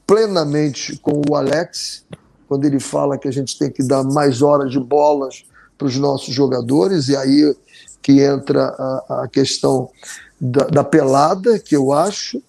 plenamente 0.07 0.97
com 0.99 1.23
o 1.29 1.37
Alex, 1.37 2.05
quando 2.49 2.65
ele 2.65 2.81
fala 2.81 3.17
que 3.17 3.29
a 3.29 3.31
gente 3.31 3.57
tem 3.59 3.71
que 3.71 3.83
dar 3.83 4.03
mais 4.03 4.43
horas 4.43 4.71
de 4.71 4.81
bolas 4.81 5.45
para 5.79 5.87
os 5.87 5.97
nossos 5.97 6.35
jogadores, 6.35 7.09
e 7.09 7.17
aí 7.17 7.55
que 8.03 8.21
entra 8.21 8.75
a, 9.09 9.23
a 9.23 9.29
questão 9.29 9.89
da, 10.41 10.65
da, 10.67 10.85
pelada, 10.85 11.59
que 11.59 11.77
eu 11.77 11.93
acho, 11.93 12.43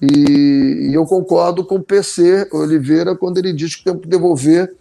e, 0.00 0.88
e, 0.90 0.94
eu 0.94 1.04
concordo 1.06 1.64
com 1.64 1.76
o 1.76 1.82
PC 1.82 2.48
Oliveira 2.52 3.14
quando 3.14 3.38
ele 3.38 3.52
diz 3.52 3.76
que 3.76 3.84
tem 3.84 3.96
que 3.96 4.08
devolver, 4.08 4.74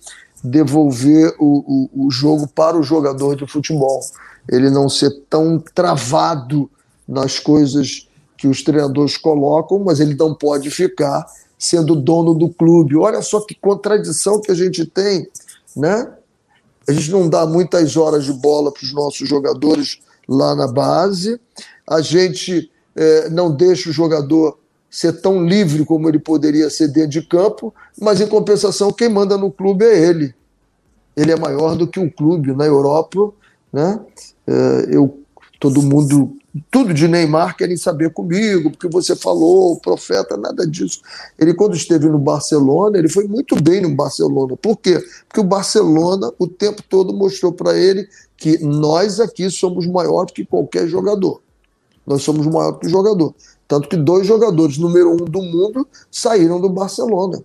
devolver 0.43 1.36
o, 1.39 1.89
o, 1.93 2.07
o 2.07 2.11
jogo 2.11 2.47
para 2.47 2.78
o 2.78 2.84
jogador 2.84 3.36
de 3.36 3.45
futebol. 3.45 4.01
Ele 4.49 4.69
não 4.69 4.89
ser 4.89 5.11
tão 5.30 5.59
travado 5.59 6.69
nas 7.14 7.39
coisas 7.39 8.07
que 8.38 8.47
os 8.47 8.61
treinadores 8.61 9.16
colocam, 9.16 9.80
mas 9.80 9.99
ele 9.99 10.16
não 10.16 10.34
pode 10.34 10.70
ficar 10.70 11.26
sendo 11.57 11.95
dono 11.95 12.34
do 12.34 12.49
clube. 12.49 12.97
Olha 12.97 13.22
só 13.22 13.39
que 13.39 13.55
contradição 13.55 14.41
que 14.41 14.51
a 14.51 14.55
gente 14.55 14.86
tem, 14.86 15.28
né? 15.76 16.11
A 16.86 16.91
gente 16.91 17.09
não 17.11 17.30
dá 17.30 17.45
muitas 17.45 17.95
horas 17.95 18.26
de 18.26 18.34
bola 18.34 18.72
para 18.72 18.84
os 18.84 18.91
nossos 18.91 19.30
jogadores 19.30 20.01
lá 20.28 20.55
na 20.55 20.68
base, 20.68 21.39
a 21.88 22.01
gente 22.01 22.70
é, 22.95 23.30
não 23.30 23.55
deixa 23.55 23.89
o 23.89 23.93
jogador 23.93 24.57
ser 24.89 25.22
tão 25.22 25.45
livre 25.45 25.86
como 25.86 26.07
ele 26.07 26.20
poderia 26.20 26.70
ser 26.70 26.88
dentro 26.89 27.11
de 27.11 27.22
campo, 27.22 27.74
mas 27.99 28.22
em 28.22 28.28
compensação 28.28 28.91
quem 28.91 29.09
manda 29.09 29.38
no 29.38 29.51
clube 29.51 29.86
é 29.86 29.97
ele. 29.97 30.36
Ele 31.16 31.32
é 31.32 31.36
maior 31.36 31.76
do 31.76 31.88
que 31.88 31.99
o 31.99 32.11
clube 32.11 32.53
na 32.53 32.66
Europa, 32.66 33.34
né? 33.72 33.99
É, 34.45 34.88
eu 34.91 35.20
todo 35.59 35.82
mundo 35.82 36.36
tudo 36.70 36.93
de 36.93 37.08
Neymar 37.08 37.58
querem 37.58 37.76
saber 37.76 38.12
comigo, 38.12 38.70
porque 38.70 38.88
você 38.88 39.16
falou, 39.16 39.74
o 39.74 39.80
profeta, 39.80 40.38
nada 40.38 40.68
disso. 40.68 41.01
Ele, 41.38 41.54
quando 41.54 41.76
esteve 41.76 42.08
no 42.08 42.20
Barcelona, 42.20 42.97
ele 42.99 43.10
foi 43.10 43.28
muito 43.28 43.60
bem 43.62 43.82
no 43.82 43.95
Barcelona. 43.95 44.56
Por 44.56 44.78
quê? 44.78 45.04
Porque 45.28 45.39
o 45.39 45.43
Barcelona, 45.43 46.32
o 46.38 46.47
tempo 46.47 46.84
todo, 46.88 47.12
mostrou 47.12 47.51
para 47.51 47.76
ele 47.76 48.08
que 48.38 48.60
nós 48.60 49.20
aqui 49.20 49.49
somos 49.49 49.88
maior 49.88 50.26
que 50.28 50.45
qualquer 50.45 50.88
jogador. 50.88 51.41
Nós 52.06 52.22
somos 52.22 52.45
maior 52.45 52.74
que 52.74 52.86
o 52.86 52.89
jogador. 52.89 53.34
Tanto 53.68 53.89
que 53.89 53.97
dois 53.97 54.28
jogadores, 54.28 54.78
número 54.78 55.12
um 55.12 55.26
do 55.26 55.41
mundo, 55.41 55.88
saíram 56.12 56.62
do 56.62 56.70
Barcelona. 56.70 57.43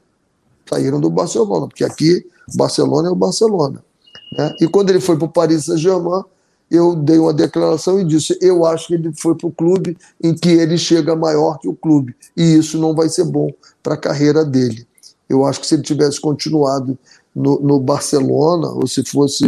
Saíram 0.68 1.00
do 1.00 1.08
Barcelona, 1.08 1.66
porque 1.66 1.84
aqui 1.84 2.26
Barcelona 2.54 3.08
é 3.08 3.10
o 3.10 3.16
Barcelona. 3.16 3.82
Né? 4.36 4.54
E 4.60 4.68
quando 4.68 4.90
ele 4.90 5.00
foi 5.00 5.16
para 5.16 5.24
o 5.24 5.30
Paris 5.30 5.64
Saint-Germain, 5.64 6.24
eu 6.70 6.94
dei 6.94 7.18
uma 7.18 7.32
declaração 7.32 7.98
e 8.00 8.04
disse: 8.04 8.38
eu 8.40 8.64
acho 8.64 8.88
que 8.88 8.94
ele 8.94 9.12
foi 9.18 9.34
para 9.34 9.46
o 9.46 9.52
clube 9.52 9.96
em 10.22 10.34
que 10.34 10.50
ele 10.50 10.76
chega 10.76 11.16
maior 11.16 11.58
que 11.58 11.68
o 11.68 11.74
clube, 11.74 12.14
e 12.36 12.54
isso 12.54 12.78
não 12.78 12.94
vai 12.94 13.08
ser 13.08 13.24
bom 13.24 13.50
para 13.82 13.94
a 13.94 13.98
carreira 13.98 14.44
dele. 14.44 14.86
Eu 15.28 15.44
acho 15.44 15.60
que 15.60 15.66
se 15.66 15.74
ele 15.74 15.82
tivesse 15.82 16.20
continuado 16.20 16.98
no, 17.34 17.60
no 17.60 17.80
Barcelona, 17.80 18.68
ou 18.68 18.86
se 18.86 19.04
fosse 19.04 19.46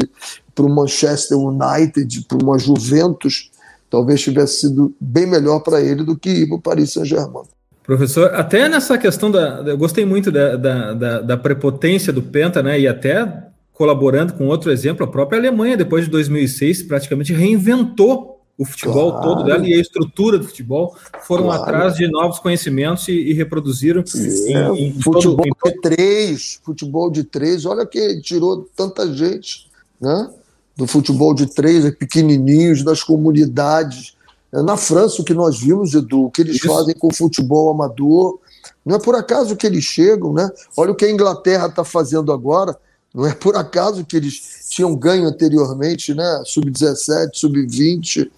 para 0.54 0.64
o 0.64 0.68
Manchester 0.68 1.38
United, 1.38 2.26
para 2.28 2.38
uma 2.38 2.58
Juventus, 2.58 3.50
talvez 3.88 4.20
tivesse 4.20 4.60
sido 4.60 4.94
bem 5.00 5.26
melhor 5.26 5.60
para 5.60 5.80
ele 5.80 6.04
do 6.04 6.16
que 6.16 6.30
ir 6.30 6.46
para 6.46 6.56
o 6.56 6.60
Paris 6.60 6.92
Saint-Germain. 6.92 7.44
Professor, 7.82 8.32
até 8.34 8.68
nessa 8.68 8.96
questão 8.96 9.30
da. 9.30 9.62
Eu 9.66 9.76
gostei 9.76 10.04
muito 10.04 10.30
da, 10.30 10.56
da, 10.56 10.94
da, 10.94 11.20
da 11.22 11.36
prepotência 11.36 12.12
do 12.12 12.22
Penta, 12.22 12.62
né? 12.62 12.78
E 12.78 12.86
até 12.86 13.49
colaborando 13.80 14.34
com 14.34 14.46
outro 14.46 14.70
exemplo, 14.70 15.06
a 15.06 15.08
própria 15.08 15.38
Alemanha, 15.38 15.74
depois 15.74 16.04
de 16.04 16.10
2006, 16.10 16.82
praticamente 16.82 17.32
reinventou 17.32 18.38
o 18.58 18.64
futebol 18.66 19.12
claro. 19.12 19.26
todo 19.26 19.44
dela 19.46 19.66
e 19.66 19.72
a 19.72 19.80
estrutura 19.80 20.38
do 20.38 20.44
futebol, 20.44 20.94
foram 21.22 21.44
claro. 21.44 21.62
atrás 21.62 21.94
de 21.94 22.06
novos 22.06 22.38
conhecimentos 22.40 23.08
e, 23.08 23.12
e 23.12 23.32
reproduziram. 23.32 24.04
Em, 24.14 24.88
em 24.88 25.00
futebol 25.00 25.38
todo, 25.38 25.46
em... 25.46 25.70
de 25.70 25.80
três, 25.80 26.60
futebol 26.62 27.10
de 27.10 27.24
três, 27.24 27.64
olha 27.64 27.86
que 27.86 28.20
tirou 28.20 28.68
tanta 28.76 29.10
gente, 29.14 29.70
né? 29.98 30.30
Do 30.76 30.86
futebol 30.86 31.32
de 31.32 31.46
três, 31.46 31.90
pequenininhos, 31.94 32.84
das 32.84 33.02
comunidades. 33.02 34.14
Na 34.52 34.76
França, 34.76 35.22
o 35.22 35.24
que 35.24 35.32
nós 35.32 35.58
vimos, 35.58 35.94
Edu, 35.94 36.26
o 36.26 36.30
que 36.30 36.42
eles 36.42 36.56
Isso. 36.56 36.68
fazem 36.68 36.94
com 36.94 37.08
o 37.08 37.14
futebol 37.14 37.70
amador, 37.70 38.40
não 38.84 38.96
é 38.96 38.98
por 38.98 39.14
acaso 39.14 39.56
que 39.56 39.66
eles 39.66 39.84
chegam, 39.84 40.34
né? 40.34 40.50
Olha 40.76 40.90
o 40.90 40.94
que 40.94 41.06
a 41.06 41.10
Inglaterra 41.10 41.64
está 41.64 41.82
fazendo 41.82 42.30
agora 42.30 42.76
não 43.12 43.26
é 43.26 43.34
por 43.34 43.56
acaso 43.56 44.04
que 44.04 44.16
eles 44.16 44.68
tinham 44.70 44.94
ganho 44.94 45.26
anteriormente, 45.26 46.14
né? 46.14 46.42
Sub-17, 46.44 47.30
sub-20, 47.34 48.30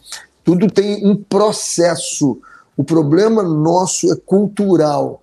tudo 0.42 0.70
tem 0.70 1.06
um 1.06 1.14
processo. 1.14 2.40
O 2.76 2.82
problema 2.82 3.42
nosso 3.42 4.10
é 4.10 4.16
cultural, 4.16 5.22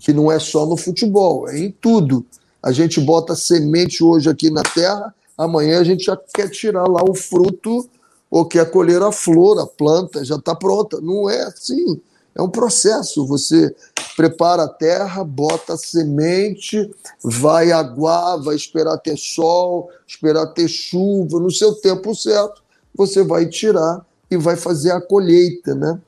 que 0.00 0.12
não 0.12 0.30
é 0.30 0.38
só 0.38 0.66
no 0.66 0.76
futebol, 0.76 1.48
é 1.48 1.58
em 1.58 1.70
tudo. 1.70 2.26
A 2.62 2.72
gente 2.72 3.00
bota 3.00 3.36
semente 3.36 4.02
hoje 4.02 4.28
aqui 4.28 4.50
na 4.50 4.62
terra, 4.62 5.14
amanhã 5.36 5.80
a 5.80 5.84
gente 5.84 6.04
já 6.04 6.16
quer 6.34 6.50
tirar 6.50 6.88
lá 6.88 7.02
o 7.08 7.14
fruto 7.14 7.88
ou 8.28 8.44
quer 8.44 8.68
colher 8.70 9.00
a 9.00 9.12
flor, 9.12 9.60
a 9.60 9.66
planta, 9.66 10.24
já 10.24 10.34
está 10.34 10.54
pronta. 10.54 11.00
Não 11.00 11.30
é 11.30 11.42
assim. 11.44 12.00
É 12.38 12.42
um 12.42 12.48
processo. 12.48 13.26
Você 13.26 13.74
prepara 14.16 14.64
a 14.64 14.68
terra, 14.68 15.24
bota 15.24 15.74
a 15.74 15.76
semente, 15.76 16.88
vai 17.22 17.72
aguar, 17.72 18.40
vai 18.40 18.54
esperar 18.54 18.96
ter 18.98 19.16
sol, 19.16 19.90
esperar 20.06 20.46
ter 20.46 20.68
chuva, 20.68 21.40
no 21.40 21.50
seu 21.50 21.74
tempo 21.74 22.14
certo, 22.14 22.62
você 22.94 23.22
vai 23.22 23.46
tirar 23.46 24.04
e 24.30 24.36
vai 24.36 24.56
fazer 24.56 24.92
a 24.92 25.00
colheita, 25.00 25.74
né? 25.74 25.98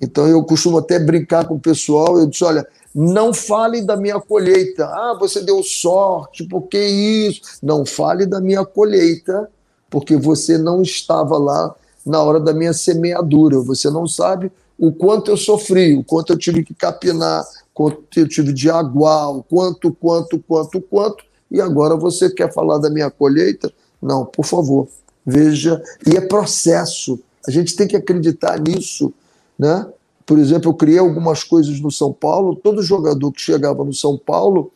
Então 0.00 0.26
eu 0.26 0.42
costumo 0.44 0.78
até 0.78 0.98
brincar 0.98 1.46
com 1.46 1.54
o 1.54 1.60
pessoal, 1.60 2.18
eu 2.18 2.26
disse, 2.26 2.44
olha, 2.44 2.66
não 2.94 3.32
fale 3.32 3.82
da 3.82 3.96
minha 3.96 4.20
colheita. 4.20 4.86
Ah, 4.86 5.16
você 5.18 5.40
deu 5.40 5.62
sorte, 5.62 6.44
por 6.44 6.62
que 6.62 6.78
isso? 6.78 7.40
Não 7.62 7.84
fale 7.84 8.26
da 8.26 8.40
minha 8.40 8.64
colheita, 8.64 9.50
porque 9.90 10.16
você 10.16 10.58
não 10.58 10.82
estava 10.82 11.36
lá 11.38 11.74
na 12.04 12.22
hora 12.22 12.38
da 12.38 12.52
minha 12.52 12.72
semeadura. 12.72 13.58
Você 13.60 13.90
não 13.90 14.06
sabe 14.06 14.52
o 14.78 14.92
quanto 14.92 15.30
eu 15.30 15.36
sofri, 15.36 15.94
o 15.94 16.04
quanto 16.04 16.32
eu 16.32 16.38
tive 16.38 16.64
que 16.64 16.74
capinar, 16.74 17.44
quanto 17.72 18.02
eu 18.16 18.28
tive 18.28 18.52
de 18.52 18.70
agual, 18.70 19.44
quanto, 19.48 19.92
quanto, 19.92 20.38
quanto, 20.38 20.80
quanto, 20.80 21.24
e 21.50 21.60
agora 21.60 21.96
você 21.96 22.30
quer 22.30 22.52
falar 22.52 22.78
da 22.78 22.90
minha 22.90 23.10
colheita? 23.10 23.72
Não, 24.02 24.24
por 24.24 24.44
favor, 24.44 24.88
veja. 25.24 25.82
E 26.06 26.16
é 26.16 26.20
processo. 26.20 27.18
A 27.46 27.50
gente 27.50 27.76
tem 27.76 27.86
que 27.86 27.96
acreditar 27.96 28.58
nisso, 28.60 29.12
né? 29.58 29.86
Por 30.26 30.38
exemplo, 30.38 30.70
eu 30.70 30.74
criei 30.74 30.98
algumas 30.98 31.44
coisas 31.44 31.78
no 31.80 31.90
São 31.90 32.12
Paulo. 32.12 32.56
Todo 32.56 32.82
jogador 32.82 33.30
que 33.30 33.40
chegava 33.40 33.84
no 33.84 33.92
São 33.92 34.16
Paulo, 34.16 34.72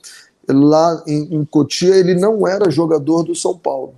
lá 0.47 1.03
em, 1.07 1.37
em 1.37 1.45
Cotia, 1.45 1.97
ele 1.97 2.15
não 2.15 2.47
era 2.47 2.71
jogador 2.71 3.23
do 3.23 3.35
São 3.35 3.57
Paulo. 3.57 3.95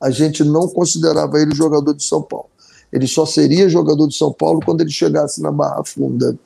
A 0.00 0.10
gente 0.10 0.44
não 0.44 0.68
considerava 0.68 1.40
ele 1.40 1.54
jogador 1.54 1.94
de 1.94 2.04
São 2.04 2.22
Paulo. 2.22 2.48
Ele 2.92 3.06
só 3.06 3.24
seria 3.24 3.68
jogador 3.68 4.06
de 4.08 4.16
São 4.16 4.32
Paulo 4.32 4.60
quando 4.64 4.80
ele 4.80 4.90
chegasse 4.90 5.40
na 5.40 5.50
Barra 5.50 5.84
Funda. 5.84 6.36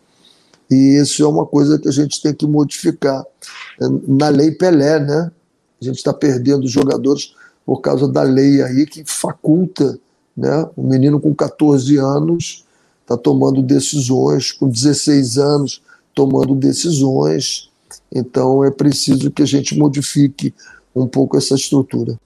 E 0.70 0.99
isso 1.01 1.22
é 1.22 1.26
uma 1.26 1.47
coisa 1.47 1.78
que 1.78 1.88
a 1.88 1.92
gente 1.92 2.20
tem 2.22 2.34
que 2.34 2.47
modificar. 2.47 3.24
Na 4.07 4.28
lei 4.28 4.51
Pelé, 4.51 4.99
né? 5.01 5.30
A 5.80 5.84
gente 5.84 5.97
está 5.97 6.12
perdendo 6.12 6.66
jogadores 6.66 7.34
por 7.64 7.80
causa 7.80 8.09
da 8.09 8.22
lei 8.22 8.62
aí 8.62 8.86
que 8.86 9.05
faculta, 9.07 9.99
né? 10.36 10.66
Um 10.76 10.88
menino 10.88 11.20
com 11.20 11.34
14 11.34 11.97
anos 11.99 12.64
está 13.03 13.16
tomando 13.16 13.62
decisões, 13.62 14.53
com 14.53 14.68
16 14.68 15.38
anos 15.38 15.82
tomando 16.14 16.55
decisões. 16.55 17.70
Então 18.12 18.64
é 18.64 18.70
preciso 18.70 19.30
que 19.30 19.42
a 19.42 19.47
gente 19.47 19.76
modifique 19.76 20.55
um 20.95 21.07
pouco 21.07 21.36
essa 21.36 21.55
estrutura. 21.55 22.18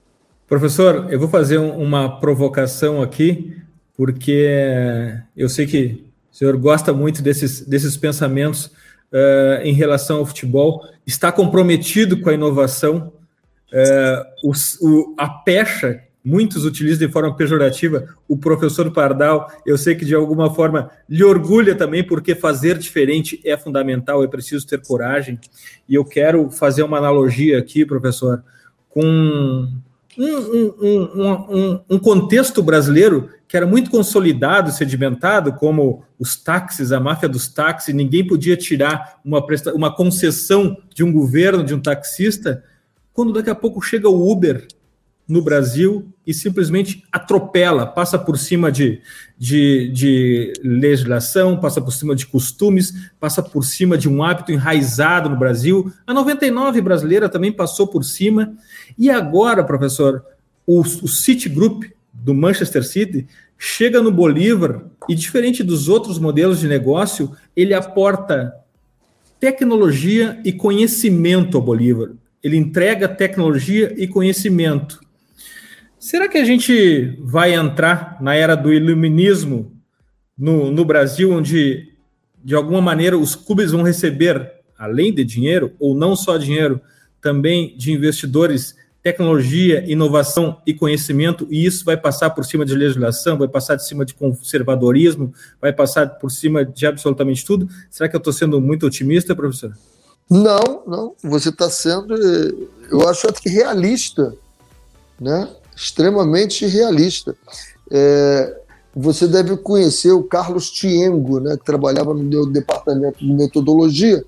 Professor, 0.47 1.11
eu 1.11 1.19
vou 1.19 1.27
fazer 1.27 1.57
uma 1.57 2.19
provocação 2.19 3.01
aqui, 3.01 3.55
porque 3.99 5.19
eu 5.35 5.49
sei 5.49 5.67
que 5.67 6.05
o 6.31 6.33
senhor 6.33 6.55
gosta 6.55 6.93
muito 6.93 7.21
desses, 7.21 7.67
desses 7.67 7.97
pensamentos 7.97 8.67
uh, 9.11 9.61
em 9.61 9.73
relação 9.73 10.19
ao 10.19 10.25
futebol, 10.25 10.81
está 11.05 11.33
comprometido 11.33 12.21
com 12.21 12.29
a 12.29 12.33
inovação. 12.33 13.11
Uh, 13.73 14.49
o, 14.49 14.53
o, 14.87 15.15
a 15.17 15.27
pecha 15.27 16.01
muitos 16.23 16.63
utilizam 16.63 17.05
de 17.05 17.11
forma 17.11 17.35
pejorativa, 17.35 18.07
o 18.25 18.37
professor 18.37 18.89
Pardal, 18.89 19.51
eu 19.65 19.77
sei 19.77 19.95
que 19.95 20.05
de 20.05 20.15
alguma 20.15 20.55
forma 20.55 20.89
lhe 21.09 21.25
orgulha 21.25 21.75
também, 21.75 22.01
porque 22.01 22.33
fazer 22.33 22.77
diferente 22.77 23.41
é 23.43 23.57
fundamental, 23.57 24.23
é 24.23 24.27
preciso 24.27 24.65
ter 24.65 24.81
coragem. 24.81 25.37
E 25.89 25.95
eu 25.95 26.05
quero 26.05 26.49
fazer 26.49 26.83
uma 26.83 26.99
analogia 26.99 27.59
aqui, 27.59 27.85
professor, 27.85 28.45
com 28.87 29.67
um, 30.19 30.75
um, 30.81 31.79
um, 31.91 31.99
contexto 31.99 32.61
brasileiro 32.61 33.29
que 33.47 33.55
era 33.55 33.65
muito 33.65 33.89
consolidado, 33.89 34.71
sedimentado, 34.71 35.53
como 35.53 36.03
os 36.19 36.35
táxis, 36.35 36.91
a 36.91 36.99
máfia 36.99 37.29
dos 37.29 37.47
táxis, 37.47 37.95
ninguém 37.95 38.27
podia 38.27 38.57
tirar 38.57 39.19
uma, 39.23 39.43
uma 39.73 39.95
concessão 39.95 40.77
de 40.93 41.03
um 41.03 41.11
governo, 41.11 41.63
de 41.63 41.73
um 41.73 41.79
taxista, 41.79 42.63
quando 43.13 43.31
daqui 43.31 43.49
a 43.49 43.55
pouco 43.55 43.81
chega 43.81 44.09
o 44.09 44.29
Uber 44.29 44.67
no 45.29 45.43
Brasil 45.43 46.11
e 46.25 46.33
simplesmente 46.33 47.03
atropela, 47.11 47.85
passa 47.85 48.17
por 48.17 48.35
cima 48.35 48.71
de, 48.71 48.99
de, 49.37 49.89
de, 49.89 50.53
legislação, 50.63 51.59
passa 51.59 51.79
por 51.79 51.91
cima 51.91 52.15
de 52.15 52.25
costumes, 52.25 53.11
passa 53.19 53.43
por 53.43 53.63
cima 53.63 53.95
de 53.95 54.09
um 54.09 54.23
hábito 54.23 54.51
enraizado 54.51 55.29
no 55.29 55.37
Brasil. 55.37 55.93
A 56.07 56.15
99 56.15 56.81
brasileira 56.81 57.29
também 57.29 57.51
passou 57.51 57.85
por 57.85 58.03
cima. 58.03 58.53
E 58.97 59.11
agora, 59.11 59.63
professor, 59.63 60.25
o, 60.65 60.81
o 60.81 61.07
Citigroup 61.07 61.83
do 62.11 62.33
Manchester 62.33 62.83
City 62.83 63.27
chega 63.55 64.01
no 64.01 64.11
Bolívar 64.11 64.81
e, 65.07 65.13
diferente 65.13 65.63
dos 65.63 65.87
outros 65.87 66.17
modelos 66.17 66.59
de 66.59 66.67
negócio, 66.67 67.35
ele 67.55 67.75
aporta 67.75 68.51
tecnologia 69.39 70.41
e 70.43 70.51
conhecimento 70.51 71.55
ao 71.55 71.63
Bolívar. 71.63 72.13
Ele 72.41 72.57
entrega 72.57 73.07
tecnologia 73.07 73.93
e 73.95 74.07
conhecimento. 74.07 74.99
Será 75.99 76.29
que 76.29 76.37
a 76.37 76.45
gente 76.45 77.17
vai 77.21 77.53
entrar 77.53 78.17
na 78.21 78.33
era 78.33 78.55
do 78.55 78.71
iluminismo 78.71 79.73
no, 80.37 80.71
no 80.71 80.85
Brasil, 80.85 81.29
onde, 81.33 81.89
de 82.41 82.55
alguma 82.55 82.81
maneira, 82.81 83.17
os 83.17 83.35
clubes 83.35 83.71
vão 83.71 83.83
receber, 83.83 84.49
além 84.77 85.13
de 85.13 85.25
dinheiro, 85.25 85.73
ou 85.77 85.93
não 85.93 86.15
só 86.15 86.37
dinheiro, 86.37 86.79
também 87.21 87.75
de 87.77 87.91
investidores, 87.91 88.77
tecnologia, 89.03 89.83
inovação 89.91 90.61
e 90.65 90.73
conhecimento, 90.73 91.45
e 91.51 91.65
isso 91.65 91.83
vai 91.83 91.97
passar 91.97 92.29
por 92.29 92.45
cima 92.45 92.65
de 92.65 92.73
legislação, 92.75 93.37
vai 93.37 93.49
passar 93.49 93.75
de 93.75 93.85
cima 93.85 94.05
de 94.05 94.13
conservadorismo, 94.13 95.33
vai 95.59 95.73
passar 95.73 96.07
por 96.07 96.31
cima 96.31 96.63
de 96.63 96.85
absolutamente 96.85 97.45
tudo? 97.45 97.67
Será 97.91 98.07
que 98.07 98.15
eu 98.15 98.19
estou 98.19 98.31
sendo 98.31 98.61
muito 98.61 98.85
otimista, 98.85 99.35
professor? 99.35 99.77
Não, 100.29 100.83
não. 100.87 101.13
Você 101.23 101.49
está 101.49 101.69
sendo, 101.69 102.13
eh, 102.13 102.53
eu 102.89 103.05
acho 103.09 103.27
que 103.33 103.49
realista, 103.49 104.33
né? 105.19 105.49
Extremamente 105.79 106.65
realista. 106.67 107.35
É, 107.89 108.57
você 108.93 109.27
deve 109.27 109.55
conhecer 109.57 110.11
o 110.11 110.23
Carlos 110.23 110.69
Tiengo, 110.69 111.39
né, 111.39 111.55
que 111.55 111.63
trabalhava 111.63 112.13
no 112.13 112.23
meu 112.23 112.45
departamento 112.45 113.19
de 113.19 113.33
metodologia, 113.33 114.23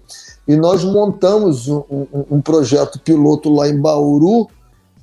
e 0.47 0.55
nós 0.55 0.83
montamos 0.83 1.67
um, 1.67 1.83
um, 1.91 2.25
um 2.31 2.41
projeto 2.41 2.99
piloto 2.99 3.53
lá 3.53 3.67
em 3.67 3.79
Bauru, 3.79 4.47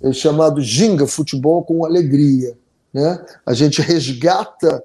é, 0.03 0.13
chamado 0.13 0.63
Ginga 0.63 1.07
Futebol 1.07 1.63
com 1.63 1.85
Alegria. 1.85 2.57
Né? 2.95 3.23
A 3.45 3.53
gente 3.53 3.83
resgata 3.83 4.83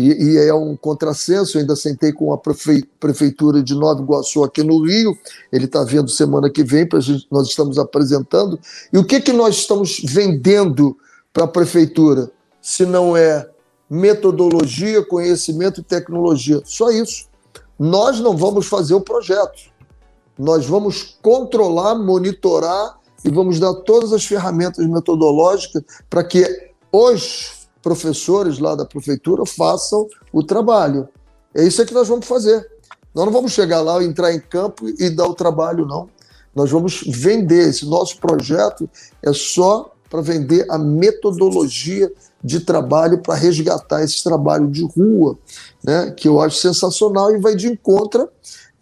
e, 0.00 0.12
e, 0.12 0.38
é 0.38 0.54
um 0.54 0.76
contrassenso. 0.76 1.56
Eu 1.56 1.62
ainda 1.62 1.74
sentei 1.74 2.12
com 2.12 2.32
a 2.32 2.38
prefeitura 2.38 3.60
de 3.60 3.74
Nova 3.74 4.00
Iguaçu 4.00 4.44
aqui 4.44 4.62
no 4.62 4.84
Rio. 4.84 5.18
Ele 5.52 5.64
está 5.64 5.82
vindo 5.82 6.08
semana 6.08 6.48
que 6.48 6.62
vem, 6.62 6.88
gente, 7.00 7.26
nós 7.28 7.48
estamos 7.48 7.80
apresentando. 7.80 8.60
E 8.92 8.98
o 8.98 9.04
que, 9.04 9.20
que 9.20 9.32
nós 9.32 9.56
estamos 9.56 10.00
vendendo 10.04 10.96
para 11.32 11.46
a 11.46 11.48
prefeitura? 11.48 12.30
Se 12.62 12.86
não 12.86 13.16
é 13.16 13.50
metodologia, 13.90 15.04
conhecimento 15.04 15.80
e 15.80 15.82
tecnologia. 15.82 16.62
Só 16.64 16.90
isso. 16.90 17.26
Nós 17.76 18.20
não 18.20 18.36
vamos 18.36 18.66
fazer 18.66 18.94
o 18.94 19.00
projeto. 19.00 19.68
Nós 20.38 20.64
vamos 20.64 21.18
controlar, 21.20 21.96
monitorar 21.96 23.00
e 23.24 23.30
vamos 23.30 23.58
dar 23.58 23.74
todas 23.74 24.12
as 24.12 24.24
ferramentas 24.24 24.86
metodológicas 24.86 25.82
para 26.08 26.22
que 26.22 26.46
os 26.92 27.57
professores 27.88 28.58
lá 28.58 28.74
da 28.74 28.84
prefeitura 28.84 29.46
façam 29.46 30.06
o 30.30 30.42
trabalho. 30.42 31.08
É 31.54 31.64
isso 31.64 31.84
que 31.86 31.94
nós 31.94 32.06
vamos 32.06 32.26
fazer. 32.26 32.68
Nós 33.14 33.24
não 33.24 33.32
vamos 33.32 33.52
chegar 33.52 33.80
lá, 33.80 34.04
entrar 34.04 34.30
em 34.30 34.38
campo 34.38 34.86
e 34.86 35.08
dar 35.08 35.26
o 35.26 35.34
trabalho, 35.34 35.86
não. 35.86 36.06
Nós 36.54 36.70
vamos 36.70 37.02
vender. 37.06 37.66
Esse 37.66 37.86
nosso 37.86 38.18
projeto 38.18 38.88
é 39.22 39.32
só 39.32 39.90
para 40.10 40.20
vender 40.20 40.66
a 40.70 40.76
metodologia 40.76 42.12
de 42.44 42.60
trabalho 42.60 43.22
para 43.22 43.34
resgatar 43.34 44.04
esse 44.04 44.22
trabalho 44.22 44.68
de 44.68 44.84
rua, 44.84 45.38
né, 45.82 46.10
que 46.10 46.28
eu 46.28 46.40
acho 46.40 46.56
sensacional 46.56 47.34
e 47.34 47.38
vai 47.38 47.56
de 47.56 47.68
encontro, 47.68 48.28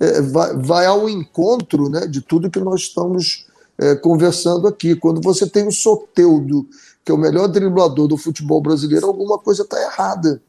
é, 0.01 0.21
vai, 0.21 0.57
vai 0.57 0.87
ao 0.87 1.09
encontro 1.09 1.89
né, 1.89 2.07
de 2.07 2.21
tudo 2.21 2.51
que 2.51 2.61
nós 2.61 2.83
estamos 2.83 3.47
é, 3.79 3.95
conversando 3.95 4.67
aqui. 4.67 4.97
Quando 4.97 5.21
você 5.21 5.47
tem 5.47 5.67
o 5.67 5.73
Soteudo 5.73 6.67
que 7.07 7.13
é 7.13 7.15
o 7.15 7.19
melhor 7.19 7.47
driblador 7.47 8.09
do 8.09 8.17
futebol 8.17 8.61
brasileiro, 8.61 9.07
alguma 9.07 9.39
coisa 9.39 9.63
está 9.63 9.81
errada. 9.81 10.43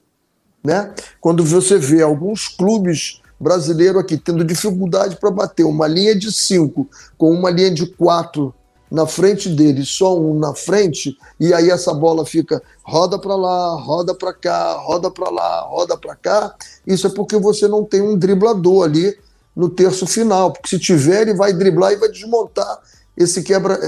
Né? 0.63 0.91
Quando 1.21 1.45
você 1.45 1.77
vê 1.77 2.01
alguns 2.01 2.47
clubes 2.47 3.21
brasileiros 3.39 4.01
aqui 4.01 4.17
tendo 4.17 4.43
dificuldade 4.43 5.17
para 5.17 5.29
bater 5.29 5.63
uma 5.63 5.85
linha 5.85 6.15
de 6.17 6.31
cinco 6.31 6.89
com 7.15 7.29
uma 7.29 7.51
linha 7.51 7.69
de 7.69 7.85
quatro 7.85 8.51
na 8.89 9.05
frente 9.05 9.49
dele, 9.49 9.85
só 9.85 10.19
um 10.19 10.39
na 10.39 10.55
frente, 10.55 11.15
e 11.39 11.53
aí 11.53 11.69
essa 11.69 11.93
bola 11.93 12.25
fica 12.25 12.59
roda 12.83 13.19
para 13.19 13.35
lá, 13.35 13.75
roda 13.75 14.15
para 14.15 14.33
cá, 14.33 14.77
roda 14.79 15.11
para 15.11 15.29
lá, 15.29 15.61
roda 15.61 15.95
para 15.95 16.15
cá. 16.15 16.55
Isso 16.87 17.05
é 17.05 17.09
porque 17.11 17.37
você 17.37 17.67
não 17.67 17.83
tem 17.85 18.01
um 18.01 18.17
driblador 18.17 18.85
ali 18.85 19.15
no 19.55 19.69
terço 19.69 20.07
final, 20.07 20.51
porque 20.53 20.69
se 20.69 20.79
tiver 20.79 21.21
ele 21.21 21.35
vai 21.35 21.53
driblar 21.53 21.91
e 21.91 21.97
vai 21.97 22.09
desmontar 22.09 22.79
esse 23.17 23.41
quebra, 23.41 23.79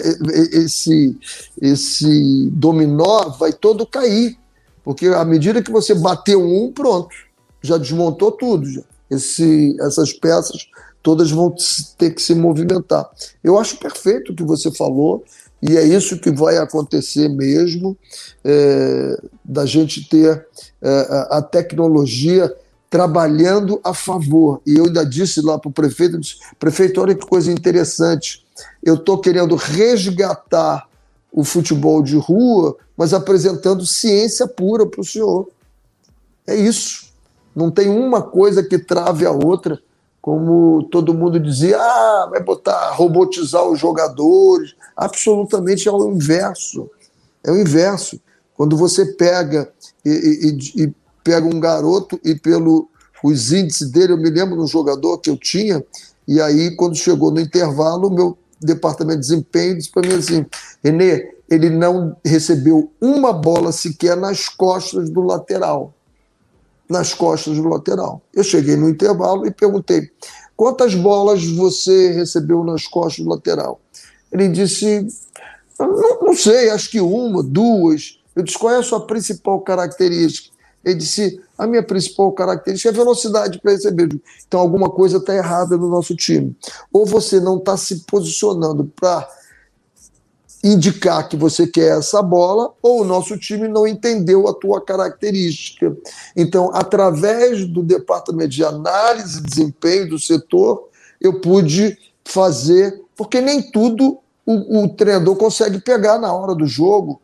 esse, 0.51 1.15
esse 1.61 2.49
dominó 2.51 3.30
vai 3.30 3.53
todo 3.53 3.86
cair, 3.86 4.38
porque 4.84 5.05
à 5.07 5.23
medida 5.23 5.61
que 5.61 5.71
você 5.71 5.93
bateu 5.93 6.43
um, 6.43 6.71
pronto, 6.71 7.15
já 7.61 7.77
desmontou 7.77 8.32
tudo. 8.32 8.69
Já. 8.69 8.82
Esse, 9.09 9.75
essas 9.80 10.13
peças 10.13 10.67
todas 11.01 11.32
vão 11.32 11.53
ter 11.97 12.13
que 12.13 12.21
se 12.21 12.36
movimentar. 12.36 13.09
Eu 13.43 13.57
acho 13.57 13.77
perfeito 13.77 14.32
o 14.32 14.36
que 14.36 14.43
você 14.43 14.71
falou, 14.71 15.23
e 15.61 15.77
é 15.77 15.84
isso 15.84 16.19
que 16.19 16.32
vai 16.32 16.57
acontecer 16.57 17.30
mesmo, 17.30 17.97
é, 18.43 19.21
da 19.43 19.65
gente 19.65 20.07
ter 20.07 20.45
é, 20.82 21.25
a 21.30 21.41
tecnologia 21.41 22.53
trabalhando 22.89 23.80
a 23.84 23.93
favor. 23.93 24.61
E 24.65 24.77
eu 24.77 24.86
ainda 24.86 25.05
disse 25.05 25.41
lá 25.41 25.59
para 25.59 25.69
o 25.69 25.73
prefeito, 25.73 26.19
disse, 26.19 26.38
prefeito, 26.57 26.99
olha 26.99 27.15
que 27.15 27.25
coisa 27.25 27.51
interessante, 27.51 28.43
eu 28.84 28.95
estou 28.95 29.20
querendo 29.20 29.55
resgatar 29.55 30.88
o 31.32 31.43
futebol 31.43 32.01
de 32.01 32.18
rua, 32.18 32.76
mas 32.97 33.14
apresentando 33.14 33.86
ciência 33.86 34.47
pura 34.47 34.86
para 34.86 35.01
o 35.01 35.05
senhor. 35.05 35.47
É 36.45 36.55
isso. 36.55 37.10
Não 37.55 37.70
tem 37.70 37.89
uma 37.89 38.22
coisa 38.22 38.64
que 38.64 38.78
trave 38.78 39.26
a 39.26 39.32
outra. 39.32 39.80
como 40.22 40.84
todo 40.91 41.14
mundo 41.14 41.39
dizia, 41.39 41.78
ah, 41.80 42.28
vai 42.30 42.43
botar, 42.43 42.91
robotizar 42.91 43.64
os 43.66 43.80
jogadores. 43.80 44.76
Absolutamente 44.95 45.88
é 45.88 45.91
o 45.91 46.12
inverso. 46.12 46.89
É 47.43 47.51
o 47.51 47.57
inverso. 47.57 48.20
Quando 48.55 48.76
você 48.76 49.05
pega 49.05 49.72
e, 50.03 50.10
e, 50.76 50.84
e 50.84 50.93
pega 51.24 51.47
um 51.47 51.60
garoto 51.60 52.20
e 52.24 52.36
pelo 52.36 52.89
os 53.24 53.51
índices 53.51 53.89
dele, 53.89 54.14
eu 54.14 54.18
me 54.18 54.30
lembro 54.30 54.55
de 54.55 54.64
um 54.64 54.68
jogador 54.68 55.18
que 55.18 55.30
eu 55.30 55.38
tinha, 55.38 55.84
e 56.28 56.41
aí 56.41 56.76
quando 56.76 56.95
chegou 56.95 57.32
no 57.32 57.39
intervalo, 57.39 58.10
meu 58.10 58.38
departamento 58.62 59.22
de 59.22 59.28
desempenho 59.28 59.78
disse 59.78 59.91
para 59.91 60.07
mim 60.07 60.16
assim, 60.16 60.45
Renê, 60.84 61.36
ele 61.49 61.70
não 61.70 62.16
recebeu 62.24 62.91
uma 63.01 63.34
bola 63.34 63.72
sequer 63.72 64.16
nas 64.16 64.47
costas 64.47 65.10
do 65.10 65.22
lateral 65.22 65.93
nas 66.89 67.14
costas 67.14 67.57
do 67.57 67.70
lateral. 67.70 68.22
Eu 68.34 68.43
cheguei 68.43 68.76
no 68.76 68.89
intervalo 68.89 69.45
e 69.45 69.51
perguntei: 69.51 70.10
quantas 70.57 70.95
bolas 70.95 71.45
você 71.45 72.12
recebeu 72.12 72.64
nas 72.64 72.88
costas 72.88 73.24
do 73.24 73.30
lateral? 73.30 73.80
Ele 74.32 74.49
disse: 74.49 75.07
não, 75.80 76.22
não 76.22 76.36
sei, 76.36 76.72
acho 76.72 76.89
que 76.89 76.99
uma, 76.99 77.43
duas. 77.43 78.20
Eu 78.36 78.41
disse: 78.41 78.57
qual 78.57 78.74
é 78.74 78.80
a 78.80 78.84
sua 78.84 79.05
principal 79.05 79.62
característica? 79.62 80.57
Ele 80.90 81.00
disse: 81.00 81.42
a 81.58 81.68
minha 81.68 81.84
principal 81.84 82.32
característica 82.32 82.90
é 82.90 82.94
velocidade 82.94 83.60
para 83.60 83.72
receber. 83.72 84.10
Então, 84.48 84.60
alguma 84.60 84.90
coisa 84.90 85.18
está 85.18 85.36
errada 85.36 85.78
no 85.78 85.90
nosso 85.90 86.16
time. 86.16 86.56
Ou 86.92 87.06
você 87.06 87.40
não 87.40 87.58
está 87.58 87.76
se 87.78 88.06
posicionando 88.06 88.92
para 88.96 89.28
indicar 90.64 91.28
que 91.28 91.38
você 91.38 91.66
quer 91.66 91.98
essa 91.98 92.22
bola, 92.22 92.74
ou 92.82 93.02
o 93.02 93.06
nosso 93.06 93.38
time 93.38 93.68
não 93.68 93.88
entendeu 93.88 94.48
a 94.48 94.54
tua 94.54 94.82
característica. 94.82 95.96
Então, 96.36 96.70
através 96.74 97.66
do 97.66 97.82
departamento 97.82 98.50
de 98.50 98.64
análise 98.64 99.40
e 99.40 99.44
desempenho 99.44 100.10
do 100.10 100.20
setor, 100.20 100.90
eu 101.20 101.40
pude 101.40 101.98
fazer, 102.26 103.02
porque 103.16 103.42
nem 103.42 103.72
tudo 103.72 104.20
o, 104.46 104.84
o 104.84 104.90
treinador 104.90 105.36
consegue 105.36 105.80
pegar 105.80 106.20
na 106.20 106.34
hora 106.34 106.56
do 106.56 106.66
jogo. 106.66 107.22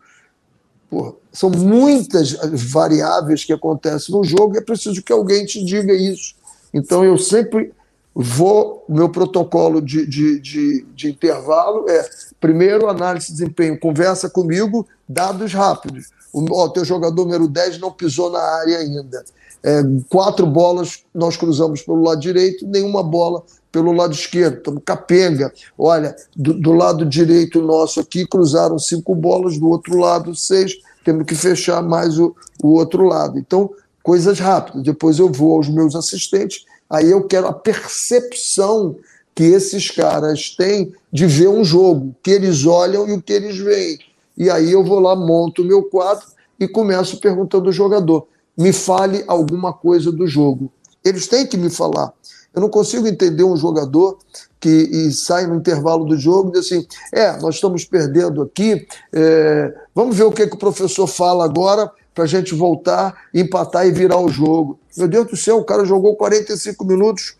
Pô, 0.95 1.17
são 1.29 1.49
muitas 1.49 2.37
variáveis 2.71 3.43
que 3.43 3.51
acontecem 3.51 4.15
no 4.15 4.23
jogo 4.23 4.55
e 4.55 4.59
é 4.59 4.61
preciso 4.61 5.03
que 5.03 5.11
alguém 5.11 5.45
te 5.45 5.61
diga 5.61 5.93
isso. 5.93 6.35
Então, 6.73 7.03
eu 7.03 7.17
sempre 7.17 7.73
vou, 8.13 8.85
meu 8.87 9.09
protocolo 9.09 9.81
de, 9.81 10.05
de, 10.05 10.39
de, 10.39 10.85
de 10.95 11.09
intervalo 11.09 11.89
é 11.89 12.09
Primeiro, 12.45 12.87
análise 12.87 13.25
de 13.25 13.33
desempenho, 13.33 13.79
conversa 13.79 14.29
comigo, 14.29 14.87
dados 15.09 15.51
rápidos. 15.51 16.11
O 16.31 16.69
teu 16.69 16.85
jogador 16.85 17.25
número 17.25 17.47
10 17.47 17.79
não 17.79 17.91
pisou 17.91 18.29
na 18.29 18.39
área 18.39 18.77
ainda. 18.77 19.25
É, 19.63 19.81
quatro 20.07 20.45
bolas 20.45 21.03
nós 21.11 21.35
cruzamos 21.35 21.81
pelo 21.81 22.03
lado 22.03 22.19
direito, 22.19 22.67
nenhuma 22.67 23.01
bola 23.01 23.41
pelo 23.71 23.91
lado 23.91 24.13
esquerdo. 24.13 24.57
Estamos 24.57 24.83
capenga. 24.85 25.51
Olha, 25.75 26.15
do, 26.35 26.53
do, 26.53 26.73
lado 26.73 27.03
direito 27.03 27.61
nosso 27.63 27.99
aqui 27.99 28.27
cruzaram 28.27 28.77
cinco 28.77 29.15
bolas, 29.15 29.57
do 29.57 29.67
outro 29.67 29.97
lado 29.97 30.35
seis. 30.35 30.77
Temos 31.05 31.25
que 31.25 31.35
fechar 31.35 31.81
mais 31.81 32.19
o, 32.19 32.35
o 32.61 32.73
outro 32.73 33.05
lado. 33.05 33.39
Então, 33.39 33.69
coisas 34.03 34.39
rápidas. 34.39 34.83
Depois 34.83 35.19
eu 35.19 35.31
vou 35.31 35.55
aos 35.55 35.69
meus 35.69 35.95
assistentes, 35.95 36.65
aí 36.89 37.09
eu 37.09 37.25
quero 37.25 37.47
a 37.47 37.53
percepção 37.53 38.95
que 39.33 39.43
esses 39.43 39.91
caras 39.91 40.49
têm 40.49 40.93
de 41.11 41.25
ver 41.25 41.47
um 41.47 41.63
jogo, 41.63 42.07
o 42.07 42.15
que 42.23 42.31
eles 42.31 42.65
olham 42.65 43.07
e 43.07 43.13
o 43.13 43.21
que 43.21 43.33
eles 43.33 43.57
veem. 43.57 43.99
E 44.37 44.49
aí 44.49 44.71
eu 44.71 44.83
vou 44.83 44.99
lá, 44.99 45.15
monto 45.15 45.61
o 45.61 45.65
meu 45.65 45.83
quadro 45.83 46.25
e 46.59 46.67
começo 46.67 47.19
perguntando 47.19 47.67
ao 47.67 47.73
jogador: 47.73 48.27
me 48.57 48.73
fale 48.73 49.23
alguma 49.27 49.71
coisa 49.71 50.11
do 50.11 50.25
jogo. 50.25 50.71
Eles 51.03 51.27
têm 51.27 51.45
que 51.45 51.57
me 51.57 51.69
falar. 51.69 52.11
Eu 52.55 52.61
não 52.61 52.69
consigo 52.69 53.07
entender 53.07 53.43
um 53.43 53.57
jogador 53.57 54.17
que 54.59 55.11
sai 55.11 55.45
no 55.45 55.55
intervalo 55.55 56.05
do 56.05 56.17
jogo 56.17 56.49
e 56.49 56.51
diz 56.53 56.65
assim: 56.65 56.87
é, 57.11 57.37
nós 57.39 57.55
estamos 57.55 57.85
perdendo 57.85 58.41
aqui, 58.41 58.87
é, 59.13 59.73
vamos 59.93 60.15
ver 60.15 60.23
o 60.23 60.31
que, 60.31 60.47
que 60.47 60.55
o 60.55 60.59
professor 60.59 61.05
fala 61.07 61.43
agora 61.43 61.91
para 62.13 62.23
a 62.23 62.27
gente 62.27 62.55
voltar, 62.55 63.13
empatar 63.33 63.85
e 63.85 63.91
virar 63.91 64.19
o 64.19 64.29
jogo. 64.29 64.79
Meu 64.95 65.07
Deus 65.07 65.27
do 65.27 65.35
céu, 65.35 65.57
o 65.57 65.65
cara 65.65 65.83
jogou 65.83 66.15
45 66.15 66.85
minutos 66.85 67.35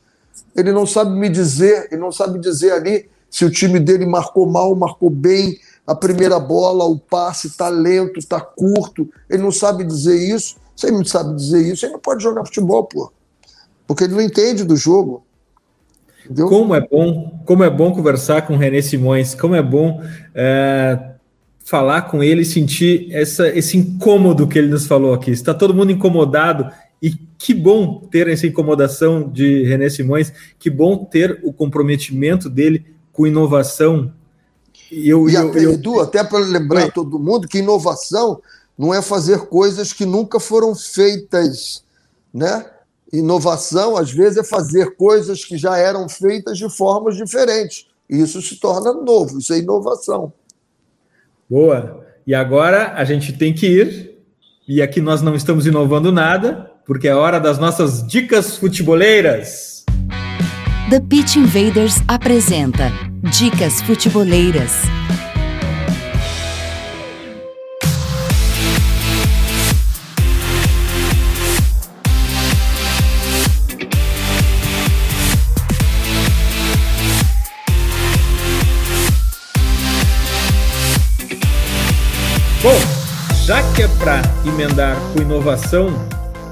ele 0.55 0.71
não 0.71 0.85
sabe 0.85 1.11
me 1.11 1.29
dizer, 1.29 1.89
ele 1.91 1.99
não 1.99 2.11
sabe 2.11 2.39
dizer 2.39 2.71
ali 2.71 3.09
se 3.29 3.43
o 3.43 3.51
time 3.51 3.79
dele 3.79 4.05
marcou 4.05 4.49
mal, 4.49 4.73
marcou 4.73 5.09
bem, 5.09 5.59
a 5.85 5.93
primeira 5.93 6.39
bola, 6.39 6.85
o 6.85 6.97
passe 6.97 7.47
está 7.47 7.67
lento, 7.67 8.17
está 8.17 8.39
curto. 8.39 9.09
Ele 9.29 9.43
não 9.43 9.51
sabe 9.51 9.83
dizer 9.83 10.15
isso. 10.15 10.55
Ele 10.81 10.97
não 10.97 11.05
sabe 11.05 11.35
dizer 11.35 11.61
isso, 11.61 11.85
ele 11.85 11.93
não 11.93 11.99
pode 11.99 12.23
jogar 12.23 12.45
futebol, 12.45 12.83
pô. 12.83 13.11
Porque 13.87 14.03
ele 14.03 14.13
não 14.13 14.21
entende 14.21 14.63
do 14.63 14.75
jogo. 14.75 15.23
Entendeu? 16.25 16.47
Como 16.47 16.73
é 16.73 16.81
bom, 16.81 17.39
como 17.45 17.63
é 17.63 17.69
bom 17.69 17.93
conversar 17.93 18.47
com 18.47 18.55
o 18.55 18.57
René 18.57 18.81
Simões, 18.81 19.35
como 19.35 19.53
é 19.53 19.61
bom 19.61 20.01
é, 20.33 21.11
falar 21.63 22.03
com 22.03 22.23
ele 22.23 22.41
e 22.41 22.45
sentir 22.45 23.07
essa, 23.11 23.47
esse 23.49 23.77
incômodo 23.77 24.47
que 24.47 24.57
ele 24.57 24.67
nos 24.67 24.87
falou 24.87 25.13
aqui. 25.13 25.31
Está 25.31 25.53
todo 25.53 25.73
mundo 25.73 25.91
incomodado 25.91 26.71
e 27.01 27.11
que 27.37 27.53
bom 27.53 27.99
ter 28.09 28.27
essa 28.27 28.47
incomodação 28.47 29.29
de 29.29 29.63
René 29.63 29.89
Simões, 29.89 30.33
que 30.57 30.69
bom 30.69 31.05
ter 31.05 31.39
o 31.43 31.53
comprometimento 31.53 32.49
dele 32.49 32.85
com 33.11 33.27
inovação. 33.27 34.11
E, 34.91 35.07
eu, 35.07 35.29
e 35.29 35.35
eu, 35.35 35.49
até, 35.49 35.65
eu... 35.65 35.73
Edu, 35.73 35.99
até 35.99 36.23
para 36.23 36.39
lembrar 36.39 36.85
Oi. 36.85 36.91
todo 36.91 37.19
mundo 37.19 37.47
que 37.47 37.59
inovação 37.59 38.41
não 38.77 38.93
é 38.93 39.01
fazer 39.01 39.41
coisas 39.41 39.93
que 39.93 40.05
nunca 40.05 40.39
foram 40.39 40.73
feitas, 40.75 41.83
né? 42.33 42.65
Inovação, 43.19 43.97
às 43.97 44.11
vezes, 44.11 44.37
é 44.37 44.43
fazer 44.43 44.95
coisas 44.95 45.43
que 45.43 45.57
já 45.57 45.77
eram 45.77 46.07
feitas 46.07 46.57
de 46.57 46.69
formas 46.69 47.15
diferentes. 47.15 47.87
Isso 48.09 48.41
se 48.41 48.59
torna 48.59 48.93
novo, 48.93 49.39
isso 49.39 49.53
é 49.53 49.59
inovação. 49.59 50.31
Boa. 51.49 52.05
E 52.25 52.33
agora 52.33 52.93
a 52.95 53.03
gente 53.03 53.33
tem 53.33 53.53
que 53.53 53.67
ir, 53.67 54.17
e 54.67 54.81
aqui 54.81 54.99
nós 54.99 55.21
não 55.21 55.35
estamos 55.35 55.65
inovando 55.65 56.11
nada, 56.11 56.71
porque 56.85 57.07
é 57.07 57.15
hora 57.15 57.39
das 57.39 57.57
nossas 57.57 58.05
dicas 58.05 58.57
futeboleiras. 58.57 59.85
The 60.89 60.99
Pitch 60.99 61.35
Invaders 61.35 61.95
apresenta 62.07 62.91
Dicas 63.23 63.81
Futeboleiras. 63.81 64.83
Bom, 82.65 82.73
já 83.45 83.61
que 83.75 83.83
é 83.83 83.87
para 83.87 84.23
emendar 84.43 84.97
com 85.13 85.21
inovação, 85.21 85.93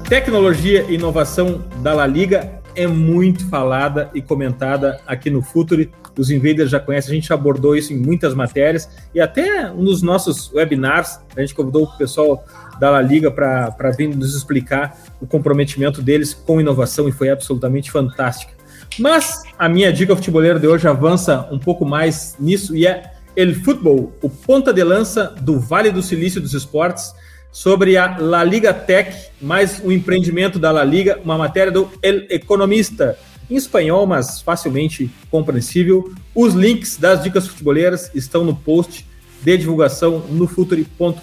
Tecnologia 0.08 0.84
e 0.88 0.94
inovação 0.94 1.64
da 1.82 1.92
La 1.92 2.06
Liga 2.06 2.52
é 2.76 2.86
muito 2.86 3.48
falada 3.48 4.08
e 4.14 4.22
comentada 4.22 5.00
aqui 5.08 5.28
no 5.28 5.42
Futuri. 5.42 5.90
Os 6.16 6.30
invaders 6.30 6.70
já 6.70 6.78
conhecem, 6.78 7.10
a 7.10 7.14
gente 7.16 7.32
abordou 7.32 7.74
isso 7.74 7.92
em 7.92 7.96
muitas 7.96 8.32
matérias 8.32 8.88
e 9.12 9.20
até 9.20 9.68
nos 9.70 10.02
nossos 10.02 10.52
webinars, 10.52 11.18
a 11.36 11.40
gente 11.40 11.52
convidou 11.52 11.82
o 11.82 11.98
pessoal 11.98 12.44
da 12.78 12.90
La 12.90 13.02
Liga 13.02 13.28
para 13.28 13.90
vir 13.98 14.14
nos 14.14 14.36
explicar 14.36 14.96
o 15.20 15.26
comprometimento 15.26 16.00
deles 16.00 16.32
com 16.32 16.60
inovação 16.60 17.08
e 17.08 17.12
foi 17.12 17.28
absolutamente 17.28 17.90
fantástica. 17.90 18.52
Mas 19.00 19.42
a 19.58 19.68
minha 19.68 19.92
dica 19.92 20.14
futeboleira 20.14 20.60
de 20.60 20.68
hoje 20.68 20.86
avança 20.86 21.48
um 21.50 21.58
pouco 21.58 21.84
mais 21.84 22.36
nisso 22.38 22.76
e 22.76 22.86
é 22.86 23.13
El 23.36 23.54
Futebol, 23.54 24.12
o 24.22 24.30
ponta 24.30 24.72
de 24.72 24.82
lança 24.82 25.34
do 25.40 25.58
Vale 25.58 25.90
do 25.90 26.02
Silício 26.02 26.40
dos 26.40 26.54
Esportes 26.54 27.14
sobre 27.50 27.96
a 27.96 28.16
La 28.18 28.42
Liga 28.42 28.74
Tech, 28.74 29.30
mais 29.40 29.80
o 29.84 29.92
empreendimento 29.92 30.58
da 30.58 30.70
La 30.70 30.84
Liga, 30.84 31.20
uma 31.24 31.38
matéria 31.38 31.70
do 31.70 31.90
El 32.02 32.26
Economista, 32.30 33.18
em 33.50 33.56
espanhol, 33.56 34.06
mas 34.06 34.40
facilmente 34.40 35.10
compreensível. 35.30 36.12
Os 36.34 36.54
links 36.54 36.96
das 36.96 37.22
dicas 37.22 37.46
futeboleiras 37.46 38.10
estão 38.14 38.44
no 38.44 38.56
post 38.56 39.06
de 39.42 39.56
divulgação 39.58 40.20
no 40.30 40.48
futuri.com.br. 40.48 41.20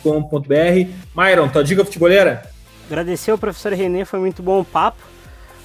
Myron, 1.16 1.50
tua 1.50 1.64
dica 1.64 1.84
futeboleira? 1.84 2.44
Agradecer 2.88 3.32
ao 3.32 3.38
professor 3.38 3.74
René, 3.74 4.06
foi 4.06 4.20
muito 4.20 4.44
bom 4.44 4.60
o 4.60 4.66
papo. 4.66 5.02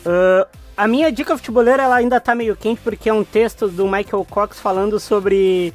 Uh, 0.05 0.47
a 0.77 0.87
minha 0.87 1.11
dica 1.13 1.37
futeboleira 1.37 1.83
ela 1.83 1.97
ainda 1.97 2.17
está 2.17 2.35
meio 2.35 2.57
quente 2.57 2.81
porque 2.83 3.09
é 3.09 3.13
um 3.13 3.25
texto 3.25 3.69
do 3.69 3.85
Michael 3.85 4.27
Cox 4.29 4.59
falando 4.59 4.99
sobre 4.99 5.73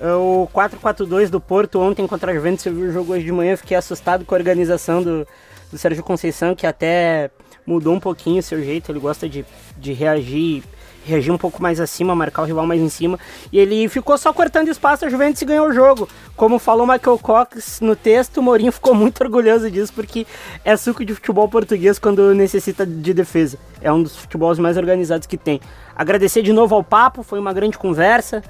o 0.00 0.48
4-4-2 0.54 1.28
do 1.28 1.40
Porto 1.40 1.80
ontem 1.80 2.06
contra 2.06 2.30
a 2.30 2.34
Juventus, 2.34 2.64
eu 2.66 2.74
vi 2.74 2.82
o 2.82 2.92
jogo 2.92 3.12
hoje 3.12 3.24
de 3.24 3.32
manhã, 3.32 3.56
fiquei 3.56 3.76
assustado 3.76 4.24
com 4.24 4.34
a 4.34 4.38
organização 4.38 5.02
do, 5.02 5.26
do 5.70 5.78
Sérgio 5.78 6.02
Conceição, 6.02 6.54
que 6.54 6.66
até 6.66 7.30
mudou 7.66 7.94
um 7.94 8.00
pouquinho 8.00 8.38
o 8.38 8.42
seu 8.42 8.62
jeito, 8.62 8.90
ele 8.90 8.98
gosta 8.98 9.28
de, 9.28 9.44
de 9.76 9.92
reagir, 9.92 10.62
reagir 11.04 11.30
um 11.32 11.38
pouco 11.38 11.62
mais 11.62 11.80
acima, 11.80 12.14
marcar 12.14 12.42
o 12.42 12.44
rival 12.44 12.66
mais 12.66 12.80
em 12.80 12.88
cima. 12.88 13.18
E 13.52 13.58
ele 13.58 13.88
ficou 13.88 14.16
só 14.16 14.32
cortando 14.32 14.68
espaço, 14.68 15.04
a 15.04 15.08
Juventus 15.08 15.42
ganhou 15.42 15.68
o 15.68 15.72
jogo. 15.72 16.08
Como 16.36 16.58
falou 16.58 16.86
Michael 16.86 17.18
Cox 17.18 17.80
no 17.80 17.96
texto, 17.96 18.38
o 18.38 18.42
Mourinho 18.42 18.72
ficou 18.72 18.94
muito 18.94 19.22
orgulhoso 19.22 19.70
disso, 19.70 19.92
porque 19.92 20.26
é 20.64 20.76
suco 20.76 21.04
de 21.04 21.14
futebol 21.14 21.48
português 21.48 21.98
quando 21.98 22.34
necessita 22.34 22.86
de 22.86 23.12
defesa. 23.12 23.58
É 23.80 23.92
um 23.92 24.02
dos 24.02 24.16
futebols 24.16 24.58
mais 24.58 24.76
organizados 24.76 25.26
que 25.26 25.36
tem. 25.36 25.60
Agradecer 25.94 26.42
de 26.42 26.52
novo 26.52 26.74
ao 26.74 26.84
papo, 26.84 27.22
foi 27.22 27.38
uma 27.38 27.52
grande 27.52 27.76
conversa. 27.76 28.42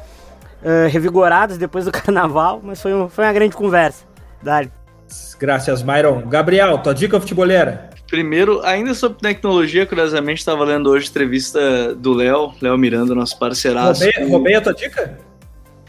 Uh, 0.63 0.89
revigorados 0.89 1.57
depois 1.57 1.85
do 1.85 1.93
carnaval, 1.93 2.61
mas 2.63 2.83
foi, 2.83 2.93
um, 2.93 3.09
foi 3.09 3.25
uma 3.25 3.33
grande 3.33 3.55
conversa. 3.55 4.05
Dali. 4.43 4.71
Graças, 5.39 5.83
Myron. 5.83 6.23
Gabriel, 6.29 6.79
tua 6.79 6.95
dica 6.95 7.21
futeboleira? 7.21 7.91
Primeiro, 8.09 8.65
ainda 8.65 8.95
sobre 8.95 9.19
tecnologia, 9.19 9.85
curiosamente, 9.85 10.39
estava 10.39 10.65
lendo 10.65 10.91
hoje 10.91 11.07
a 11.07 11.11
entrevista 11.11 11.95
do 11.95 12.13
Léo, 12.13 12.55
Léo 12.61 12.77
Miranda, 12.79 13.15
nosso 13.15 13.39
parceiraço. 13.39 14.03
Roubei, 14.03 14.29
roubei 14.29 14.55
a 14.55 14.61
tua 14.61 14.75
dica? 14.75 15.19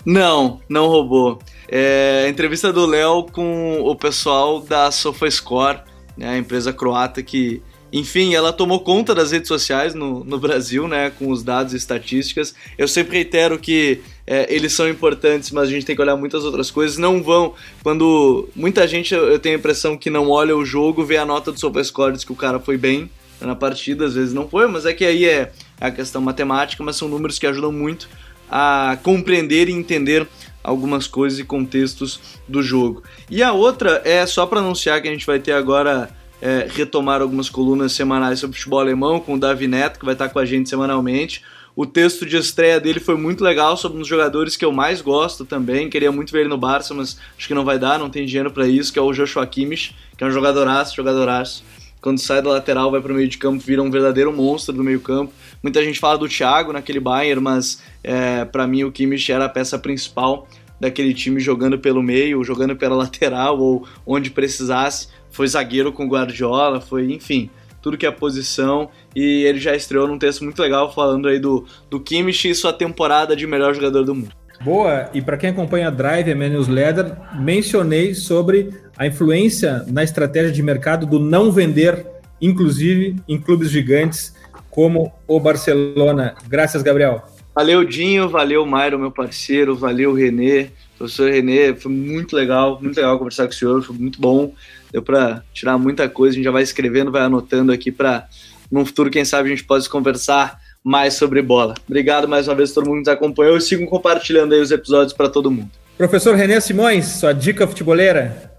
Não, 0.06 0.60
não 0.68 0.88
roubou. 0.88 1.40
É, 1.68 2.24
a 2.26 2.30
entrevista 2.30 2.74
do 2.74 2.86
Léo 2.86 3.24
com 3.32 3.80
o 3.82 3.96
pessoal 3.96 4.60
da 4.60 4.92
SofaScore, 4.92 5.80
né, 6.18 6.30
a 6.30 6.38
empresa 6.38 6.74
croata 6.74 7.24
que 7.24 7.62
enfim, 7.92 8.36
ela 8.36 8.54
tomou 8.54 8.82
conta 8.82 9.16
das 9.16 9.32
redes 9.32 9.48
sociais 9.48 9.96
no, 9.96 10.24
no 10.24 10.38
Brasil, 10.38 10.88
né, 10.88 11.10
com 11.10 11.32
os 11.32 11.42
dados 11.44 11.74
e 11.74 11.78
estatísticas. 11.78 12.54
Eu 12.78 12.88
sempre 12.88 13.16
reitero 13.16 13.58
que 13.58 14.02
é, 14.32 14.46
eles 14.54 14.74
são 14.74 14.88
importantes, 14.88 15.50
mas 15.50 15.70
a 15.70 15.72
gente 15.72 15.88
tem 15.88 15.96
que 15.96 16.02
olhar 16.04 16.16
muitas 16.16 16.46
outras 16.46 16.70
coisas. 16.70 17.00
Não 17.00 17.24
vão, 17.24 17.56
quando 17.82 18.48
muita 18.56 18.88
gente, 18.88 19.12
eu 19.12 19.40
tenho 19.40 19.56
a 19.56 19.58
impressão 19.58 19.98
que 19.98 20.12
não 20.12 20.30
olha 20.30 20.56
o 20.56 20.64
jogo, 20.64 21.04
vê 21.04 21.18
a 21.18 21.26
nota 21.26 21.52
do 21.52 21.60
SofaScore, 21.60 22.14
diz 22.14 22.24
que 22.24 22.32
o 22.32 22.36
cara 22.36 22.60
foi 22.60 22.78
bem 22.78 23.10
na 23.42 23.56
partida, 23.56 24.06
às 24.06 24.14
vezes 24.14 24.32
não 24.32 24.48
foi, 24.48 24.68
mas 24.68 24.86
é 24.86 24.94
que 24.94 25.04
aí 25.04 25.26
é 25.26 25.52
a 25.82 25.90
questão 25.90 26.22
matemática, 26.22 26.84
mas 26.84 26.96
são 26.96 27.08
números 27.08 27.40
que 27.40 27.48
ajudam 27.48 27.72
muito 27.72 28.08
a 28.48 29.00
compreender 29.02 29.68
e 29.68 29.72
entender 29.72 30.28
algumas 30.64 31.08
coisas 31.08 31.40
e 31.40 31.44
contextos 31.44 32.20
do 32.48 32.62
jogo. 32.62 33.02
E 33.32 33.42
a 33.42 33.52
outra 33.52 34.00
é 34.06 34.24
só 34.28 34.46
para 34.46 34.60
anunciar 34.60 35.02
que 35.02 35.08
a 35.08 35.12
gente 35.12 35.26
vai 35.26 35.40
ter 35.40 35.54
agora 35.54 36.08
é, 36.40 36.68
retomar 36.70 37.20
algumas 37.20 37.50
colunas 37.50 37.94
semanais 37.94 38.38
sobre 38.38 38.58
futebol 38.58 38.80
alemão 38.80 39.20
com 39.20 39.34
o 39.34 39.40
Davi 39.40 39.68
Neto, 39.68 39.98
que 39.98 40.06
vai 40.06 40.14
estar 40.14 40.30
com 40.30 40.38
a 40.38 40.46
gente 40.46 40.70
semanalmente. 40.70 41.42
O 41.80 41.86
texto 41.86 42.26
de 42.26 42.36
estreia 42.36 42.78
dele 42.78 43.00
foi 43.00 43.16
muito 43.16 43.42
legal 43.42 43.78
sobre 43.78 43.96
um 43.96 44.02
dos 44.02 44.10
jogadores 44.10 44.58
que 44.58 44.66
eu 44.66 44.72
mais 44.74 45.00
gosto 45.00 45.46
também. 45.46 45.90
Queria 45.90 46.12
muito 46.12 46.30
ver 46.30 46.42
ele 46.42 46.50
no 46.50 46.58
Barça, 46.58 46.94
mas 46.94 47.18
acho 47.38 47.48
que 47.48 47.54
não 47.54 47.64
vai 47.64 47.80
dar, 47.80 47.98
não 47.98 48.10
tem 48.10 48.26
dinheiro 48.26 48.52
para 48.52 48.68
isso, 48.68 48.92
que 48.92 49.00
é 49.00 49.02
o 49.02 49.14
Joshua 49.14 49.48
Kimmich, 49.48 49.96
que 50.18 50.22
é 50.22 50.28
um 50.28 50.30
jogadoraço, 50.30 50.94
jogadoraço. 50.94 51.64
Quando 52.02 52.20
sai 52.20 52.42
da 52.42 52.50
lateral, 52.50 52.92
vai 52.92 53.00
para 53.00 53.14
o 53.14 53.16
meio 53.16 53.30
de 53.30 53.38
campo, 53.38 53.64
vira 53.66 53.82
um 53.82 53.90
verdadeiro 53.90 54.36
monstro 54.36 54.76
do 54.76 54.84
meio 54.84 55.00
campo. 55.00 55.32
Muita 55.64 55.82
gente 55.82 56.02
fala 56.02 56.18
do 56.18 56.28
Thiago 56.28 56.74
naquele 56.74 57.00
Bayern, 57.00 57.42
mas 57.42 57.82
é, 58.04 58.44
para 58.44 58.68
mim 58.68 58.84
o 58.84 58.92
Kimmich 58.92 59.32
era 59.32 59.46
a 59.46 59.50
peça 59.50 59.80
principal 59.80 60.50
daquele 60.82 61.14
time 61.14 61.40
jogando 61.40 61.80
pelo 61.80 62.04
meio, 62.04 62.44
jogando 62.44 62.76
pela 62.76 62.96
lateral 62.98 63.58
ou 63.58 63.88
onde 64.06 64.32
precisasse 64.32 65.08
foi 65.32 65.48
zagueiro 65.48 65.94
com 65.94 66.10
Guardiola, 66.10 66.82
foi, 66.82 67.14
enfim, 67.14 67.50
tudo 67.82 67.98
que 67.98 68.06
é 68.06 68.12
posição. 68.12 68.90
E 69.16 69.44
ele 69.44 69.60
já 69.60 69.76
estreou 69.76 70.08
num 70.08 70.18
texto 70.18 70.44
muito 70.44 70.62
legal 70.62 70.94
falando 70.94 71.28
aí 71.28 71.40
do, 71.40 71.66
do 71.90 72.00
Kimmich 72.00 72.50
e 72.50 72.56
sua 72.56 72.74
temporada 72.74 73.36
de 73.36 73.46
melhor 73.48 73.74
jogador 73.74 74.04
do 74.04 74.16
mundo. 74.16 74.40
Boa, 74.62 75.10
e 75.14 75.22
para 75.22 75.38
quem 75.38 75.52
acompanha 75.52 75.88
a 75.88 75.92
Drive, 75.92 76.32
a 76.32 76.36
Newsletter, 76.36 77.16
mencionei 77.40 78.14
sobre 78.14 78.74
a 78.98 79.08
influência 79.08 79.86
na 79.88 80.04
estratégia 80.04 80.52
de 80.52 80.62
mercado 80.62 81.06
do 81.06 81.18
não 81.18 81.50
vender, 81.50 82.06
inclusive 82.42 83.16
em 83.28 83.40
clubes 83.40 83.70
gigantes 83.70 84.36
como 84.70 85.14
o 85.26 85.40
Barcelona. 85.40 86.36
Graças, 86.48 86.84
Gabriel. 86.84 87.24
Valeu, 87.56 87.86
Dinho, 87.86 88.28
valeu, 88.28 88.66
Mairo, 88.66 89.00
meu 89.00 89.12
parceiro, 89.12 89.76
valeu, 89.76 90.14
Renê, 90.14 90.68
professor 90.98 91.32
Renê, 91.32 91.74
foi 91.74 91.92
muito 91.92 92.36
legal, 92.36 92.80
muito 92.82 92.98
legal 92.98 93.18
conversar 93.18 93.46
com 93.46 93.52
o 93.52 93.56
senhor, 93.56 93.82
foi 93.82 93.96
muito 93.98 94.20
bom 94.20 94.54
deu 94.92 95.02
para 95.02 95.44
tirar 95.54 95.78
muita 95.78 96.08
coisa. 96.10 96.34
A 96.34 96.38
gente 96.38 96.46
já 96.46 96.52
vai 96.52 96.64
escrevendo, 96.64 97.12
vai 97.12 97.22
anotando 97.22 97.72
aqui 97.72 97.92
para 97.92 98.28
no 98.72 98.86
futuro, 98.86 99.10
quem 99.10 99.26
sabe, 99.26 99.48
a 99.48 99.52
gente 99.52 99.64
possa 99.64 99.90
conversar 99.90 100.60
mais 100.84 101.16
sobre 101.16 101.42
bola. 101.42 101.74
Obrigado 101.88 102.28
mais 102.28 102.48
uma 102.48 102.56
vez 102.56 102.72
a 102.72 102.76
todo 102.76 102.86
mundo 102.86 103.04
que 103.04 103.10
nos 103.10 103.18
acompanhou 103.18 103.58
e 103.58 103.62
sigam 103.62 103.88
compartilhando 103.88 104.54
aí 104.54 104.62
os 104.62 104.72
episódios 104.72 105.14
para 105.14 105.30
todo 105.30 105.52
mundo. 105.52 105.70
Professor 105.98 106.36
René 106.36 106.60
Simões, 106.60 107.06
sua 107.06 107.34
dica 107.34 107.68
futeboleira? 107.68 108.52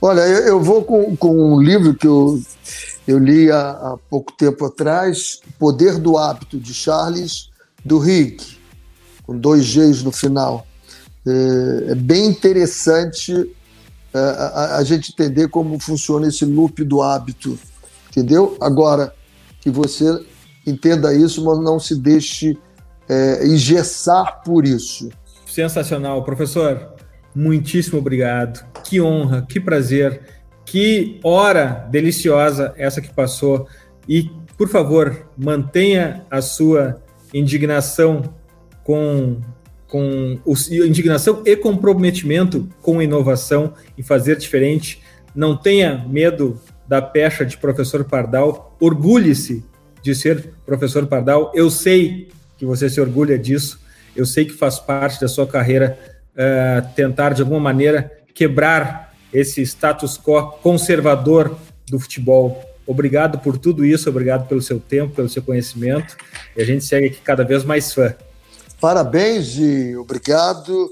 Olha, 0.00 0.20
eu, 0.20 0.60
vou 0.60 0.84
com, 0.84 1.16
com 1.16 1.54
um 1.54 1.60
livro 1.60 1.94
que 1.94 2.06
eu, 2.06 2.40
eu 3.08 3.18
li 3.18 3.50
há, 3.50 3.70
há 3.70 3.98
pouco 4.08 4.32
tempo 4.32 4.64
atrás, 4.64 5.40
Poder 5.58 5.98
do 5.98 6.16
Hábito, 6.16 6.58
de 6.58 6.72
Charles 6.72 7.50
Duhigg, 7.84 8.38
com 9.24 9.36
dois 9.36 9.66
Gs 9.74 10.04
no 10.04 10.12
final. 10.12 10.66
É, 11.26 11.92
é 11.92 11.94
bem 11.94 12.26
interessante 12.26 13.32
a, 14.18 14.76
a, 14.78 14.84
gente 14.84 15.12
entender 15.12 15.48
como 15.48 15.78
funciona 15.78 16.28
esse 16.28 16.44
loop 16.44 16.84
do 16.84 17.02
hábito, 17.02 17.58
entendeu? 18.10 18.56
Agora, 18.60 19.12
que 19.60 19.70
você 19.70 20.24
entenda 20.66 21.14
isso, 21.14 21.44
mas 21.44 21.58
não 21.58 21.78
se 21.78 21.94
deixe 21.96 22.58
é, 23.08 23.46
engessar 23.46 24.42
por 24.44 24.64
isso. 24.66 25.08
Sensacional, 25.46 26.24
professor. 26.24 26.94
Muitíssimo 27.34 27.98
obrigado. 27.98 28.64
Que 28.82 29.00
honra, 29.00 29.42
que 29.42 29.60
prazer, 29.60 30.22
que 30.64 31.20
hora 31.22 31.86
deliciosa 31.90 32.74
essa 32.76 33.00
que 33.00 33.12
passou. 33.12 33.66
E, 34.08 34.30
por 34.56 34.68
favor, 34.68 35.28
mantenha 35.36 36.24
a 36.30 36.40
sua 36.40 37.02
indignação 37.32 38.22
com 38.84 39.40
com 39.86 40.38
indignação 40.84 41.42
e 41.44 41.56
comprometimento 41.56 42.68
com 42.82 43.00
inovação 43.00 43.74
e 43.96 44.02
fazer 44.02 44.36
diferente. 44.36 45.02
Não 45.34 45.56
tenha 45.56 46.04
medo 46.08 46.60
da 46.88 47.00
pecha 47.00 47.44
de 47.44 47.56
professor 47.56 48.04
Pardal. 48.04 48.76
Orgulhe-se 48.80 49.64
de 50.02 50.14
ser 50.14 50.50
professor 50.64 51.06
Pardal. 51.06 51.52
Eu 51.54 51.70
sei 51.70 52.28
que 52.58 52.64
você 52.64 52.88
se 52.88 53.00
orgulha 53.00 53.38
disso. 53.38 53.80
Eu 54.14 54.24
sei 54.24 54.44
que 54.44 54.52
faz 54.52 54.78
parte 54.78 55.20
da 55.20 55.28
sua 55.28 55.46
carreira 55.46 55.98
uh, 56.32 56.94
tentar, 56.94 57.34
de 57.34 57.42
alguma 57.42 57.60
maneira, 57.60 58.10
quebrar 58.34 59.14
esse 59.32 59.62
status 59.62 60.18
quo 60.18 60.52
conservador 60.62 61.56
do 61.88 61.98
futebol. 61.98 62.64
Obrigado 62.86 63.38
por 63.38 63.58
tudo 63.58 63.84
isso, 63.84 64.08
obrigado 64.08 64.48
pelo 64.48 64.62
seu 64.62 64.78
tempo, 64.78 65.14
pelo 65.14 65.28
seu 65.28 65.42
conhecimento. 65.42 66.16
E 66.56 66.62
a 66.62 66.64
gente 66.64 66.84
segue 66.84 67.08
aqui 67.08 67.20
cada 67.22 67.44
vez 67.44 67.64
mais 67.64 67.92
fã. 67.92 68.14
Parabéns 68.80 69.56
e 69.56 69.96
obrigado. 69.96 70.90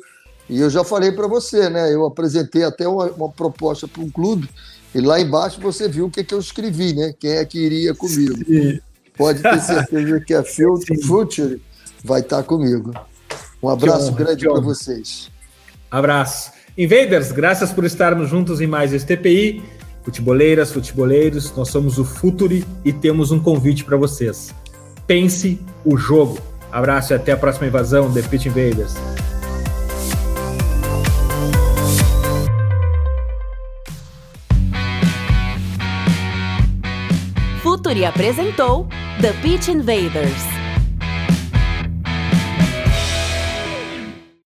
E 0.48 0.60
eu 0.60 0.68
já 0.68 0.84
falei 0.84 1.12
para 1.12 1.26
você, 1.26 1.70
né? 1.70 1.92
Eu 1.92 2.04
apresentei 2.04 2.64
até 2.64 2.86
uma, 2.86 3.06
uma 3.12 3.28
proposta 3.28 3.88
para 3.88 4.02
um 4.02 4.10
clube 4.10 4.48
e 4.94 5.00
lá 5.00 5.20
embaixo 5.20 5.60
você 5.60 5.88
viu 5.88 6.06
o 6.06 6.10
que, 6.10 6.22
que 6.22 6.32
eu 6.32 6.38
escrevi, 6.38 6.94
né? 6.94 7.14
Quem 7.18 7.32
é 7.32 7.44
que 7.44 7.58
iria 7.58 7.94
comigo? 7.94 8.36
Sim. 8.44 8.80
Pode 9.16 9.42
ter 9.42 9.60
certeza 9.60 10.20
que 10.20 10.34
a 10.34 10.44
Future 11.06 11.60
vai 12.04 12.20
estar 12.20 12.42
comigo. 12.42 12.92
Um 13.62 13.68
abraço 13.68 14.08
honra, 14.08 14.24
grande 14.24 14.44
para 14.46 14.60
vocês. 14.60 15.30
Abraço. 15.90 16.52
Invaders, 16.76 17.32
graças 17.32 17.72
por 17.72 17.84
estarmos 17.84 18.28
juntos 18.28 18.60
em 18.60 18.66
mais 18.66 18.92
este 18.92 19.16
TPI. 19.16 19.62
Futeboleiras, 20.04 20.70
futeboleiros, 20.70 21.52
nós 21.56 21.68
somos 21.68 21.98
o 21.98 22.04
Futuri 22.04 22.64
e 22.84 22.92
temos 22.92 23.30
um 23.30 23.40
convite 23.40 23.84
para 23.84 23.96
vocês. 23.96 24.54
Pense 25.06 25.58
o 25.84 25.96
jogo. 25.96 26.38
Abraço 26.74 27.12
e 27.12 27.14
até 27.14 27.30
a 27.30 27.36
próxima 27.36 27.68
invasão 27.68 28.12
The 28.12 28.20
Pitch 28.22 28.46
Invaders. 28.46 28.94
Futuri 37.62 38.04
apresentou 38.04 38.88
The 39.20 39.32
Pitch 39.34 39.68
Invaders. 39.68 40.63